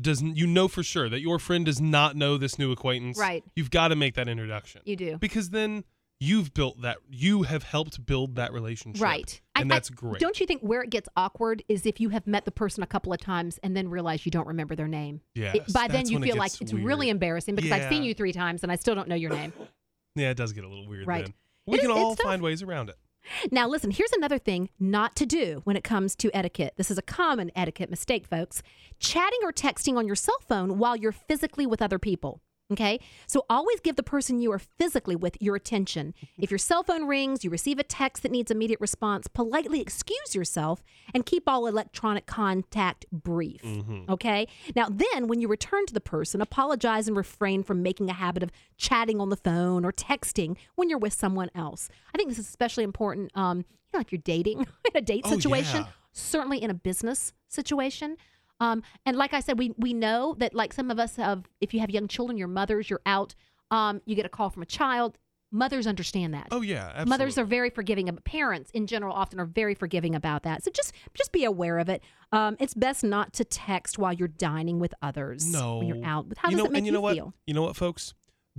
doesn't, 0.00 0.36
you 0.36 0.46
know 0.46 0.68
for 0.68 0.82
sure 0.82 1.08
that 1.08 1.20
your 1.20 1.38
friend 1.38 1.64
does 1.66 1.80
not 1.80 2.16
know 2.16 2.36
this 2.36 2.58
new 2.58 2.70
acquaintance. 2.72 3.18
Right. 3.18 3.42
You've 3.56 3.70
got 3.70 3.88
to 3.88 3.96
make 3.96 4.14
that 4.14 4.28
introduction. 4.28 4.82
you 4.84 4.96
do. 4.96 5.18
Because 5.18 5.50
then 5.50 5.84
you've 6.20 6.52
built 6.54 6.82
that, 6.82 6.98
you 7.10 7.42
have 7.44 7.62
helped 7.62 8.04
build 8.06 8.36
that 8.36 8.52
relationship. 8.52 9.02
Right. 9.02 9.40
And 9.54 9.70
I- 9.72 9.74
I- 9.74 9.76
that's 9.78 9.90
great. 9.90 10.20
Don't 10.20 10.38
you 10.40 10.46
think 10.46 10.62
where 10.62 10.82
it 10.82 10.90
gets 10.90 11.08
awkward 11.16 11.62
is 11.68 11.86
if 11.86 12.00
you 12.00 12.08
have 12.10 12.26
met 12.26 12.44
the 12.44 12.50
person 12.50 12.82
a 12.82 12.86
couple 12.86 13.12
of 13.12 13.20
times 13.20 13.58
and 13.62 13.76
then 13.76 13.88
realize 13.88 14.24
you 14.26 14.30
don't 14.30 14.46
remember 14.48 14.74
their 14.74 14.88
name? 14.88 15.20
It- 15.34 15.72
by 15.72 15.88
then 15.88 16.06
you 16.08 16.14
when 16.14 16.24
it 16.24 16.26
feel 16.26 16.36
like 16.36 16.60
it's 16.60 16.72
weird. 16.72 16.84
really 16.84 17.08
embarrassing 17.08 17.54
because 17.54 17.70
I've 17.72 17.88
seen 17.88 18.02
you 18.02 18.14
three 18.14 18.32
times 18.32 18.62
and 18.62 18.70
I 18.72 18.76
still 18.76 18.94
don't 18.94 19.08
know 19.08 19.14
your 19.16 19.30
name. 19.30 19.52
Yeah, 20.16 20.30
it 20.30 20.36
does 20.36 20.52
get 20.52 20.64
a 20.64 20.68
little 20.68 20.88
weird 20.88 21.06
Right. 21.06 21.26
then. 21.26 21.34
We 21.66 21.78
It 21.78 21.82
can 21.82 21.90
is- 21.92 21.96
all 21.96 22.16
find 22.16 22.42
ways 22.42 22.60
around 22.62 22.88
it. 22.88 22.96
Now, 23.50 23.68
listen, 23.68 23.90
here's 23.90 24.12
another 24.12 24.38
thing 24.38 24.70
not 24.78 25.16
to 25.16 25.26
do 25.26 25.60
when 25.64 25.76
it 25.76 25.84
comes 25.84 26.14
to 26.16 26.30
etiquette. 26.34 26.74
This 26.76 26.90
is 26.90 26.98
a 26.98 27.02
common 27.02 27.50
etiquette 27.54 27.90
mistake, 27.90 28.26
folks. 28.26 28.62
Chatting 28.98 29.40
or 29.42 29.52
texting 29.52 29.96
on 29.96 30.06
your 30.06 30.16
cell 30.16 30.38
phone 30.46 30.78
while 30.78 30.96
you're 30.96 31.12
physically 31.12 31.66
with 31.66 31.82
other 31.82 31.98
people. 31.98 32.40
Okay. 32.70 33.00
So 33.26 33.46
always 33.48 33.80
give 33.80 33.96
the 33.96 34.02
person 34.02 34.40
you 34.40 34.52
are 34.52 34.58
physically 34.58 35.16
with 35.16 35.36
your 35.40 35.56
attention. 35.56 36.12
If 36.38 36.50
your 36.50 36.58
cell 36.58 36.82
phone 36.82 37.06
rings, 37.06 37.42
you 37.42 37.48
receive 37.50 37.78
a 37.78 37.82
text 37.82 38.22
that 38.24 38.30
needs 38.32 38.50
immediate 38.50 38.80
response, 38.80 39.26
politely 39.26 39.80
excuse 39.80 40.34
yourself 40.34 40.82
and 41.14 41.24
keep 41.24 41.44
all 41.48 41.66
electronic 41.66 42.26
contact 42.26 43.06
brief. 43.10 43.62
Okay. 44.10 44.48
Now, 44.76 44.88
then 44.90 45.28
when 45.28 45.40
you 45.40 45.48
return 45.48 45.86
to 45.86 45.94
the 45.94 46.00
person, 46.00 46.42
apologize 46.42 47.08
and 47.08 47.16
refrain 47.16 47.62
from 47.62 47.82
making 47.82 48.10
a 48.10 48.14
habit 48.14 48.42
of 48.42 48.50
chatting 48.76 49.18
on 49.18 49.30
the 49.30 49.36
phone 49.36 49.84
or 49.86 49.92
texting 49.92 50.56
when 50.74 50.90
you're 50.90 50.98
with 50.98 51.14
someone 51.14 51.50
else. 51.54 51.88
I 52.14 52.18
think 52.18 52.28
this 52.28 52.38
is 52.38 52.48
especially 52.48 52.84
important, 52.84 53.30
um, 53.34 53.58
you 53.58 53.64
know, 53.94 54.00
if 54.00 54.12
you're 54.12 54.20
dating 54.22 54.60
in 54.84 54.90
a 54.94 55.00
date 55.00 55.22
Oh, 55.24 55.30
situation, 55.30 55.80
yeah. 55.82 55.88
certainly 56.12 56.62
in 56.62 56.70
a 56.70 56.74
business 56.74 57.32
situation. 57.48 58.18
Um, 58.60 58.82
and 59.06 59.16
like 59.16 59.34
I 59.34 59.40
said, 59.40 59.58
we 59.58 59.72
we 59.78 59.94
know 59.94 60.34
that 60.38 60.54
like 60.54 60.72
some 60.72 60.90
of 60.90 60.98
us 60.98 61.16
have, 61.16 61.44
if 61.60 61.72
you 61.72 61.80
have 61.80 61.90
young 61.90 62.08
children, 62.08 62.36
your 62.36 62.48
mothers, 62.48 62.90
you're 62.90 63.00
out, 63.06 63.34
um, 63.70 64.00
you 64.04 64.14
get 64.14 64.26
a 64.26 64.28
call 64.28 64.50
from 64.50 64.62
a 64.62 64.66
child. 64.66 65.18
Mothers 65.50 65.86
understand 65.86 66.34
that. 66.34 66.48
Oh, 66.50 66.60
yeah. 66.60 66.88
Absolutely. 66.88 67.08
Mothers 67.08 67.38
are 67.38 67.44
very 67.44 67.70
forgiving. 67.70 68.10
Of, 68.10 68.22
parents 68.22 68.70
in 68.74 68.86
general 68.86 69.14
often 69.14 69.40
are 69.40 69.46
very 69.46 69.74
forgiving 69.74 70.14
about 70.14 70.42
that. 70.42 70.62
So 70.62 70.70
just 70.70 70.92
just 71.14 71.32
be 71.32 71.44
aware 71.44 71.78
of 71.78 71.88
it. 71.88 72.02
Um, 72.32 72.56
it's 72.60 72.74
best 72.74 73.02
not 73.02 73.32
to 73.34 73.44
text 73.44 73.98
while 73.98 74.12
you're 74.12 74.28
dining 74.28 74.78
with 74.78 74.92
others. 75.00 75.50
No. 75.50 75.78
when 75.78 75.88
you're 75.88 76.04
out. 76.04 76.26
How 76.36 76.50
you 76.50 76.56
does 76.56 76.64
know, 76.64 76.66
it 76.66 76.72
make 76.72 76.78
and 76.78 76.86
you 76.86 76.92
know 76.92 77.00
what? 77.00 77.14
feel? 77.14 77.32
You 77.46 77.54
know 77.54 77.62
what, 77.62 77.76
folks? 77.76 78.12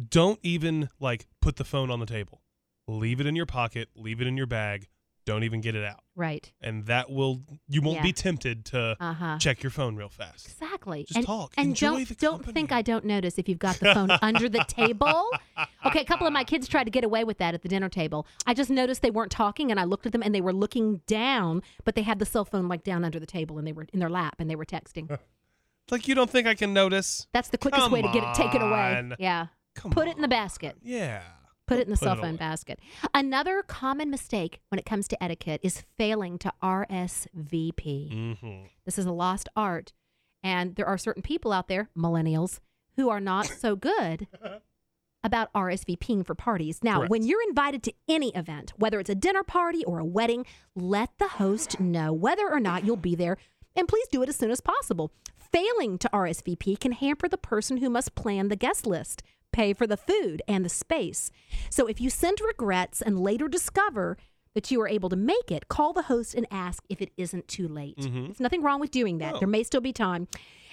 Don't 0.10 0.40
even 0.42 0.90
like 1.00 1.28
put 1.42 1.58
the 1.58 1.64
phone 1.64 1.92
on 1.92 2.00
the 2.00 2.06
table. 2.08 2.42
Leave 2.88 3.20
it 3.20 3.28
in 3.28 3.36
your 3.36 3.46
pocket. 3.46 3.90
Leave 3.96 4.20
it 4.20 4.26
in 4.26 4.36
your 4.36 4.48
bag. 4.48 4.88
Don't 5.30 5.44
even 5.44 5.62
get 5.62 5.76
it 5.76 5.86
out. 5.86 6.02
Right. 6.16 6.52
And 6.62 6.86
that 6.88 7.10
will 7.12 7.42
you 7.68 7.82
won't 7.82 7.98
Yeah. 7.98 8.04
be 8.04 8.14
tempted 8.14 8.66
to 8.66 8.98
Uh 9.00 9.14
huh. 9.14 9.38
check 9.40 9.62
your 9.64 9.70
phone 9.70 9.96
real 9.96 10.10
fast. 10.10 10.48
Exactly. 10.48 11.04
Just 11.04 11.18
and, 11.18 11.26
talk. 11.26 11.54
And 11.56 11.70
Enjoy 11.70 12.04
don't 12.06 12.18
don't 12.20 12.46
think 12.54 12.72
I 12.72 12.82
don't 12.82 13.06
notice 13.06 13.38
if 13.38 13.48
you've 13.48 13.60
got 13.60 13.78
the 13.80 13.94
phone 13.94 14.10
under 14.22 14.50
the 14.50 14.66
table. 14.68 15.30
Okay, 15.86 16.02
a 16.02 16.06
couple 16.06 16.26
of 16.26 16.34
my 16.34 16.44
kids 16.44 16.68
tried 16.68 16.86
to 16.86 16.92
get 16.92 17.04
away 17.04 17.24
with 17.24 17.38
that 17.38 17.54
at 17.54 17.62
the 17.62 17.70
dinner 17.70 17.90
table. 17.90 18.26
I 18.48 18.54
just 18.54 18.70
noticed 18.70 19.02
they 19.02 19.12
weren't 19.12 19.32
talking, 19.32 19.70
and 19.72 19.80
I 19.80 19.84
looked 19.84 20.06
at 20.06 20.12
them, 20.12 20.24
and 20.24 20.34
they 20.34 20.42
were 20.42 20.54
looking 20.54 21.02
down, 21.08 21.62
but 21.84 21.94
they 21.96 22.02
had 22.02 22.20
the 22.20 22.26
cell 22.26 22.44
phone 22.46 22.68
like 22.68 22.84
down 22.84 23.06
under 23.06 23.20
the 23.20 23.26
table, 23.28 23.58
and 23.60 23.68
they 23.68 23.72
were 23.72 23.86
in 23.94 24.00
their 24.00 24.10
lap, 24.10 24.36
and 24.40 24.50
they 24.50 24.56
were 24.56 24.66
texting. 24.66 25.18
Like 25.92 26.08
you 26.08 26.14
don't 26.14 26.30
think 26.30 26.46
I 26.46 26.54
can 26.54 26.72
notice? 26.72 27.28
That's 27.34 27.50
the 27.50 27.58
quickest 27.58 27.90
way 27.90 28.04
to 28.04 28.08
get 28.10 28.24
it 28.24 28.36
taken 28.36 28.62
away. 28.62 28.96
on. 28.98 29.16
Yeah. 29.18 29.48
Come 29.74 29.90
Put 29.92 30.08
it 30.08 30.16
in 30.18 30.22
the 30.22 30.28
basket. 30.28 30.78
Yeah. 30.84 31.24
Put 31.70 31.80
it 31.80 31.88
in 31.88 31.92
the 31.92 31.98
Put 31.98 32.04
cell 32.06 32.16
phone 32.16 32.30
away. 32.30 32.38
basket. 32.38 32.80
Another 33.14 33.62
common 33.62 34.10
mistake 34.10 34.60
when 34.70 34.80
it 34.80 34.86
comes 34.86 35.08
to 35.10 35.24
etiquette 35.24 35.62
is 35.64 35.84
failing 35.98 36.38
to 36.40 36.52
RSVP. 36.64 38.12
Mm-hmm. 38.12 38.66
This 38.86 38.98
is 38.98 39.06
a 39.06 39.12
lost 39.12 39.48
art. 39.56 39.94
And 40.44 40.76
there 40.76 40.88
are 40.88 40.98
certain 40.98 41.22
people 41.22 41.52
out 41.52 41.68
there, 41.68 41.90
millennials, 41.98 42.60
who 42.96 43.10
are 43.10 43.20
not 43.20 43.46
so 43.60 43.76
good 43.76 44.28
about 45.24 45.54
RSVPing 45.54 46.26
for 46.26 46.34
parties. 46.34 46.80
Now, 46.84 46.98
Correct. 46.98 47.12
when 47.12 47.24
you're 47.24 47.48
invited 47.48 47.84
to 47.84 47.94
any 48.08 48.30
event, 48.36 48.74
whether 48.78 49.00
it's 49.00 49.10
a 49.10 49.16
dinner 49.16 49.44
party 49.44 49.84
or 49.86 50.00
a 50.00 50.06
wedding, 50.06 50.46
let 50.76 51.10
the 51.20 51.28
host 51.28 51.80
know 51.80 52.14
whether 52.14 52.50
or 52.50 52.60
not 52.60 52.86
you'll 52.86 52.96
be 52.96 53.16
there. 53.16 53.38
And 53.76 53.88
please 53.88 54.08
do 54.08 54.24
it 54.24 54.30
as 54.30 54.36
soon 54.38 54.50
as 54.52 54.62
possible. 54.62 55.12
Failing 55.38 55.98
to 56.00 56.10
RSVP 56.12 56.80
can 56.80 56.94
hamper 56.94 57.28
the 57.28 57.38
person 57.38 57.78
who 57.78 57.90
must 57.90 58.16
plan 58.16 58.48
the 58.48 58.56
guest 58.56 58.88
list, 58.88 59.22
pay 59.52 59.74
for 59.74 59.88
the 59.88 59.98
food 59.98 60.42
and 60.48 60.64
the 60.64 60.70
space. 60.70 61.32
So 61.70 61.88
if 61.88 62.00
you 62.00 62.10
send 62.10 62.40
regrets 62.42 63.02
and 63.02 63.20
later 63.20 63.48
discover 63.48 64.18
that 64.56 64.72
you 64.72 64.82
are 64.82 64.88
able 64.88 65.10
to 65.10 65.16
make 65.16 65.52
it, 65.52 65.68
call 65.68 65.94
the 65.94 66.04
host 66.04 66.34
and 66.34 66.48
ask 66.50 66.84
if 66.90 67.02
it 67.02 67.12
isn't 67.18 67.48
too 67.48 67.68
late. 67.68 67.98
Mhm. 67.98 68.26
There's 68.28 68.40
nothing 68.40 68.64
wrong 68.64 68.80
with 68.80 68.90
doing 68.92 69.20
that. 69.20 69.34
No. 69.34 69.40
There 69.40 69.48
may 69.48 69.64
still 69.64 69.82
be 69.82 69.94
time. 69.94 70.28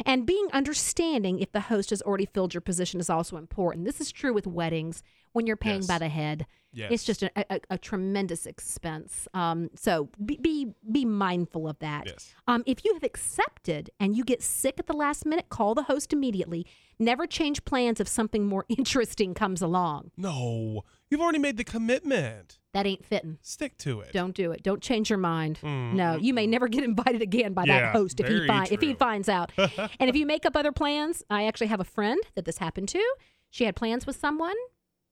And 0.04 0.24
being 0.26 0.48
understanding 0.52 1.40
if 1.40 1.52
the 1.52 1.60
host 1.60 1.90
has 1.90 2.00
already 2.02 2.26
filled 2.26 2.54
your 2.54 2.60
position 2.62 3.00
is 3.00 3.10
also 3.10 3.36
important. 3.36 3.84
This 3.84 4.00
is 4.00 4.10
true 4.12 4.32
with 4.32 4.46
weddings 4.46 5.02
when 5.32 5.46
you're 5.46 5.56
paying 5.56 5.84
by 5.86 5.98
the 5.98 6.08
head. 6.08 6.46
Yes. 6.72 6.90
It's 6.92 7.04
just 7.04 7.22
a, 7.22 7.30
a, 7.54 7.60
a 7.70 7.78
tremendous 7.78 8.44
expense. 8.46 9.28
Um, 9.34 9.70
so 9.74 10.08
be, 10.24 10.36
be 10.36 10.72
be 10.90 11.04
mindful 11.06 11.68
of 11.68 11.78
that. 11.78 12.04
Yes. 12.06 12.34
Um, 12.46 12.62
if 12.66 12.84
you 12.84 12.92
have 12.94 13.02
accepted 13.02 13.90
and 14.00 14.16
you 14.16 14.24
get 14.24 14.42
sick 14.42 14.78
at 14.78 14.86
the 14.86 14.92
last 14.96 15.24
minute, 15.26 15.48
call 15.48 15.74
the 15.74 15.84
host 15.84 16.12
immediately. 16.12 16.66
Never 16.98 17.26
change 17.26 17.64
plans 17.64 18.00
if 18.00 18.08
something 18.08 18.46
more 18.46 18.64
interesting 18.68 19.34
comes 19.34 19.60
along. 19.62 20.10
No, 20.16 20.84
you've 21.10 21.20
already 21.20 21.38
made 21.38 21.56
the 21.56 21.64
commitment. 21.64 22.58
That 22.72 22.86
ain't 22.86 23.04
fitting. 23.04 23.38
Stick 23.42 23.78
to 23.78 24.00
it. 24.00 24.12
Don't 24.12 24.34
do 24.34 24.52
it. 24.52 24.62
Don't 24.62 24.82
change 24.82 25.08
your 25.08 25.18
mind. 25.18 25.58
Mm, 25.62 25.94
no, 25.94 26.16
you 26.16 26.34
may 26.34 26.46
never 26.46 26.68
get 26.68 26.84
invited 26.92 27.22
again 27.22 27.52
by 27.54 27.64
Yeah, 27.64 27.80
that 27.80 27.92
host 27.92 28.20
if 28.20 28.28
he 28.28 28.46
if 28.74 28.80
he 28.80 28.94
finds 28.94 29.28
out. 29.28 29.50
and 29.58 30.10
if 30.10 30.16
you 30.16 30.26
make 30.26 30.44
up 30.46 30.56
other 30.56 30.72
plans, 30.72 31.22
I 31.30 31.46
actually 31.46 31.68
have 31.68 31.80
a 31.80 31.84
friend 31.84 32.20
that 32.34 32.44
this 32.44 32.58
happened 32.58 32.88
to. 32.90 33.02
She 33.50 33.64
had 33.64 33.76
plans 33.76 34.06
with 34.06 34.16
someone. 34.16 34.56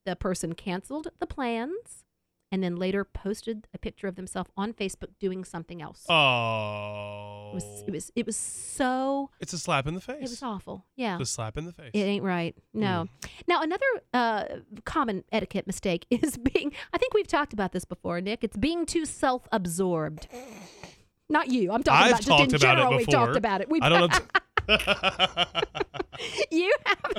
The 0.05 0.17
person 0.17 0.55
canceled 0.55 1.09
the 1.19 1.27
plans 1.27 2.04
and 2.55 2.63
then 2.63 2.77
later 2.77 3.05
posted 3.05 3.67
a 3.75 3.79
picture 3.79 4.07
of 4.07 4.15
themselves 4.15 4.49
on 4.57 4.73
Facebook 4.73 5.09
doing 5.19 5.43
something 5.45 5.83
else. 5.83 6.07
Oh, 6.09 7.51
It 7.51 7.55
was 7.57 7.85
it 7.89 7.91
was 7.91 8.13
it 8.15 8.27
was 8.27 8.37
so 8.37 9.31
it's 9.41 9.53
a 9.53 9.59
slap 9.59 9.89
in 9.89 9.95
the 9.95 10.01
face. 10.01 10.19
it 10.19 10.23
was 10.31 10.41
awful. 10.43 10.85
Yeah. 10.95 11.19
It's 11.19 11.31
a 11.31 11.33
slap 11.33 11.59
in 11.59 11.65
the 11.65 11.73
face. 11.73 11.91
It 11.93 11.99
ain't 11.99 12.23
right. 12.23 12.55
No. 12.73 13.09
Mm. 13.25 13.29
Now, 13.49 13.63
another 13.63 13.85
uh, 14.13 14.45
common 14.85 15.25
etiquette 15.33 15.67
mistake 15.67 16.07
is 16.11 16.37
being, 16.39 16.73
I 16.93 16.99
think 16.99 17.13
we've 17.13 17.27
talked 17.27 17.53
about 17.53 17.73
this 17.73 17.85
before, 17.85 18.21
Nick. 18.21 18.45
It's 18.45 18.57
being 18.57 18.87
too 18.87 19.05
self 19.05 19.49
absorbed. 19.51 20.29
Not 21.29 21.49
you. 21.49 21.73
I'm 21.73 21.83
talking 21.83 22.03
I've 22.05 22.11
about 22.11 22.17
just 22.19 22.29
talked 22.29 22.43
in 22.51 22.55
about 22.55 22.61
general. 22.77 22.97
We've 22.97 23.09
talked 23.09 23.37
about 23.37 23.63
it. 23.63 23.69
We've, 23.69 23.83
I 23.83 23.89
don't 23.89 24.11
know. 24.13 24.19
you 26.51 26.73
have, 26.87 27.13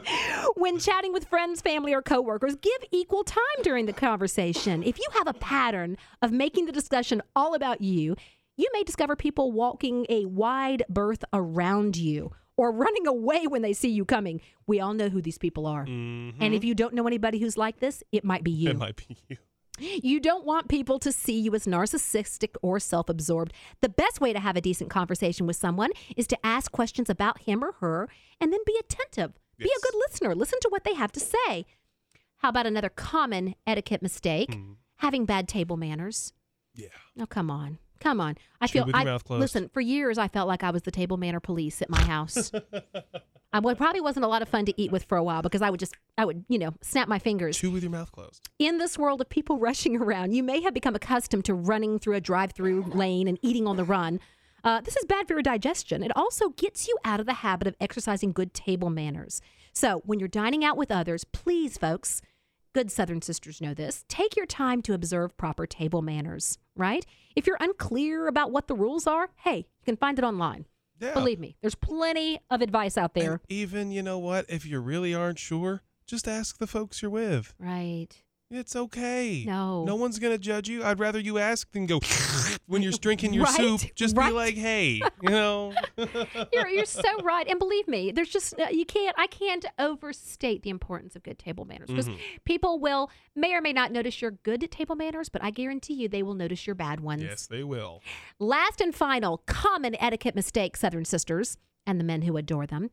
when 0.56 0.80
chatting 0.80 1.14
with 1.14 1.28
friends, 1.28 1.62
family, 1.62 1.94
or 1.94 2.02
coworkers, 2.02 2.56
give 2.56 2.84
equal 2.92 3.24
time 3.24 3.42
during 3.64 3.86
the 3.86 3.94
conversation. 3.94 4.84
If 4.84 4.98
you 4.98 5.06
have 5.14 5.28
a 5.28 5.34
pattern 5.34 5.98
of 6.22 6.32
making 6.32 6.66
the 6.66 6.72
discussion 6.72 7.22
all 7.36 7.54
about 7.54 7.82
you, 7.82 8.16
you 8.58 8.70
may 8.74 8.84
discover 8.84 9.16
people 9.16 9.52
walking 9.52 10.06
a 10.10 10.26
wide 10.26 10.84
berth 10.90 11.24
around 11.34 11.98
you 11.98 12.32
or 12.58 12.72
running 12.72 13.06
away 13.06 13.48
when 13.48 13.62
they 13.62 13.74
see 13.74 13.90
you 13.90 14.06
coming. 14.06 14.40
We 14.66 14.80
all 14.80 14.94
know 14.94 15.10
who 15.10 15.22
these 15.22 15.38
people 15.38 15.68
are. 15.68 15.84
And 15.84 16.54
if 16.54 16.64
you 16.64 16.74
don't 16.74 16.94
know 16.94 17.06
anybody 17.06 17.40
who's 17.40 17.58
like 17.58 17.80
this, 17.80 18.02
it 18.12 18.24
might 18.24 18.44
be 18.44 18.52
you. 18.52 18.70
Mm-hmm. 18.70 18.78
It 18.78 18.80
might 18.80 18.96
be 18.96 19.18
you. 19.28 19.38
You 19.80 20.20
don't 20.20 20.46
want 20.46 20.70
people 20.70 21.00
to 21.00 21.12
see 21.12 21.40
you 21.40 21.54
as 21.54 21.66
narcissistic 21.66 22.56
or 22.62 22.80
self 22.80 23.10
absorbed. 23.10 23.54
The 23.82 23.90
best 23.90 24.22
way 24.22 24.34
to 24.34 24.40
have 24.40 24.56
a 24.56 24.62
decent 24.62 24.90
conversation 24.90 25.46
with 25.46 25.56
someone 25.56 25.92
is 26.16 26.28
to 26.28 26.46
ask 26.46 26.72
questions 26.72 27.10
about 27.10 27.42
him 27.42 27.64
or 27.64 27.74
her 27.74 28.10
and 28.40 28.54
then 28.54 28.62
be 28.66 28.78
attentive. 28.80 29.34
Be 29.58 29.66
a 29.66 29.82
good 29.82 30.00
listener. 30.08 30.36
Listen 30.36 30.60
to 30.62 30.70
what 30.70 30.84
they 30.84 30.94
have 30.94 31.12
to 31.14 31.20
say. 31.20 31.66
How 32.38 32.50
about 32.50 32.68
another 32.68 32.90
common 32.90 33.56
etiquette 33.66 34.02
mistake? 34.02 34.54
Hmm. 34.54 34.74
Having 34.98 35.26
bad 35.26 35.48
table 35.48 35.78
manners. 35.78 36.34
Yeah. 36.74 36.88
Oh, 37.20 37.26
come 37.26 37.50
on. 37.50 37.80
Come 38.06 38.22
on. 38.22 38.38
I 38.62 38.68
Chew 38.68 38.74
feel 38.74 38.86
with 38.86 38.94
your 38.94 39.02
I 39.02 39.04
mouth 39.06 39.24
closed. 39.24 39.42
listen, 39.42 39.68
for 39.74 39.82
years 39.82 40.20
I 40.20 40.28
felt 40.28 40.48
like 40.48 40.62
I 40.62 40.70
was 40.70 40.84
the 40.84 40.92
table 40.92 41.18
manner 41.18 41.40
police 41.40 41.82
at 41.82 41.90
my 41.90 42.02
house. 42.04 42.52
I 43.54 43.60
would, 43.60 43.78
probably 43.78 44.00
wasn't 44.02 44.26
a 44.26 44.28
lot 44.28 44.44
of 44.44 44.50
fun 44.50 44.66
to 44.66 44.74
eat 44.80 44.92
with 44.92 45.06
for 45.06 45.18
a 45.18 45.24
while 45.24 45.42
because 45.42 45.64
I 45.64 45.72
would 45.72 45.80
just 45.80 45.96
I 46.16 46.24
would, 46.24 46.46
you 46.48 46.60
know, 46.60 46.76
snap 46.82 47.08
my 47.08 47.18
fingers. 47.18 47.58
Chew 47.58 47.72
with 47.72 47.82
your 47.82 47.92
mouth 47.92 48.12
closed. 48.12 48.48
In 48.60 48.78
this 48.78 49.00
world 49.00 49.22
of 49.22 49.30
people 49.30 49.58
rushing 49.70 49.96
around, 49.96 50.34
you 50.36 50.44
may 50.44 50.62
have 50.62 50.76
become 50.76 50.94
accustomed 50.94 51.46
to 51.46 51.56
running 51.56 51.98
through 51.98 52.14
a 52.14 52.22
drive 52.22 52.52
through 52.52 52.84
lane 52.94 53.28
and 53.28 53.40
eating 53.42 53.66
on 53.66 53.76
the 53.76 53.84
run. 53.84 54.20
Uh, 54.64 54.82
this 54.82 54.96
is 54.96 55.06
bad 55.06 55.28
for 55.28 55.34
your 55.34 55.42
digestion. 55.42 56.04
It 56.04 56.12
also 56.16 56.50
gets 56.50 56.88
you 56.88 56.96
out 57.04 57.20
of 57.20 57.26
the 57.26 57.34
habit 57.34 57.68
of 57.68 57.76
exercising 57.80 58.34
good 58.34 58.54
table 58.54 58.92
manners. 58.92 59.42
So, 59.74 60.04
when 60.06 60.20
you're 60.20 60.28
dining 60.28 60.64
out 60.64 60.78
with 60.78 60.92
others, 60.92 61.24
please, 61.24 61.76
folks, 61.78 62.22
good 62.76 62.92
Southern 62.92 63.22
sisters 63.22 63.62
know 63.62 63.74
this, 63.74 64.04
take 64.10 64.36
your 64.36 64.46
time 64.46 64.82
to 64.82 64.94
observe 64.94 65.38
proper 65.38 65.66
table 65.66 66.02
manners, 66.02 66.58
right? 66.76 67.06
If 67.34 67.48
you're 67.48 67.56
unclear 67.62 68.28
about 68.28 68.52
what 68.52 68.68
the 68.68 68.76
rules 68.76 69.08
are, 69.08 69.30
hey, 69.46 69.60
you 69.60 69.86
can 69.86 69.96
find 69.96 70.20
it 70.20 70.26
online. 70.26 70.66
Yeah. 71.00 71.14
Believe 71.14 71.40
me, 71.40 71.56
there's 71.62 71.76
plenty 71.76 72.42
of 72.50 72.62
advice 72.62 72.98
out 72.98 73.14
there. 73.14 73.32
And 73.32 73.40
even 73.48 73.92
you 73.92 74.04
know 74.04 74.20
what? 74.20 74.46
If 74.50 74.66
you 74.66 74.82
really 74.82 75.16
aren't 75.16 75.40
sure, 75.40 75.84
just 76.06 76.28
ask 76.28 76.58
the 76.58 76.68
folks 76.68 77.02
you're 77.02 77.10
with. 77.10 77.54
right. 77.58 78.10
It's 78.52 78.76
okay. 78.76 79.44
No. 79.46 79.84
No 79.86 79.96
one's 79.96 80.20
gonna 80.20 80.38
judge 80.38 80.70
you. 80.70 80.84
I'd 80.84 81.00
rather 81.00 81.20
you 81.20 81.40
ask 81.40 81.70
than 81.72 81.88
go 81.88 82.00
when 82.68 82.84
you're 82.84 82.92
drinking 83.02 83.34
your 83.34 83.44
Right, 83.46 83.56
soup. 83.56 83.82
Just 83.96 84.16
right. 84.16 84.28
be 84.28 84.34
like, 84.34 84.56
hey, 84.56 85.02
you 85.24 85.30
know. 85.30 85.74
you're, 86.54 86.68
you're 86.68 86.86
so 86.86 87.02
right 87.24 87.48
and 87.50 87.58
believe 87.60 87.88
me 87.88 88.12
there's 88.12 88.30
just 88.30 88.60
uh, 88.60 88.68
you 88.72 88.86
can't 88.86 89.16
i 89.18 89.26
can't 89.28 89.66
overstate 89.80 90.62
the 90.64 90.70
importance 90.70 91.16
of 91.16 91.24
good 91.24 91.40
table 91.40 91.66
manners 91.66 91.88
because 91.90 92.08
Mhm. 92.10 92.18
people 92.44 92.80
will 92.80 93.10
may 93.36 93.54
or 93.54 93.62
may 93.62 93.74
not 93.74 93.92
notice 93.92 94.22
your 94.22 94.32
good 94.32 94.70
table 94.72 94.96
manners 94.96 95.30
but 95.30 95.44
i 95.44 95.50
guarantee 95.50 95.94
you 95.94 96.08
they 96.10 96.22
will 96.24 96.34
notice 96.34 96.68
your 96.68 96.76
bad 96.76 97.00
ones 97.00 97.24
yes, 97.24 97.48
they 97.48 97.64
will. 97.64 98.02
last 98.40 98.82
and 98.82 98.94
final 98.94 99.42
common 99.48 99.96
etiquette 100.02 100.36
mistake 100.36 100.76
southern 100.78 101.06
sisters 101.06 101.58
and 101.88 102.00
the 102.00 102.04
men 102.04 102.22
who 102.24 102.36
adore 102.38 102.68
them 102.68 102.90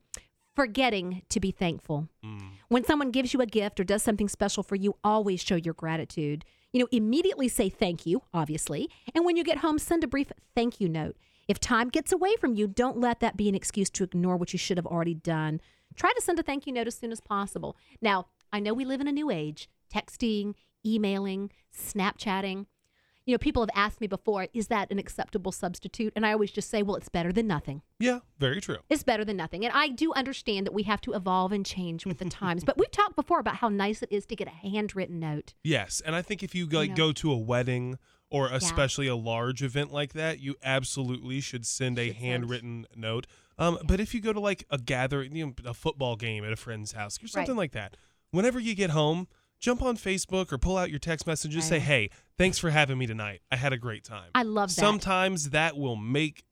forgetting 0.55 1.23
to 1.29 1.41
be 1.41 1.51
thankful 1.51 2.09
Mm. 2.25 2.51
when 2.69 2.85
someone 2.85 3.11
gives 3.11 3.33
you 3.33 3.41
a 3.41 3.47
gift 3.47 3.81
or 3.81 3.85
does 3.85 4.03
something 4.03 4.29
special 4.29 4.63
for 4.63 4.77
you, 4.77 4.95
always 5.03 5.43
show 5.43 5.57
your 5.57 5.75
gratitude. 5.75 6.45
You 6.73 6.81
know, 6.81 6.89
immediately 6.93 7.49
say 7.49 7.69
thank 7.69 8.07
you, 8.07 8.23
obviously. 8.33 8.89
And 9.15 9.25
when 9.25 9.37
you 9.37 9.45
get 9.45 9.59
home, 9.59 9.79
send 9.79 10.05
a 10.05 10.07
brief 10.07 10.33
thank 10.55 10.81
you 10.81 10.89
note. 10.89 11.17
If 11.49 11.59
time 11.59 11.89
gets 11.89 12.13
away 12.13 12.37
from 12.37 12.55
you, 12.55 12.67
don't 12.67 12.99
let 12.99 13.21
that 13.21 13.37
be 13.37 13.49
an 13.49 13.55
excuse 13.55 13.91
to 13.91 14.05
ignore 14.05 14.37
what 14.37 14.53
you 14.53 14.59
should 14.59 14.79
have 14.79 14.87
already 14.87 15.15
done. 15.15 15.61
Try 15.97 16.13
to 16.15 16.23
send 16.23 16.39
a 16.39 16.43
thank 16.43 16.67
you 16.67 16.73
note 16.73 16.87
as 16.87 16.95
soon 16.95 17.13
as 17.13 17.21
possible. 17.21 17.77
Now, 18.01 18.27
I 18.53 18.61
know 18.61 18.73
we 18.73 18.85
live 18.85 19.01
in 19.01 19.09
a 19.09 19.13
new 19.13 19.31
age 19.31 19.69
texting, 19.93 20.55
emailing, 20.87 21.51
Snapchatting. 21.77 22.67
You 23.25 23.35
know, 23.35 23.39
people 23.39 23.63
have 23.63 23.71
asked 23.75 24.01
me 24.01 24.07
before, 24.09 24.49
is 24.53 24.67
that 24.67 24.91
an 24.91 24.99
acceptable 24.99 25.53
substitute? 25.53 26.13
And 26.17 26.27
I 26.27 26.33
always 26.33 26.51
just 26.51 26.69
say, 26.69 26.83
well, 26.83 26.97
it's 26.97 27.09
better 27.09 27.33
than 27.33 27.47
nothing. 27.47 27.83
Yeah, 28.01 28.21
very 28.39 28.61
true. 28.61 28.79
It's 28.91 29.05
better 29.05 29.25
than 29.25 29.37
nothing. 29.37 29.65
And 29.65 29.73
I 29.73 29.89
do 29.89 30.13
understand 30.15 30.67
that 30.67 30.75
we 30.75 30.83
have 30.85 31.01
to 31.03 31.13
evolve 31.13 31.53
and 31.53 31.65
change 31.65 32.05
with 32.05 32.19
the 32.19 32.25
times. 32.31 32.65
But 32.65 32.79
we've 32.79 32.91
talked 32.91 33.15
before 33.15 33.39
about 33.39 33.57
how 33.57 33.69
nice 33.69 34.03
it 34.03 34.09
is 34.11 34.27
to 34.27 34.37
get 34.37 34.49
a 34.49 34.51
handwritten 34.51 35.21
note. 35.21 35.55
Yes, 35.63 36.03
and 36.05 36.17
I 36.17 36.23
think 36.23 36.43
if 36.43 36.55
you 36.55 36.67
like 36.67 36.91
know. 36.91 36.97
go 36.97 37.13
to 37.13 37.31
a 37.31 37.37
wedding 37.39 37.99
or 38.29 38.49
especially 38.49 39.07
a 39.07 39.15
large 39.15 39.63
event 39.63 39.93
like 39.93 40.15
that, 40.15 40.41
you 40.41 40.57
absolutely 40.65 41.41
should 41.41 41.67
send 41.67 41.99
a 41.99 42.07
Should 42.07 42.15
send. 42.15 42.25
handwritten 42.25 42.87
note. 42.97 43.27
Um, 43.59 43.79
but 43.85 44.01
if 44.01 44.15
you 44.15 44.21
go 44.21 44.33
to 44.33 44.41
like 44.41 44.65
a 44.71 44.79
gathering, 44.79 45.37
you 45.37 45.47
know, 45.47 45.53
a 45.67 45.75
football 45.75 46.17
game 46.17 46.43
at 46.45 46.53
a 46.53 46.57
friend's 46.57 46.93
house 46.93 47.23
or 47.23 47.29
something 47.29 47.57
like 47.57 47.73
that, 47.73 47.97
whenever 48.31 48.59
you 48.59 48.75
get 48.75 48.91
home, 48.91 49.29
jump 49.63 49.81
on 49.81 49.97
Facebook 49.97 50.53
or 50.53 50.59
pull 50.59 50.77
out 50.77 50.91
your 50.91 50.99
text 50.99 51.27
messages. 51.27 51.65
And 51.65 51.65
say, 51.65 51.79
"Hey, 51.79 52.11
thanks 52.37 52.59
for 52.59 52.69
having 52.69 52.99
me 52.99 53.07
tonight. 53.07 53.41
I 53.51 53.57
had 53.57 53.73
a 53.73 53.79
great 53.79 54.05
time." 54.05 54.31
I 54.35 54.43
love 54.43 54.69
that. 54.69 54.81
Sometimes 54.81 55.51
that 55.51 55.79
will 55.79 55.97
make 55.97 56.45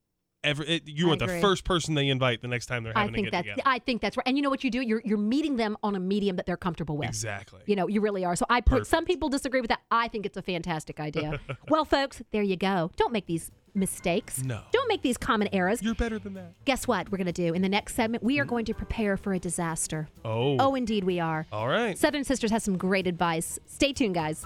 every. 0.45 0.67
It, 0.67 0.83
you 0.89 1.11
I 1.11 1.13
are 1.13 1.17
the 1.17 1.29
first 1.41 1.65
person 1.65 1.95
they 1.95 2.09
invite 2.09 2.43
the 2.43 2.49
next 2.49 2.67
time 2.67 2.85
they're 2.85 2.97
I 2.97 3.01
having 3.01 3.15
think 3.15 3.27
to 3.27 3.31
get 3.31 3.37
that's 3.45 3.49
together. 3.57 3.63
I 3.67 3.79
think 3.79 4.01
that's 4.01 4.17
right. 4.17 4.27
And 4.27 4.37
you 4.37 4.43
know 4.43 4.51
what 4.51 4.65
you 4.65 4.71
do? 4.71 4.81
You're 4.81 5.03
you're 5.05 5.19
meeting 5.19 5.57
them 5.57 5.77
on 5.83 5.95
a 5.95 6.01
medium 6.01 6.37
that 6.37 6.47
they're 6.47 6.57
comfortable 6.57 6.97
with. 6.97 7.09
exactly. 7.09 7.61
You 7.67 7.77
know, 7.77 7.89
you 7.89 8.01
really 8.01 8.25
are. 8.25 8.37
So 8.37 8.47
I 8.51 8.61
put 8.61 8.87
some 8.87 9.05
people 9.05 9.29
disagree 9.29 9.61
with 9.61 9.69
that. 9.69 9.81
I 9.91 10.09
think 10.09 10.27
it's 10.27 10.37
a 10.37 10.43
fantastic 10.43 11.01
idea. 11.01 11.41
well, 11.69 11.85
folks, 11.85 12.23
there 12.33 12.43
you 12.43 12.57
go. 12.57 12.91
Don't 12.97 13.13
make 13.13 13.27
these 13.27 13.51
mistakes. 13.75 14.43
No. 14.43 14.63
Don't 14.73 14.89
make 14.89 15.03
these 15.03 15.17
common 15.17 15.49
errors. 15.53 15.83
You're 15.83 15.95
better 15.95 16.19
than 16.19 16.35
that. 16.35 16.55
Guess 16.65 16.89
what 16.89 17.11
we're 17.11 17.19
going 17.19 17.27
to 17.27 17.33
do? 17.33 17.55
In 17.55 17.63
the 17.63 17.69
next 17.69 17.95
segment, 17.95 18.23
we 18.23 18.41
are 18.41 18.45
going 18.45 18.65
to 18.65 18.75
prepare 18.75 19.17
for 19.17 19.33
a 19.33 19.39
disaster. 19.39 20.09
Oh. 20.25 20.57
Oh, 20.59 20.75
indeed 20.75 21.05
we 21.05 21.21
are. 21.21 21.47
All 21.53 21.69
right. 21.69 21.97
Southern 21.97 22.25
Sisters 22.25 22.51
has 22.51 22.65
some 22.65 22.77
great 22.77 23.07
advice. 23.07 23.59
Stay 23.67 23.93
tuned, 23.93 24.15
guys. 24.15 24.45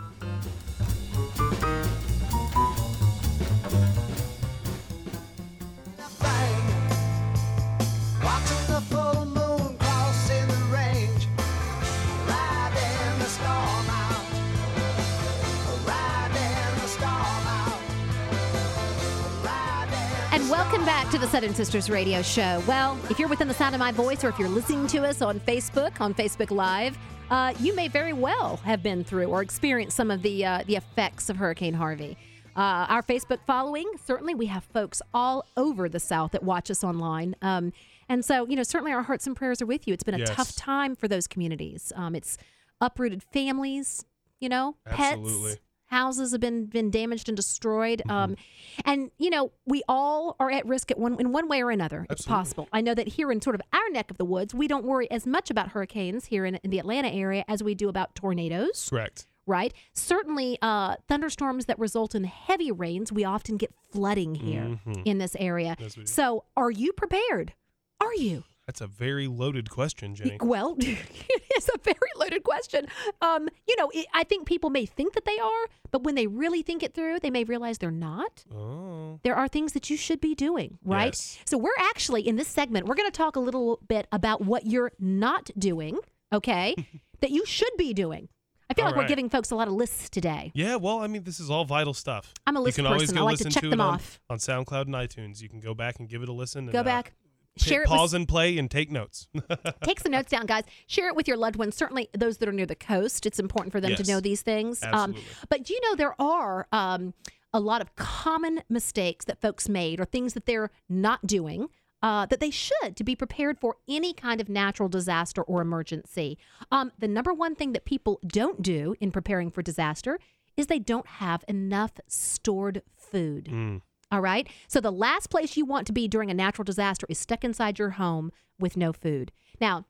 Welcome 20.65 20.87
back 20.87 21.11
to 21.11 21.19
the 21.19 21.27
Southern 21.27 21.55
Sisters 21.55 21.91
Radio 21.91 22.23
Show. 22.23 22.63
Well, 22.67 22.99
if 23.11 23.19
you're 23.19 23.29
within 23.29 23.49
the 23.49 23.53
sound 23.55 23.75
of 23.75 23.79
my 23.79 23.93
voice 23.93 24.25
or 24.25 24.31
if 24.31 24.39
you're 24.39 24.49
listening 24.49 24.87
to 24.89 25.05
us 25.07 25.21
on 25.21 25.39
Facebook, 25.41 26.01
on 26.01 26.15
Facebook 26.15 26.51
Live, 26.51 26.97
uh, 27.29 27.53
you 27.61 27.75
may 27.77 27.87
very 27.87 28.15
well 28.15 28.57
have 28.65 28.83
been 28.83 29.05
through 29.05 29.27
or 29.27 29.43
experienced 29.43 29.95
some 29.95 30.11
of 30.11 30.23
the 30.23 30.43
uh, 30.43 30.63
the 30.67 30.77
effects 30.77 31.29
of 31.29 31.37
Hurricane 31.37 31.75
Harvey. 31.75 32.17
Uh, 32.57 32.87
our 32.89 33.03
Facebook 33.03 33.41
following, 33.47 33.85
certainly 34.07 34.35
we 34.35 34.47
have 34.47 34.65
folks 34.65 35.03
all 35.13 35.45
over 35.59 35.87
the 35.87 36.01
South 36.01 36.33
that 36.33 36.43
watch 36.43 36.71
us 36.71 36.83
online. 36.83 37.37
Um, 37.43 37.73
and 38.09 38.25
so, 38.25 38.47
you 38.49 38.57
know, 38.57 38.63
certainly 38.63 38.93
our 38.93 39.03
hearts 39.03 39.27
and 39.27 39.37
prayers 39.37 39.61
are 39.61 39.67
with 39.67 39.87
you. 39.87 39.93
It's 39.93 40.05
been 40.05 40.15
a 40.15 40.19
Yes. 40.19 40.31
tough 40.31 40.57
time 40.57 40.97
for 40.97 41.09
those 41.09 41.27
communities. 41.27 41.93
Um, 41.95 42.15
it's 42.15 42.39
uprooted 42.81 43.23
families, 43.23 44.07
you 44.41 44.49
know, 44.49 44.77
Absolutely. 44.87 45.51
pets, 45.53 45.61
houses 45.95 46.33
have 46.33 46.41
been 46.41 46.67
been 46.67 46.91
damaged 46.91 47.29
and 47.29 47.37
destroyed. 47.37 48.01
Mm-hmm. 48.01 48.11
Um, 48.11 48.37
and 48.85 49.11
you 49.19 49.31
know, 49.31 49.53
we 49.65 49.83
all 49.89 50.37
are 50.41 50.51
at 50.51 50.67
risk 50.67 50.91
at 50.91 50.99
one 50.99 51.19
in 51.21 51.33
one 51.33 51.49
way 51.49 51.63
or 51.63 51.71
another. 51.71 52.07
It's 52.11 52.27
possible. 52.27 52.69
I 52.73 52.81
know 52.81 52.95
that 52.95 53.09
here 53.09 53.31
in 53.31 53.41
sort 53.41 53.55
of 53.55 53.63
our 53.73 53.89
neck 53.91 54.11
of 54.11 54.19
the 54.19 54.25
woods, 54.25 54.55
we 54.55 54.67
don't 54.69 54.85
worry 54.85 55.11
as 55.11 55.27
much 55.27 55.51
about 55.51 55.69
hurricanes 55.69 56.27
here 56.27 56.45
in, 56.45 56.57
in 56.57 56.71
the 56.71 56.79
Atlanta 56.79 57.09
area 57.09 57.45
as 57.49 57.63
we 57.63 57.75
do 57.75 57.89
about 57.89 58.15
tornadoes 58.15 58.89
Correct. 58.91 59.27
right? 59.47 59.73
Certainly, 59.93 60.59
uh, 60.63 60.97
thunderstorms 61.09 61.67
that 61.67 61.79
result 61.79 62.15
in 62.15 62.25
heavy 62.25 62.73
rains, 62.73 63.13
we 63.13 63.25
often 63.25 63.57
get 63.57 63.73
flooding 63.93 64.35
here 64.35 64.81
in 65.05 65.19
this 65.19 65.37
area. 65.39 65.77
So, 66.05 66.45
are 66.57 66.71
you 66.71 66.93
prepared? 66.93 67.53
Are 68.01 68.15
you? 68.15 68.45
That's 68.67 68.81
a 68.81 68.87
very 68.87 69.27
loaded 69.27 69.69
question, 69.69 70.15
Jenny. 70.15 70.39
Well, 70.41 70.77
it 70.79 71.43
is 71.57 71.69
a 71.69 71.79
very 71.83 71.97
loaded 72.17 72.45
question. 72.45 72.87
Um, 73.21 73.49
you 73.69 73.77
know, 73.77 73.91
it, 73.93 74.07
I 74.15 74.25
think 74.25 74.47
people 74.47 74.71
may 74.71 74.87
think 74.87 75.13
that 75.15 75.27
they 75.27 75.39
are, 75.39 75.67
but 75.91 76.03
when 76.03 76.15
they 76.15 76.27
really 76.27 76.63
think 76.63 76.83
it 76.83 76.95
through, 76.95 77.21
they 77.21 77.31
may 77.31 77.45
realize 77.45 77.79
they're 77.79 77.91
not. 77.91 78.45
Oh. 78.55 79.21
There 79.23 79.37
are 79.37 79.49
things 79.49 79.73
that 79.75 79.91
you 79.91 79.97
should 79.97 80.21
be 80.21 80.35
doing, 80.35 80.79
right? 80.83 81.07
Yes. 81.07 81.39
So, 81.45 81.59
we're 81.59 81.71
actually 81.79 82.27
in 82.27 82.37
this 82.37 82.49
segment, 82.49 82.87
we're 82.87 82.95
going 82.95 83.11
to 83.11 83.17
talk 83.17 83.37
a 83.37 83.41
little 83.41 83.81
bit 83.87 84.07
about 84.13 84.41
what 84.41 84.67
you're 84.67 84.93
not 84.99 85.51
doing, 85.59 85.99
okay, 86.33 86.75
that 87.21 87.31
you 87.31 87.45
should 87.45 87.73
be 87.77 87.93
doing. 87.93 88.29
I 88.71 88.75
feel 88.75 88.87
All 88.87 88.93
like 88.93 88.99
we're 88.99 89.09
giving 89.09 89.29
folks 89.29 89.51
a 89.51 89.57
lot 89.57 89.69
of 89.69 89.75
lists 89.75 90.09
today. 90.09 90.51
Yeah, 90.55 90.77
well, 90.77 91.01
I 91.01 91.07
mean, 91.07 91.25
this 91.25 91.39
is 91.39 91.51
all 91.51 91.67
vital 91.67 91.93
stuff. 91.93 92.33
I'm 92.47 92.57
a 92.57 92.61
list 92.61 92.79
you 92.79 92.85
can 92.85 92.91
always 92.91 93.03
person. 93.03 93.17
go 93.17 93.21
I 93.21 93.25
like 93.25 93.39
to 93.39 93.45
listen 93.45 93.51
check 93.53 93.63
to 93.65 93.69
them 93.69 93.81
it 93.81 93.85
on, 93.85 93.95
off. 93.95 94.21
on 94.31 94.39
SoundCloud 94.39 94.87
and 94.87 94.95
iTunes. 94.95 95.43
You 95.43 95.51
can 95.51 95.61
go 95.61 95.75
back 95.75 95.99
and 95.99 96.09
give 96.09 96.23
it 96.23 96.31
a 96.31 96.33
listen. 96.33 96.65
Go 96.67 96.79
and, 96.79 96.79
uh, 96.79 96.83
back, 96.83 97.13
share 97.57 97.83
it. 97.83 97.89
pause 97.89 98.13
With, 98.13 98.21
and 98.21 98.29
play 98.29 98.59
and 98.59 98.71
take 98.71 98.91
notes. 98.91 99.29
take 99.83 100.01
some 100.01 100.13
notes 100.13 100.31
down, 100.31 100.47
guys. 100.47 100.65
Share 100.87 101.09
it 101.09 101.17
with 101.17 101.29
your 101.29 101.37
loved 101.37 101.57
ones. 101.57 101.75
Certainly, 101.77 102.09
those 102.17 102.39
that 102.39 102.49
are 102.49 102.53
near 102.53 102.67
the 102.67 102.75
coast. 102.75 103.27
It's 103.27 103.39
important 103.39 103.73
for 103.73 103.81
them 103.81 103.95
to 103.97 104.05
know 104.05 104.21
these 104.21 104.43
things. 104.43 104.83
Um, 104.83 105.15
but 105.49 105.65
do 105.65 105.75
you 105.75 105.81
know 105.83 105.95
there 105.95 106.21
are 106.21 106.67
um, 106.73 107.15
a 107.53 107.61
lot 107.61 107.81
of 107.81 107.95
common 107.97 108.63
mistakes 108.69 109.25
that 109.27 109.41
folks 109.41 109.69
made, 109.69 110.01
or 110.01 110.05
things 110.05 110.35
that 110.35 110.47
they're 110.47 110.71
not 110.89 111.27
doing. 111.27 111.69
Uh, 112.03 112.27
that 112.27 112.39
they 112.39 112.51
should 112.51 112.97
to 112.97 113.03
be 113.03 113.17
prepared 113.17 113.59
for 113.59 113.77
any 113.89 114.13
kind 114.13 114.39
of 114.39 114.47
natural 114.47 114.91
disaster 114.91 115.41
or 115.41 115.63
emergency. 115.63 116.37
Um, 116.71 116.93
the 116.99 117.09
number 117.09 117.33
one 117.33 117.55
thing 117.55 117.73
that 117.73 117.87
people 117.87 118.21
don't 118.27 118.61
do 118.61 118.95
in 119.01 119.11
preparing 119.11 119.51
for 119.51 119.63
disaster 119.63 120.19
is 120.55 120.67
they 120.67 120.79
don't 120.79 121.07
have 121.07 121.45
enough 121.49 121.93
stored 122.07 122.83
food. 122.95 123.47
Mm. 123.47 123.81
All 124.15 124.21
right. 124.21 124.47
So 124.69 124.81
the 124.81 124.93
last 124.93 125.29
place 125.29 125.57
you 125.57 125.65
want 125.65 125.89
to 125.89 125.93
be 125.93 126.07
during 126.07 126.31
a 126.31 126.35
natural 126.35 126.63
disaster 126.63 127.05
is 127.09 127.19
stuck 127.19 127.43
inside 127.43 127.81
your 127.81 127.91
home 127.91 128.31
with 128.61 128.77
no 128.77 128.93
food. 128.93 129.33
Now, 129.61 129.87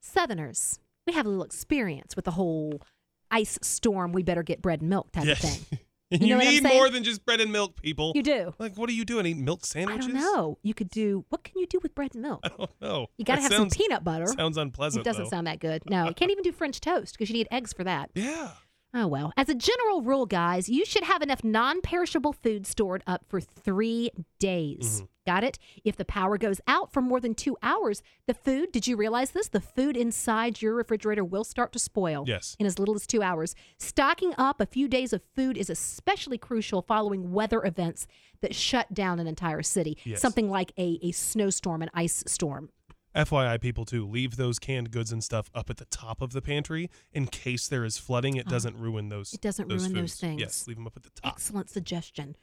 Southerners, 0.00 0.78
we 1.04 1.14
have 1.14 1.26
a 1.26 1.28
little 1.28 1.42
experience 1.42 2.14
with 2.14 2.26
the 2.26 2.30
whole 2.30 2.80
ice 3.28 3.58
storm, 3.62 4.12
we 4.12 4.22
better 4.22 4.44
get 4.44 4.62
bread 4.62 4.82
and 4.82 4.88
milk 4.88 5.10
type 5.10 5.26
of 5.26 5.38
thing. 5.38 5.78
You 6.08 6.24
you, 6.24 6.38
need 6.38 6.62
more 6.62 6.88
than 6.88 7.02
just 7.02 7.26
bread 7.26 7.40
and 7.40 7.50
milk, 7.50 7.82
people. 7.82 8.12
You 8.14 8.22
do. 8.22 8.54
Like, 8.60 8.76
what 8.76 8.88
are 8.88 8.92
you 8.92 9.04
doing? 9.04 9.26
Eat 9.26 9.38
milk 9.38 9.66
sandwiches? 9.66 10.06
I 10.06 10.12
don't 10.12 10.14
know. 10.14 10.56
You 10.62 10.72
could 10.72 10.88
do, 10.88 11.24
what 11.30 11.42
can 11.42 11.58
you 11.58 11.66
do 11.66 11.80
with 11.82 11.96
bread 11.96 12.14
and 12.14 12.22
milk? 12.22 12.42
I 12.44 12.48
don't 12.50 12.80
know. 12.80 13.08
You 13.18 13.24
got 13.24 13.34
to 13.34 13.40
That 13.40 13.42
have 13.42 13.52
sounds, 13.58 13.74
some 13.74 13.84
peanut 13.84 14.04
butter. 14.04 14.28
Sounds 14.28 14.56
unpleasant. 14.56 15.04
It 15.04 15.04
doesn't 15.04 15.24
though. 15.24 15.30
sound 15.30 15.48
that 15.48 15.58
good. 15.58 15.82
No, 15.90 16.06
you 16.06 16.14
can't 16.14 16.30
even 16.30 16.44
do 16.44 16.52
French 16.52 16.80
toast 16.80 17.14
because 17.14 17.28
you 17.28 17.34
need 17.34 17.48
eggs 17.50 17.72
for 17.72 17.82
that. 17.82 18.10
Yeah. 18.14 18.50
Oh, 18.98 19.06
well. 19.06 19.30
As 19.36 19.50
a 19.50 19.54
general 19.54 20.00
rule, 20.00 20.24
guys, 20.24 20.70
you 20.70 20.86
should 20.86 21.04
have 21.04 21.20
enough 21.20 21.44
non 21.44 21.82
perishable 21.82 22.32
food 22.32 22.66
stored 22.66 23.02
up 23.06 23.26
for 23.28 23.40
three 23.42 24.10
days. 24.38 24.96
Mm-hmm. 24.96 25.04
Got 25.26 25.44
it? 25.44 25.58
If 25.84 25.96
the 25.96 26.04
power 26.04 26.38
goes 26.38 26.60
out 26.66 26.92
for 26.92 27.02
more 27.02 27.20
than 27.20 27.34
two 27.34 27.56
hours, 27.62 28.00
the 28.26 28.32
food, 28.32 28.72
did 28.72 28.86
you 28.86 28.96
realize 28.96 29.32
this? 29.32 29.48
The 29.48 29.60
food 29.60 29.96
inside 29.96 30.62
your 30.62 30.72
refrigerator 30.74 31.24
will 31.24 31.44
start 31.44 31.72
to 31.72 31.78
spoil 31.78 32.24
Yes. 32.26 32.56
in 32.58 32.64
as 32.64 32.78
little 32.78 32.94
as 32.94 33.06
two 33.06 33.22
hours. 33.22 33.54
Stocking 33.76 34.32
up 34.38 34.60
a 34.60 34.66
few 34.66 34.88
days 34.88 35.12
of 35.12 35.20
food 35.34 35.58
is 35.58 35.68
especially 35.68 36.38
crucial 36.38 36.80
following 36.80 37.32
weather 37.32 37.62
events 37.66 38.06
that 38.40 38.54
shut 38.54 38.94
down 38.94 39.18
an 39.18 39.26
entire 39.26 39.62
city. 39.62 39.98
Yes. 40.04 40.20
Something 40.22 40.48
like 40.48 40.72
a, 40.78 40.98
a 41.02 41.10
snowstorm, 41.12 41.82
an 41.82 41.90
ice 41.92 42.22
storm. 42.26 42.70
FYI, 43.16 43.60
people 43.60 43.84
too, 43.84 44.06
leave 44.06 44.36
those 44.36 44.58
canned 44.58 44.90
goods 44.90 45.10
and 45.10 45.24
stuff 45.24 45.50
up 45.54 45.70
at 45.70 45.78
the 45.78 45.86
top 45.86 46.20
of 46.20 46.32
the 46.32 46.42
pantry 46.42 46.90
in 47.12 47.26
case 47.26 47.66
there 47.66 47.84
is 47.84 47.98
flooding. 47.98 48.36
It 48.36 48.46
doesn't 48.46 48.76
ruin 48.76 49.08
those. 49.08 49.32
It 49.32 49.40
doesn't 49.40 49.68
those 49.68 49.88
ruin 49.88 49.94
those 50.02 50.14
things. 50.14 50.40
Yes, 50.40 50.66
leave 50.66 50.76
them 50.76 50.86
up 50.86 50.96
at 50.96 51.02
the 51.02 51.10
top. 51.10 51.32
Excellent 51.32 51.70
suggestion. 51.70 52.36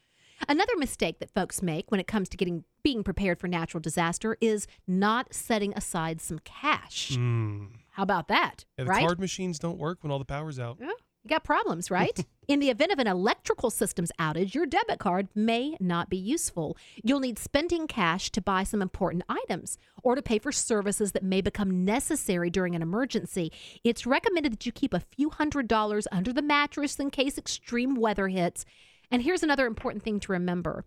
Another 0.50 0.76
mistake 0.78 1.20
that 1.20 1.30
folks 1.30 1.62
make 1.62 1.90
when 1.92 2.00
it 2.00 2.08
comes 2.08 2.28
to 2.30 2.38
getting 2.38 2.64
being 2.84 3.04
prepared 3.04 3.40
for 3.40 3.48
natural 3.48 3.80
disaster 3.80 4.36
is 4.42 4.68
not 4.88 5.34
setting 5.34 5.74
aside 5.76 6.20
some 6.20 6.40
cash. 6.40 7.12
Mm. 7.12 7.68
How 7.92 8.04
about 8.04 8.28
that? 8.28 8.66
Yeah, 8.78 8.86
the 8.86 8.90
right? 8.90 9.06
card 9.06 9.20
machines 9.20 9.60
don't 9.60 9.78
work 9.78 10.00
when 10.02 10.12
all 10.12 10.20
the 10.20 10.26
power's 10.26 10.60
out. 10.60 10.78
Yeah, 10.82 10.92
you 11.24 11.30
got 11.30 11.44
problems, 11.44 11.90
right? 11.90 12.26
In 12.50 12.60
the 12.60 12.70
event 12.70 12.92
of 12.92 13.00
an 13.00 13.08
electrical 13.08 13.70
systems 13.70 14.12
outage, 14.20 14.54
your 14.54 14.66
debit 14.66 15.00
card 15.00 15.30
may 15.34 15.78
not 15.80 16.10
be 16.10 16.18
useful. 16.18 16.76
You'll 17.02 17.22
need 17.22 17.40
spending 17.40 17.88
cash 17.88 18.30
to 18.32 18.42
buy 18.42 18.64
some 18.64 18.82
important 18.82 19.24
items 19.30 19.78
or 20.04 20.16
to 20.16 20.22
pay 20.22 20.40
for 20.40 20.52
services 20.52 21.14
that 21.14 21.24
may 21.24 21.40
become 21.40 21.86
necessary 21.86 22.50
during 22.50 22.76
an 22.76 22.82
emergency. 22.82 23.50
It's 23.86 24.06
recommended 24.06 24.52
that 24.52 24.66
you 24.66 24.74
keep 24.74 24.94
a 24.94 25.00
few 25.00 25.30
hundred 25.30 25.70
dollars 25.70 26.06
under 26.12 26.34
the 26.34 26.42
mattress 26.42 27.00
in 27.00 27.12
case 27.12 27.38
extreme 27.38 27.96
weather 27.96 28.28
hits. 28.28 28.66
And 29.10 29.22
here's 29.22 29.44
another 29.44 29.66
important 29.66 30.04
thing 30.04 30.20
to 30.22 30.34
remember. 30.34 30.84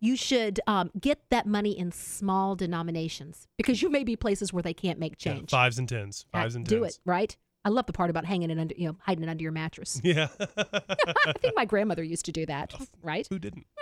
You 0.00 0.16
should 0.16 0.58
um, 0.66 0.90
get 0.98 1.20
that 1.30 1.46
money 1.46 1.78
in 1.78 1.92
small 1.92 2.56
denominations 2.56 3.46
because 3.56 3.80
you 3.80 3.90
may 3.90 4.02
be 4.02 4.16
places 4.16 4.52
where 4.52 4.62
they 4.62 4.74
can't 4.74 4.98
make 4.98 5.24
Yeah, 5.24 5.34
change. 5.34 5.50
fives 5.50 5.78
and 5.78 5.88
tens. 5.88 6.26
Uh, 6.34 6.40
Fives 6.40 6.56
and 6.56 6.66
tens. 6.66 6.78
do 6.80 6.84
it, 6.84 6.98
right? 7.04 7.36
I 7.66 7.68
love 7.68 7.86
the 7.86 7.92
part 7.92 8.10
about 8.10 8.24
hanging 8.24 8.50
it 8.50 8.60
under, 8.60 8.76
you 8.78 8.86
know, 8.86 8.96
hiding 9.00 9.24
it 9.24 9.28
under 9.28 9.42
your 9.42 9.50
mattress. 9.50 10.00
Yeah. 10.06 10.28
I 10.56 11.32
think 11.40 11.56
my 11.56 11.64
grandmother 11.64 12.04
used 12.04 12.24
to 12.26 12.32
do 12.32 12.46
that, 12.46 12.72
right? 13.02 13.26
Who 13.28 13.40
didn't? 13.40 13.66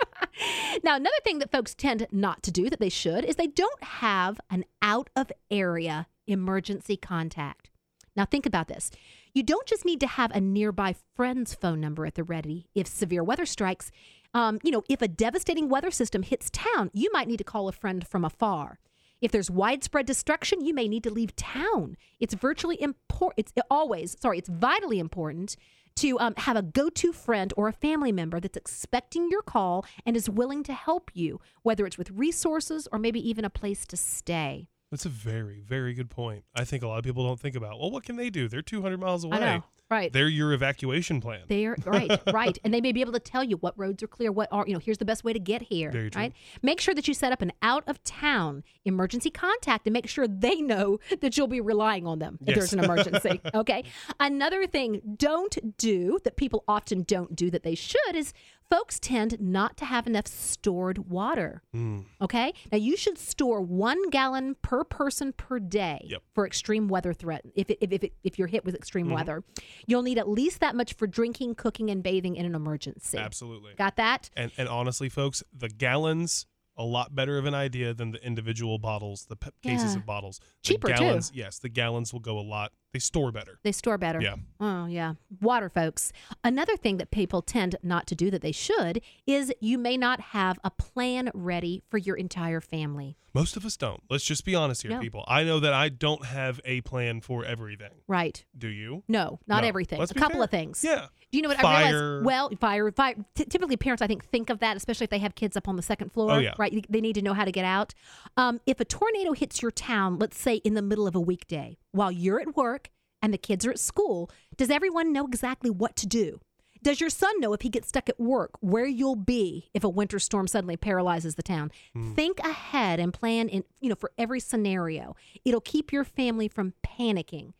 Now, 0.83 0.97
another 0.97 1.15
thing 1.23 1.39
that 1.39 1.51
folks 1.51 1.73
tend 1.73 2.05
not 2.11 2.43
to 2.43 2.51
do 2.51 2.69
that 2.69 2.79
they 2.79 2.89
should 2.89 3.23
is 3.23 3.37
they 3.37 3.47
don't 3.47 3.81
have 3.81 4.41
an 4.49 4.65
out 4.81 5.09
of 5.15 5.31
area 5.49 6.07
emergency 6.27 6.97
contact. 6.97 7.69
Now, 8.17 8.25
think 8.25 8.45
about 8.45 8.67
this. 8.67 8.91
You 9.33 9.43
don't 9.43 9.65
just 9.65 9.85
need 9.85 10.01
to 10.01 10.07
have 10.07 10.31
a 10.31 10.41
nearby 10.41 10.95
friend's 11.15 11.53
phone 11.53 11.79
number 11.79 12.05
at 12.05 12.15
the 12.15 12.23
ready 12.25 12.67
if 12.75 12.87
severe 12.87 13.23
weather 13.23 13.45
strikes. 13.45 13.91
Um, 14.33 14.59
you 14.63 14.71
know, 14.71 14.83
if 14.89 15.01
a 15.01 15.07
devastating 15.07 15.69
weather 15.69 15.91
system 15.91 16.23
hits 16.23 16.49
town, 16.51 16.91
you 16.93 17.09
might 17.13 17.29
need 17.29 17.37
to 17.37 17.45
call 17.45 17.69
a 17.69 17.71
friend 17.71 18.05
from 18.05 18.25
afar. 18.25 18.79
If 19.21 19.31
there's 19.31 19.49
widespread 19.49 20.05
destruction, 20.05 20.63
you 20.65 20.73
may 20.73 20.87
need 20.87 21.03
to 21.03 21.09
leave 21.09 21.35
town. 21.35 21.97
It's 22.19 22.33
virtually 22.33 22.81
important. 22.81 23.33
It's 23.37 23.53
always, 23.69 24.17
sorry, 24.19 24.37
it's 24.37 24.49
vitally 24.49 24.99
important 24.99 25.55
to 25.97 26.19
um, 26.19 26.33
have 26.37 26.57
a 26.57 26.61
go 26.61 26.89
to 26.89 27.13
friend 27.13 27.53
or 27.55 27.67
a 27.67 27.73
family 27.73 28.11
member 28.11 28.39
that's 28.39 28.57
expecting 28.57 29.29
your 29.29 29.41
call 29.41 29.85
and 30.05 30.17
is 30.17 30.29
willing 30.29 30.61
to 30.63 30.73
help 30.73 31.09
you, 31.13 31.39
whether 31.63 31.85
it's 31.85 31.97
with 31.97 32.11
resources 32.11 32.87
or 32.91 32.99
maybe 32.99 33.27
even 33.27 33.45
a 33.45 33.49
place 33.49 33.85
to 33.87 33.97
stay. 33.97 34.67
That's 34.91 35.05
a 35.05 35.09
very, 35.09 35.61
very 35.67 35.93
good 35.93 36.09
point. 36.09 36.43
I 36.55 36.63
think 36.63 36.83
a 36.83 36.87
lot 36.87 36.99
of 36.99 37.03
people 37.03 37.25
don't 37.25 37.39
think 37.39 37.55
about, 37.55 37.79
well, 37.79 37.91
what 37.91 38.03
can 38.03 38.15
they 38.15 38.29
do? 38.29 38.47
They're 38.47 38.61
200 38.61 38.97
miles 38.99 39.23
away. 39.23 39.37
I 39.37 39.39
know, 39.57 39.63
right? 39.89 40.13
They're 40.13 40.27
your 40.29 40.53
evacuation 40.53 41.19
plan. 41.19 41.41
They're 41.47 41.75
right, 41.85 42.21
right, 42.33 42.57
and 42.63 42.71
they 42.73 42.81
may 42.81 42.91
be 42.91 43.01
able 43.01 43.11
to 43.13 43.19
tell 43.19 43.43
you 43.43 43.57
what 43.57 43.77
roads 43.77 44.03
are 44.03 44.07
clear, 44.07 44.31
what 44.31 44.47
are 44.51 44.63
you 44.67 44.73
know. 44.73 44.79
Here's 44.79 44.99
the 44.99 45.03
best 45.05 45.23
way 45.23 45.33
to 45.33 45.39
get 45.39 45.63
here. 45.63 45.89
Very 45.91 46.11
true. 46.11 46.21
Right. 46.21 46.33
Make 46.61 46.79
sure 46.79 46.93
that 46.93 47.07
you 47.07 47.13
set 47.15 47.33
up 47.33 47.41
an 47.41 47.51
out 47.63 47.83
of 47.87 48.01
town 48.03 48.63
emergency 48.85 49.31
contact 49.31 49.87
and 49.87 49.93
make 49.93 50.07
sure 50.07 50.27
they 50.27 50.61
know 50.61 50.99
that 51.19 51.35
you'll 51.35 51.47
be 51.47 51.61
relying 51.61 52.05
on 52.05 52.19
them 52.19 52.37
if 52.41 52.49
Yes. 52.49 52.57
there's 52.57 52.73
an 52.73 52.79
emergency. 52.85 53.41
okay. 53.55 53.83
Another 54.19 54.67
thing, 54.67 55.01
don't 55.17 55.77
do 55.77 56.19
that 56.23 56.35
people 56.37 56.63
often 56.67 57.01
don't 57.03 57.35
do 57.35 57.49
that 57.49 57.63
they 57.63 57.75
should 57.75 58.15
is 58.15 58.33
folks 58.69 58.99
tend 58.99 59.39
not 59.39 59.77
to 59.77 59.85
have 59.85 60.07
enough 60.07 60.27
stored 60.27 61.09
water. 61.09 61.61
Mm. 61.75 62.05
Okay. 62.21 62.53
Now 62.71 62.77
you 62.77 62.97
should 62.97 63.17
store 63.17 63.61
one 63.61 64.09
gallon 64.09 64.55
per 64.61 64.83
person 64.83 65.33
per 65.33 65.59
day 65.59 66.05
Yep. 66.09 66.21
for 66.33 66.45
extreme 66.45 66.87
weather 66.87 67.13
threat. 67.13 67.43
If 67.55 67.69
it, 67.69 67.77
if 67.81 67.91
if, 67.91 68.03
it, 68.03 68.13
if 68.23 68.39
you're 68.39 68.47
hit 68.47 68.65
with 68.65 68.75
extreme 68.75 69.05
Mm-hmm. 69.07 69.15
weather, 69.15 69.43
you'll 69.87 70.01
need 70.03 70.17
at 70.17 70.27
least 70.27 70.59
that 70.61 70.75
much 70.75 70.93
for 70.93 71.05
drinking, 71.07 71.55
cooking, 71.55 71.89
and 71.89 72.01
bathing 72.01 72.35
in 72.35 72.45
an 72.45 72.55
emergency. 72.55 73.17
Absolutely. 73.17 73.73
Got 73.77 73.97
that? 73.97 74.29
And, 74.35 74.51
and 74.57 74.67
honestly, 74.67 75.09
folks, 75.09 75.43
the 75.55 75.69
gallons 75.69 76.47
a 76.77 76.83
lot 76.83 77.15
better 77.15 77.37
of 77.37 77.45
an 77.45 77.53
idea 77.53 77.93
than 77.93 78.11
the 78.11 78.21
individual 78.25 78.77
bottles, 78.77 79.25
the 79.29 79.37
pe- 79.37 79.49
cases 79.63 79.95
of 79.95 80.05
bottles. 80.05 80.39
The 80.39 80.45
Cheaper, 80.73 80.89
too. 80.93 81.19
Yes, 81.33 81.59
the 81.59 81.69
gallons 81.69 82.11
will 82.11 82.19
go 82.19 82.37
a 82.37 82.41
lot. 82.41 82.73
They 82.93 82.99
store 82.99 83.31
better. 83.31 83.59
They 83.63 83.73
store 83.73 83.97
better. 83.97 84.21
Yeah. 84.21 84.35
Oh, 84.59 84.85
yeah. 84.85 85.15
Water, 85.41 85.67
folks. 85.69 86.13
Another 86.45 86.77
thing 86.77 86.95
that 86.97 87.11
people 87.11 87.41
tend 87.41 87.75
not 87.83 88.07
to 88.07 88.15
do 88.15 88.31
that 88.31 88.41
they 88.41 88.53
should 88.53 89.01
is 89.27 89.51
you 89.59 89.77
may 89.77 89.97
not 89.97 90.21
have 90.21 90.57
a 90.63 90.71
plan 90.71 91.29
ready 91.33 91.83
for 91.89 91.97
your 91.97 92.15
entire 92.15 92.61
family. 92.61 93.17
Most 93.33 93.57
of 93.57 93.65
us 93.65 93.75
don't. 93.75 94.01
Let's 94.09 94.23
just 94.23 94.45
be 94.45 94.55
honest 94.55 94.83
here, 94.83 94.91
No. 94.91 95.01
people. 95.01 95.25
I 95.27 95.43
know 95.43 95.59
that 95.59 95.73
I 95.73 95.89
don't 95.89 96.23
have 96.25 96.61
a 96.63 96.79
plan 96.81 97.19
for 97.19 97.43
everything. 97.43 97.91
Right. 98.07 98.45
Do 98.57 98.69
you? 98.69 99.03
No, 99.09 99.41
not 99.45 99.63
No. 99.63 99.67
everything. 99.67 99.99
Let's 99.99 100.11
a 100.11 100.15
couple 100.15 100.35
fair. 100.35 100.43
of 100.45 100.51
things. 100.51 100.81
Yeah. 100.81 101.07
Do 101.33 101.37
you 101.37 101.41
know 101.41 101.49
what 101.49 101.61
I 101.61 101.91
realize? 101.91 102.23
Well, 102.23 102.49
fire, 102.61 102.89
fire. 102.93 103.15
T- 103.35 103.43
typically, 103.43 103.75
parents, 103.75 104.01
I 104.01 104.07
think, 104.07 104.23
think 104.23 104.49
of 104.49 104.59
that, 104.59 104.77
especially 104.77 105.03
if 105.03 105.09
they 105.09 105.17
have 105.19 105.35
kids 105.35 105.57
up 105.57 105.67
on 105.67 105.75
the 105.75 105.81
second 105.81 106.13
floor. 106.13 106.31
Oh, 106.31 106.37
yeah. 106.37 106.53
Right? 106.57 106.85
They 106.89 107.01
need 107.01 107.15
to 107.15 107.21
know 107.21 107.33
how 107.33 107.43
to 107.43 107.51
get 107.51 107.65
out. 107.65 107.93
Um, 108.37 108.61
if 108.65 108.79
a 108.79 108.85
tornado 108.85 109.33
hits 109.33 109.61
your 109.61 109.71
town, 109.71 110.17
let's 110.17 110.39
say 110.39 110.55
in 110.57 110.75
the 110.75 110.81
middle 110.81 111.05
of 111.05 111.13
a 111.13 111.19
weekday, 111.19 111.77
while 111.95 112.11
you're 112.11 112.41
at 112.41 112.55
work 112.55 112.89
and 113.21 113.33
the 113.33 113.37
kids 113.37 113.65
are 113.65 113.71
at 113.71 113.79
school, 113.79 114.29
does 114.57 114.69
everyone 114.69 115.11
know 115.11 115.25
exactly 115.25 115.69
what 115.69 115.95
to 115.97 116.07
do? 116.07 116.39
Does 116.83 117.01
your 117.01 117.09
son 117.09 117.39
know 117.39 117.53
if 117.53 117.61
he 117.61 117.69
gets 117.69 117.87
stuck 117.87 118.09
at 118.09 118.19
work 118.19 118.51
where 118.59 118.85
you'll 118.85 119.15
be 119.15 119.71
if 119.73 119.83
a 119.83 119.89
winter 119.89 120.19
storm 120.19 120.47
suddenly 120.47 120.77
paralyzes 120.77 121.33
the 121.33 121.41
town? 121.41 121.71
Hmm. 121.93 122.13
Think 122.13 122.39
ahead 122.39 122.99
and 122.99 123.11
plan 123.11 123.49
in 123.49 123.63
you 123.79 123.89
know 123.89 123.95
for 123.95 124.11
every 124.19 124.39
scenario. 124.39 125.15
It'll 125.43 125.61
keep 125.61 125.91
your 125.91 126.03
family 126.03 126.47
from 126.47 126.73
panicking. 126.85 127.53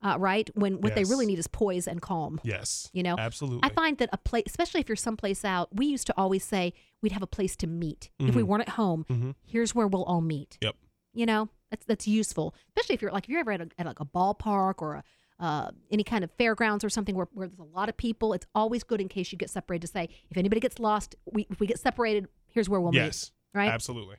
Uh, 0.00 0.14
right 0.16 0.48
when 0.54 0.80
what 0.80 0.94
they 0.94 1.02
really 1.02 1.26
need 1.26 1.40
is 1.40 1.48
poise 1.48 1.88
and 1.88 2.00
calm. 2.00 2.40
Yes. 2.44 2.88
You 2.92 3.02
know, 3.02 3.16
Absolutely. 3.18 3.68
I 3.68 3.70
find 3.70 3.98
that 3.98 4.08
a 4.12 4.16
place, 4.16 4.44
especially 4.46 4.78
if 4.78 4.88
you're 4.88 4.94
someplace 4.94 5.44
out, 5.44 5.74
we 5.74 5.86
used 5.86 6.06
to 6.06 6.14
always 6.16 6.44
say 6.44 6.72
we'd 7.02 7.10
have 7.10 7.22
a 7.24 7.26
place 7.26 7.56
to 7.56 7.66
meet. 7.66 8.08
If 8.20 8.26
we 8.26 8.42
mm-hmm. 8.42 8.48
weren't 8.48 8.62
at 8.62 8.68
home, 8.68 9.06
mm-hmm. 9.10 9.30
here's 9.44 9.74
where 9.74 9.88
we'll 9.88 10.04
all 10.04 10.20
meet. 10.20 10.56
Yep. 10.62 10.76
You 11.14 11.26
know, 11.26 11.48
that's 11.70 11.84
that's 11.86 12.06
useful, 12.06 12.54
especially 12.68 12.94
if 12.94 13.02
you're 13.02 13.12
like 13.12 13.24
if 13.24 13.30
you're 13.30 13.40
ever 13.40 13.52
at, 13.52 13.60
a, 13.60 13.68
at 13.78 13.86
like 13.86 14.00
a 14.00 14.04
ballpark 14.04 14.74
or 14.78 14.94
a, 14.94 15.04
uh, 15.40 15.70
any 15.90 16.02
kind 16.02 16.24
of 16.24 16.30
fairgrounds 16.32 16.82
or 16.82 16.88
something 16.88 17.14
where, 17.14 17.28
where 17.32 17.46
there's 17.46 17.58
a 17.58 17.76
lot 17.76 17.88
of 17.88 17.96
people. 17.96 18.32
It's 18.32 18.46
always 18.54 18.82
good 18.82 19.00
in 19.00 19.08
case 19.08 19.30
you 19.30 19.38
get 19.38 19.50
separated 19.50 19.86
to 19.86 19.92
say 19.92 20.08
if 20.30 20.36
anybody 20.36 20.60
gets 20.60 20.78
lost, 20.78 21.14
we 21.24 21.46
if 21.50 21.60
we 21.60 21.66
get 21.66 21.78
separated, 21.78 22.28
here's 22.48 22.68
where 22.68 22.80
we'll 22.80 22.92
meet. 22.92 22.98
yes. 22.98 23.32
meet. 23.54 23.60
Right. 23.60 23.70
Absolutely. 23.70 24.16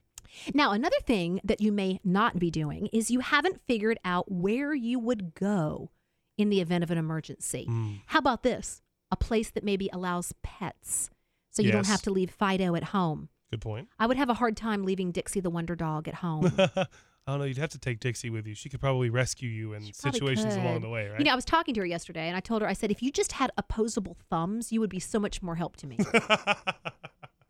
Now, 0.54 0.72
another 0.72 0.97
thing 1.06 1.39
that 1.43 1.60
you 1.60 1.72
may 1.72 2.00
not 2.04 2.38
be 2.38 2.52
doing 2.52 2.88
is 2.93 3.10
you 3.10 3.20
haven't 3.20 3.62
figured 3.68 3.97
out 4.06 4.32
where 4.32 4.74
you 4.74 5.00
would 5.00 5.34
go 5.34 5.91
in 6.38 6.50
the 6.50 6.62
event 6.62 6.84
of 6.84 6.91
an 6.91 6.97
emergency. 6.97 7.68
Mm. 7.70 8.02
How 8.08 8.20
about 8.20 8.43
this? 8.43 8.82
A 9.12 9.16
place 9.16 9.50
that 9.52 9.64
maybe 9.64 9.89
allows 9.91 10.34
pets 10.43 11.10
so 11.50 11.64
you 11.64 11.72
don't 11.72 11.88
have 11.88 12.04
to 12.04 12.12
leave 12.12 12.30
Fido 12.30 12.76
at 12.76 12.86
home. 12.86 13.30
Good 13.52 13.62
point. 13.62 13.89
I 13.97 14.06
would 14.06 14.18
have 14.18 14.30
a 14.30 14.36
hard 14.36 14.56
time 14.56 14.84
leaving 14.84 15.12
Dixie 15.12 15.39
the 15.39 15.50
Wonder 15.50 15.76
Dog 15.76 16.08
at 16.08 16.16
home. 16.16 16.52
I 17.28 17.32
don't 17.34 17.40
know. 17.40 17.46
You'd 17.46 17.58
have 17.58 17.70
to 17.70 17.78
take 17.78 18.00
Dixie 18.00 18.30
with 18.32 18.48
you. 18.48 18.56
She 18.56 18.70
could 18.70 18.80
probably 18.80 19.10
rescue 19.10 19.50
you 19.50 19.74
in 19.74 19.94
situations 19.94 20.56
along 20.56 20.82
the 20.82 20.90
way, 20.90 21.08
right? 21.08 21.20
You 21.20 21.26
know, 21.26 21.32
I 21.32 21.36
was 21.36 21.46
talking 21.46 21.76
to 21.76 21.82
her 21.82 21.86
yesterday 21.86 22.28
and 22.28 22.36
I 22.36 22.40
told 22.40 22.62
her, 22.64 22.68
I 22.68 22.74
said, 22.74 22.90
if 22.90 23.04
you 23.04 23.12
just 23.12 23.34
had 23.34 23.52
opposable 23.58 24.18
thumbs, 24.30 24.72
you 24.72 24.80
would 24.80 24.90
be 24.90 25.00
so 25.00 25.20
much 25.20 25.42
more 25.44 25.56
help 25.56 25.76
to 25.78 25.88
me. 25.88 26.00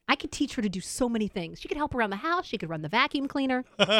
I 0.09 0.15
could 0.15 0.31
teach 0.31 0.55
her 0.55 0.61
to 0.61 0.69
do 0.69 0.81
so 0.81 1.07
many 1.07 1.27
things. 1.27 1.61
She 1.61 1.67
could 1.67 1.77
help 1.77 1.93
around 1.93 2.09
the 2.09 2.17
house. 2.17 2.47
She 2.47 2.57
could 2.57 2.69
run 2.69 2.81
the 2.81 2.89
vacuum 2.89 3.27
cleaner. 3.27 3.63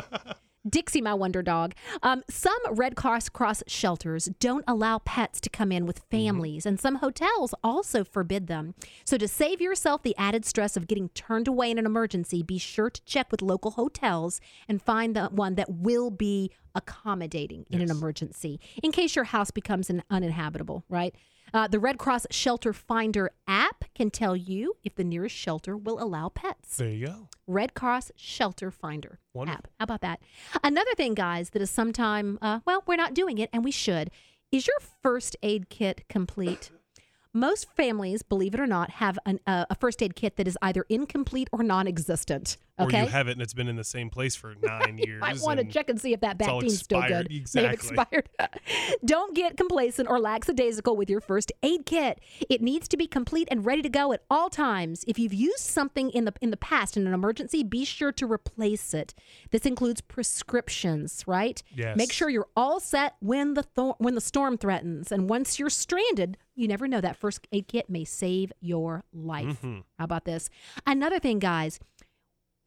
Dixie, 0.67 1.01
my 1.01 1.13
wonder 1.13 1.41
dog. 1.41 1.73
Um, 2.03 2.23
some 2.29 2.57
Red 2.71 2.95
Cross 2.95 3.29
Cross 3.29 3.63
shelters 3.67 4.25
don't 4.39 4.65
allow 4.67 4.99
pets 4.99 5.39
to 5.41 5.49
come 5.49 5.71
in 5.71 5.85
with 5.85 5.99
families, 6.11 6.65
and 6.65 6.77
some 6.79 6.95
hotels 6.95 7.53
also 7.63 8.03
forbid 8.03 8.47
them. 8.47 8.75
So, 9.05 9.17
to 9.17 9.27
save 9.27 9.61
yourself 9.61 10.03
the 10.03 10.17
added 10.17 10.43
stress 10.45 10.75
of 10.75 10.87
getting 10.87 11.09
turned 11.09 11.47
away 11.47 11.71
in 11.71 11.77
an 11.77 11.85
emergency, 11.85 12.43
be 12.43 12.57
sure 12.57 12.89
to 12.89 13.01
check 13.05 13.31
with 13.31 13.41
local 13.41 13.71
hotels 13.71 14.41
and 14.67 14.81
find 14.81 15.15
the 15.15 15.27
one 15.27 15.55
that 15.55 15.71
will 15.71 16.09
be 16.11 16.51
accommodating 16.75 17.65
in 17.69 17.81
an 17.81 17.89
emergency 17.89 18.59
in 18.83 18.91
case 18.91 19.15
your 19.15 19.25
house 19.25 19.51
becomes 19.51 19.89
an 19.89 20.03
uninhabitable, 20.09 20.83
right? 20.89 21.15
Uh, 21.53 21.67
the 21.67 21.79
Red 21.79 21.97
Cross 21.97 22.27
Shelter 22.31 22.73
Finder 22.73 23.31
app 23.47 23.85
can 23.95 24.09
tell 24.09 24.35
you 24.35 24.75
if 24.83 24.95
the 24.95 25.03
nearest 25.03 25.35
shelter 25.35 25.75
will 25.75 26.01
allow 26.01 26.29
pets. 26.29 26.77
there 26.77 26.89
you 26.89 27.07
go. 27.07 27.27
Red 27.47 27.73
Cross 27.73 28.11
Shelter 28.15 28.71
Finder 28.71 29.19
Wonderful. 29.33 29.57
app. 29.57 29.67
How 29.79 29.83
about 29.83 30.01
that? 30.01 30.21
Another 30.63 30.93
thing, 30.95 31.13
guys, 31.15 31.49
that 31.51 31.61
is 31.61 31.69
sometime, 31.71 32.37
uh, 32.41 32.59
well, 32.65 32.83
we're 32.85 32.95
not 32.95 33.13
doing 33.13 33.37
it 33.37 33.49
and 33.51 33.63
we 33.63 33.71
should. 33.71 34.11
Is 34.51 34.67
your 34.67 34.77
first 35.01 35.35
aid 35.43 35.69
kit 35.69 36.03
complete? 36.09 36.71
Most 37.33 37.67
families, 37.75 38.23
believe 38.23 38.55
it 38.55 38.59
or 38.59 38.65
not, 38.65 38.89
have 38.91 39.19
an, 39.25 39.39
uh, 39.45 39.65
a 39.69 39.75
first 39.75 40.01
aid 40.01 40.15
kit 40.15 40.35
that 40.37 40.47
is 40.47 40.57
either 40.63 40.85
incomplete 40.89 41.47
or 41.51 41.61
non 41.61 41.87
existent. 41.87 42.57
Okay. 42.79 43.01
Or 43.01 43.03
you 43.03 43.09
have 43.09 43.27
it 43.27 43.33
and 43.33 43.41
it's 43.41 43.53
been 43.53 43.67
in 43.67 43.75
the 43.75 43.83
same 43.83 44.09
place 44.09 44.35
for 44.35 44.55
nine 44.61 44.97
years. 44.97 45.21
I 45.23 45.33
want 45.41 45.59
to 45.59 45.65
check 45.65 45.89
and 45.89 45.99
see 45.99 46.13
if 46.13 46.21
that 46.21 46.37
vaccine's 46.37 46.79
still 46.79 47.01
good. 47.01 47.29
good. 47.29 47.55
May 47.55 47.63
have 47.63 47.73
expired. 47.73 48.29
Don't 49.05 49.35
get 49.35 49.57
complacent 49.57 50.09
or 50.09 50.19
lackadaisical 50.19 50.95
with 50.95 51.09
your 51.09 51.21
first 51.21 51.51
aid 51.63 51.85
kit. 51.85 52.19
It 52.49 52.61
needs 52.61 52.87
to 52.89 52.97
be 52.97 53.07
complete 53.07 53.47
and 53.51 53.65
ready 53.65 53.81
to 53.81 53.89
go 53.89 54.13
at 54.13 54.23
all 54.29 54.49
times. 54.49 55.03
If 55.07 55.19
you've 55.19 55.33
used 55.33 55.59
something 55.59 56.09
in 56.11 56.25
the 56.25 56.33
in 56.41 56.51
the 56.51 56.57
past 56.57 56.95
in 56.95 57.05
an 57.05 57.13
emergency, 57.13 57.63
be 57.63 57.85
sure 57.85 58.11
to 58.13 58.31
replace 58.31 58.93
it. 58.93 59.13
This 59.51 59.65
includes 59.65 60.01
prescriptions, 60.01 61.23
right? 61.27 61.61
Yes. 61.75 61.97
Make 61.97 62.11
sure 62.11 62.29
you're 62.29 62.47
all 62.55 62.79
set 62.79 63.15
when 63.19 63.53
the 63.53 63.63
thor- 63.63 63.95
when 63.99 64.15
the 64.15 64.21
storm 64.21 64.57
threatens, 64.57 65.11
and 65.11 65.29
once 65.29 65.59
you're 65.59 65.69
stranded, 65.69 66.37
you 66.55 66.67
never 66.67 66.87
know 66.87 67.01
that 67.01 67.17
first 67.17 67.47
aid 67.51 67.67
kit 67.67 67.89
may 67.89 68.03
save 68.03 68.51
your 68.61 69.03
life. 69.13 69.61
Mm-hmm. 69.61 69.79
How 69.97 70.05
about 70.05 70.25
this? 70.25 70.49
Another 70.85 71.19
thing, 71.19 71.39
guys 71.39 71.79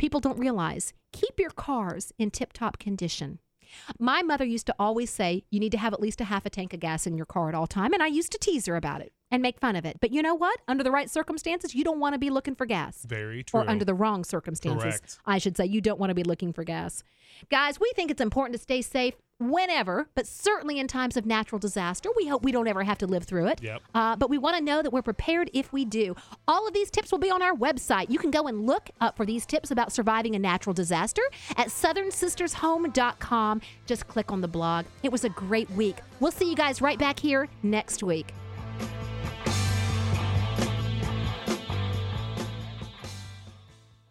people 0.03 0.19
don't 0.19 0.37
realize 0.37 0.93
keep 1.13 1.39
your 1.39 1.51
cars 1.51 2.13
in 2.19 2.29
tip 2.29 2.53
top 2.53 2.77
condition. 2.81 3.39
My 4.01 4.21
mother 4.21 4.45
used 4.45 4.67
to 4.67 4.75
always 4.77 5.11
say 5.11 5.45
you 5.49 5.61
need 5.61 5.71
to 5.71 5.79
have 5.79 5.93
at 5.93 6.01
least 6.01 6.21
a 6.21 6.25
half 6.25 6.45
a 6.45 6.51
tank 6.51 6.75
of 6.75 6.81
gas 6.81 7.07
in 7.07 7.17
your 7.17 7.25
car 7.25 7.49
at 7.49 7.55
all 7.55 7.69
time 7.69 7.93
and 7.93 8.03
I 8.03 8.09
used 8.09 8.33
to 8.33 8.39
tease 8.39 8.67
her 8.67 8.75
about 8.75 9.01
it 9.01 9.13
and 9.33 9.43
make 9.43 9.59
fun 9.59 9.74
of 9.74 9.85
it. 9.85 9.97
But 10.01 10.12
you 10.12 10.22
know 10.22 10.35
what? 10.35 10.61
Under 10.68 10.85
the 10.85 10.93
right 10.93 11.11
circumstances, 11.11 11.74
you 11.74 11.83
don't 11.83 11.99
want 11.99 12.12
to 12.12 12.18
be 12.18 12.30
looking 12.30 12.55
for 12.55 12.66
gas. 12.66 13.05
Very 13.05 13.43
true. 13.43 13.61
Or 13.61 13.68
under 13.68 13.85
the 13.85 13.95
wrong 13.95 14.22
circumstances, 14.22 14.83
Correct. 14.83 15.18
I 15.26 15.39
should 15.39 15.57
say, 15.57 15.64
you 15.64 15.80
don't 15.80 15.99
want 15.99 16.11
to 16.11 16.14
be 16.14 16.22
looking 16.22 16.53
for 16.53 16.62
gas. 16.62 17.03
Guys, 17.51 17.80
we 17.80 17.91
think 17.97 18.11
it's 18.11 18.20
important 18.20 18.55
to 18.55 18.62
stay 18.62 18.83
safe 18.83 19.14
whenever, 19.41 20.07
but 20.14 20.26
certainly 20.26 20.78
in 20.78 20.87
times 20.87 21.16
of 21.16 21.24
natural 21.26 21.59
disaster. 21.59 22.11
We 22.14 22.28
hope 22.28 22.45
we 22.45 22.53
don't 22.53 22.68
ever 22.68 22.85
have 22.85 22.99
to 22.99 23.07
live 23.07 23.24
through 23.24 23.47
it. 23.49 23.62
Yep. 23.62 23.83
Uh, 23.95 24.14
but 24.16 24.28
we 24.30 24.37
want 24.39 24.57
to 24.59 24.62
know 24.62 24.83
that 24.83 24.93
we're 24.93 25.03
prepared 25.03 25.51
if 25.55 25.72
we 25.72 25.87
do. 25.87 26.14
All 26.47 26.68
of 26.68 26.74
these 26.74 26.91
tips 26.91 27.11
will 27.11 27.18
be 27.18 27.30
on 27.30 27.41
our 27.43 27.55
website. 27.55 28.11
You 28.11 28.18
can 28.18 28.30
go 28.30 28.47
and 28.47 28.66
look 28.66 28.91
up 29.01 29.16
for 29.16 29.24
these 29.24 29.47
tips 29.47 29.70
about 29.70 29.93
surviving 29.93 30.37
a 30.37 30.39
natural 30.39 30.74
disaster 30.74 31.22
at 31.57 31.68
southernsistershome.com. 31.68 33.61
Just 33.87 34.07
click 34.07 34.30
on 34.30 34.43
the 34.43 34.49
blog. 34.49 34.85
It 35.03 35.11
was 35.11 35.24
a 35.24 35.30
great 35.30 35.70
week. 35.70 35.97
We'll 36.20 36.33
see 36.33 36.49
you 36.49 36.55
guys 36.55 36.83
right 36.83 36.99
back 36.99 37.18
here 37.18 37.49
next 37.62 38.03
week. 38.03 38.35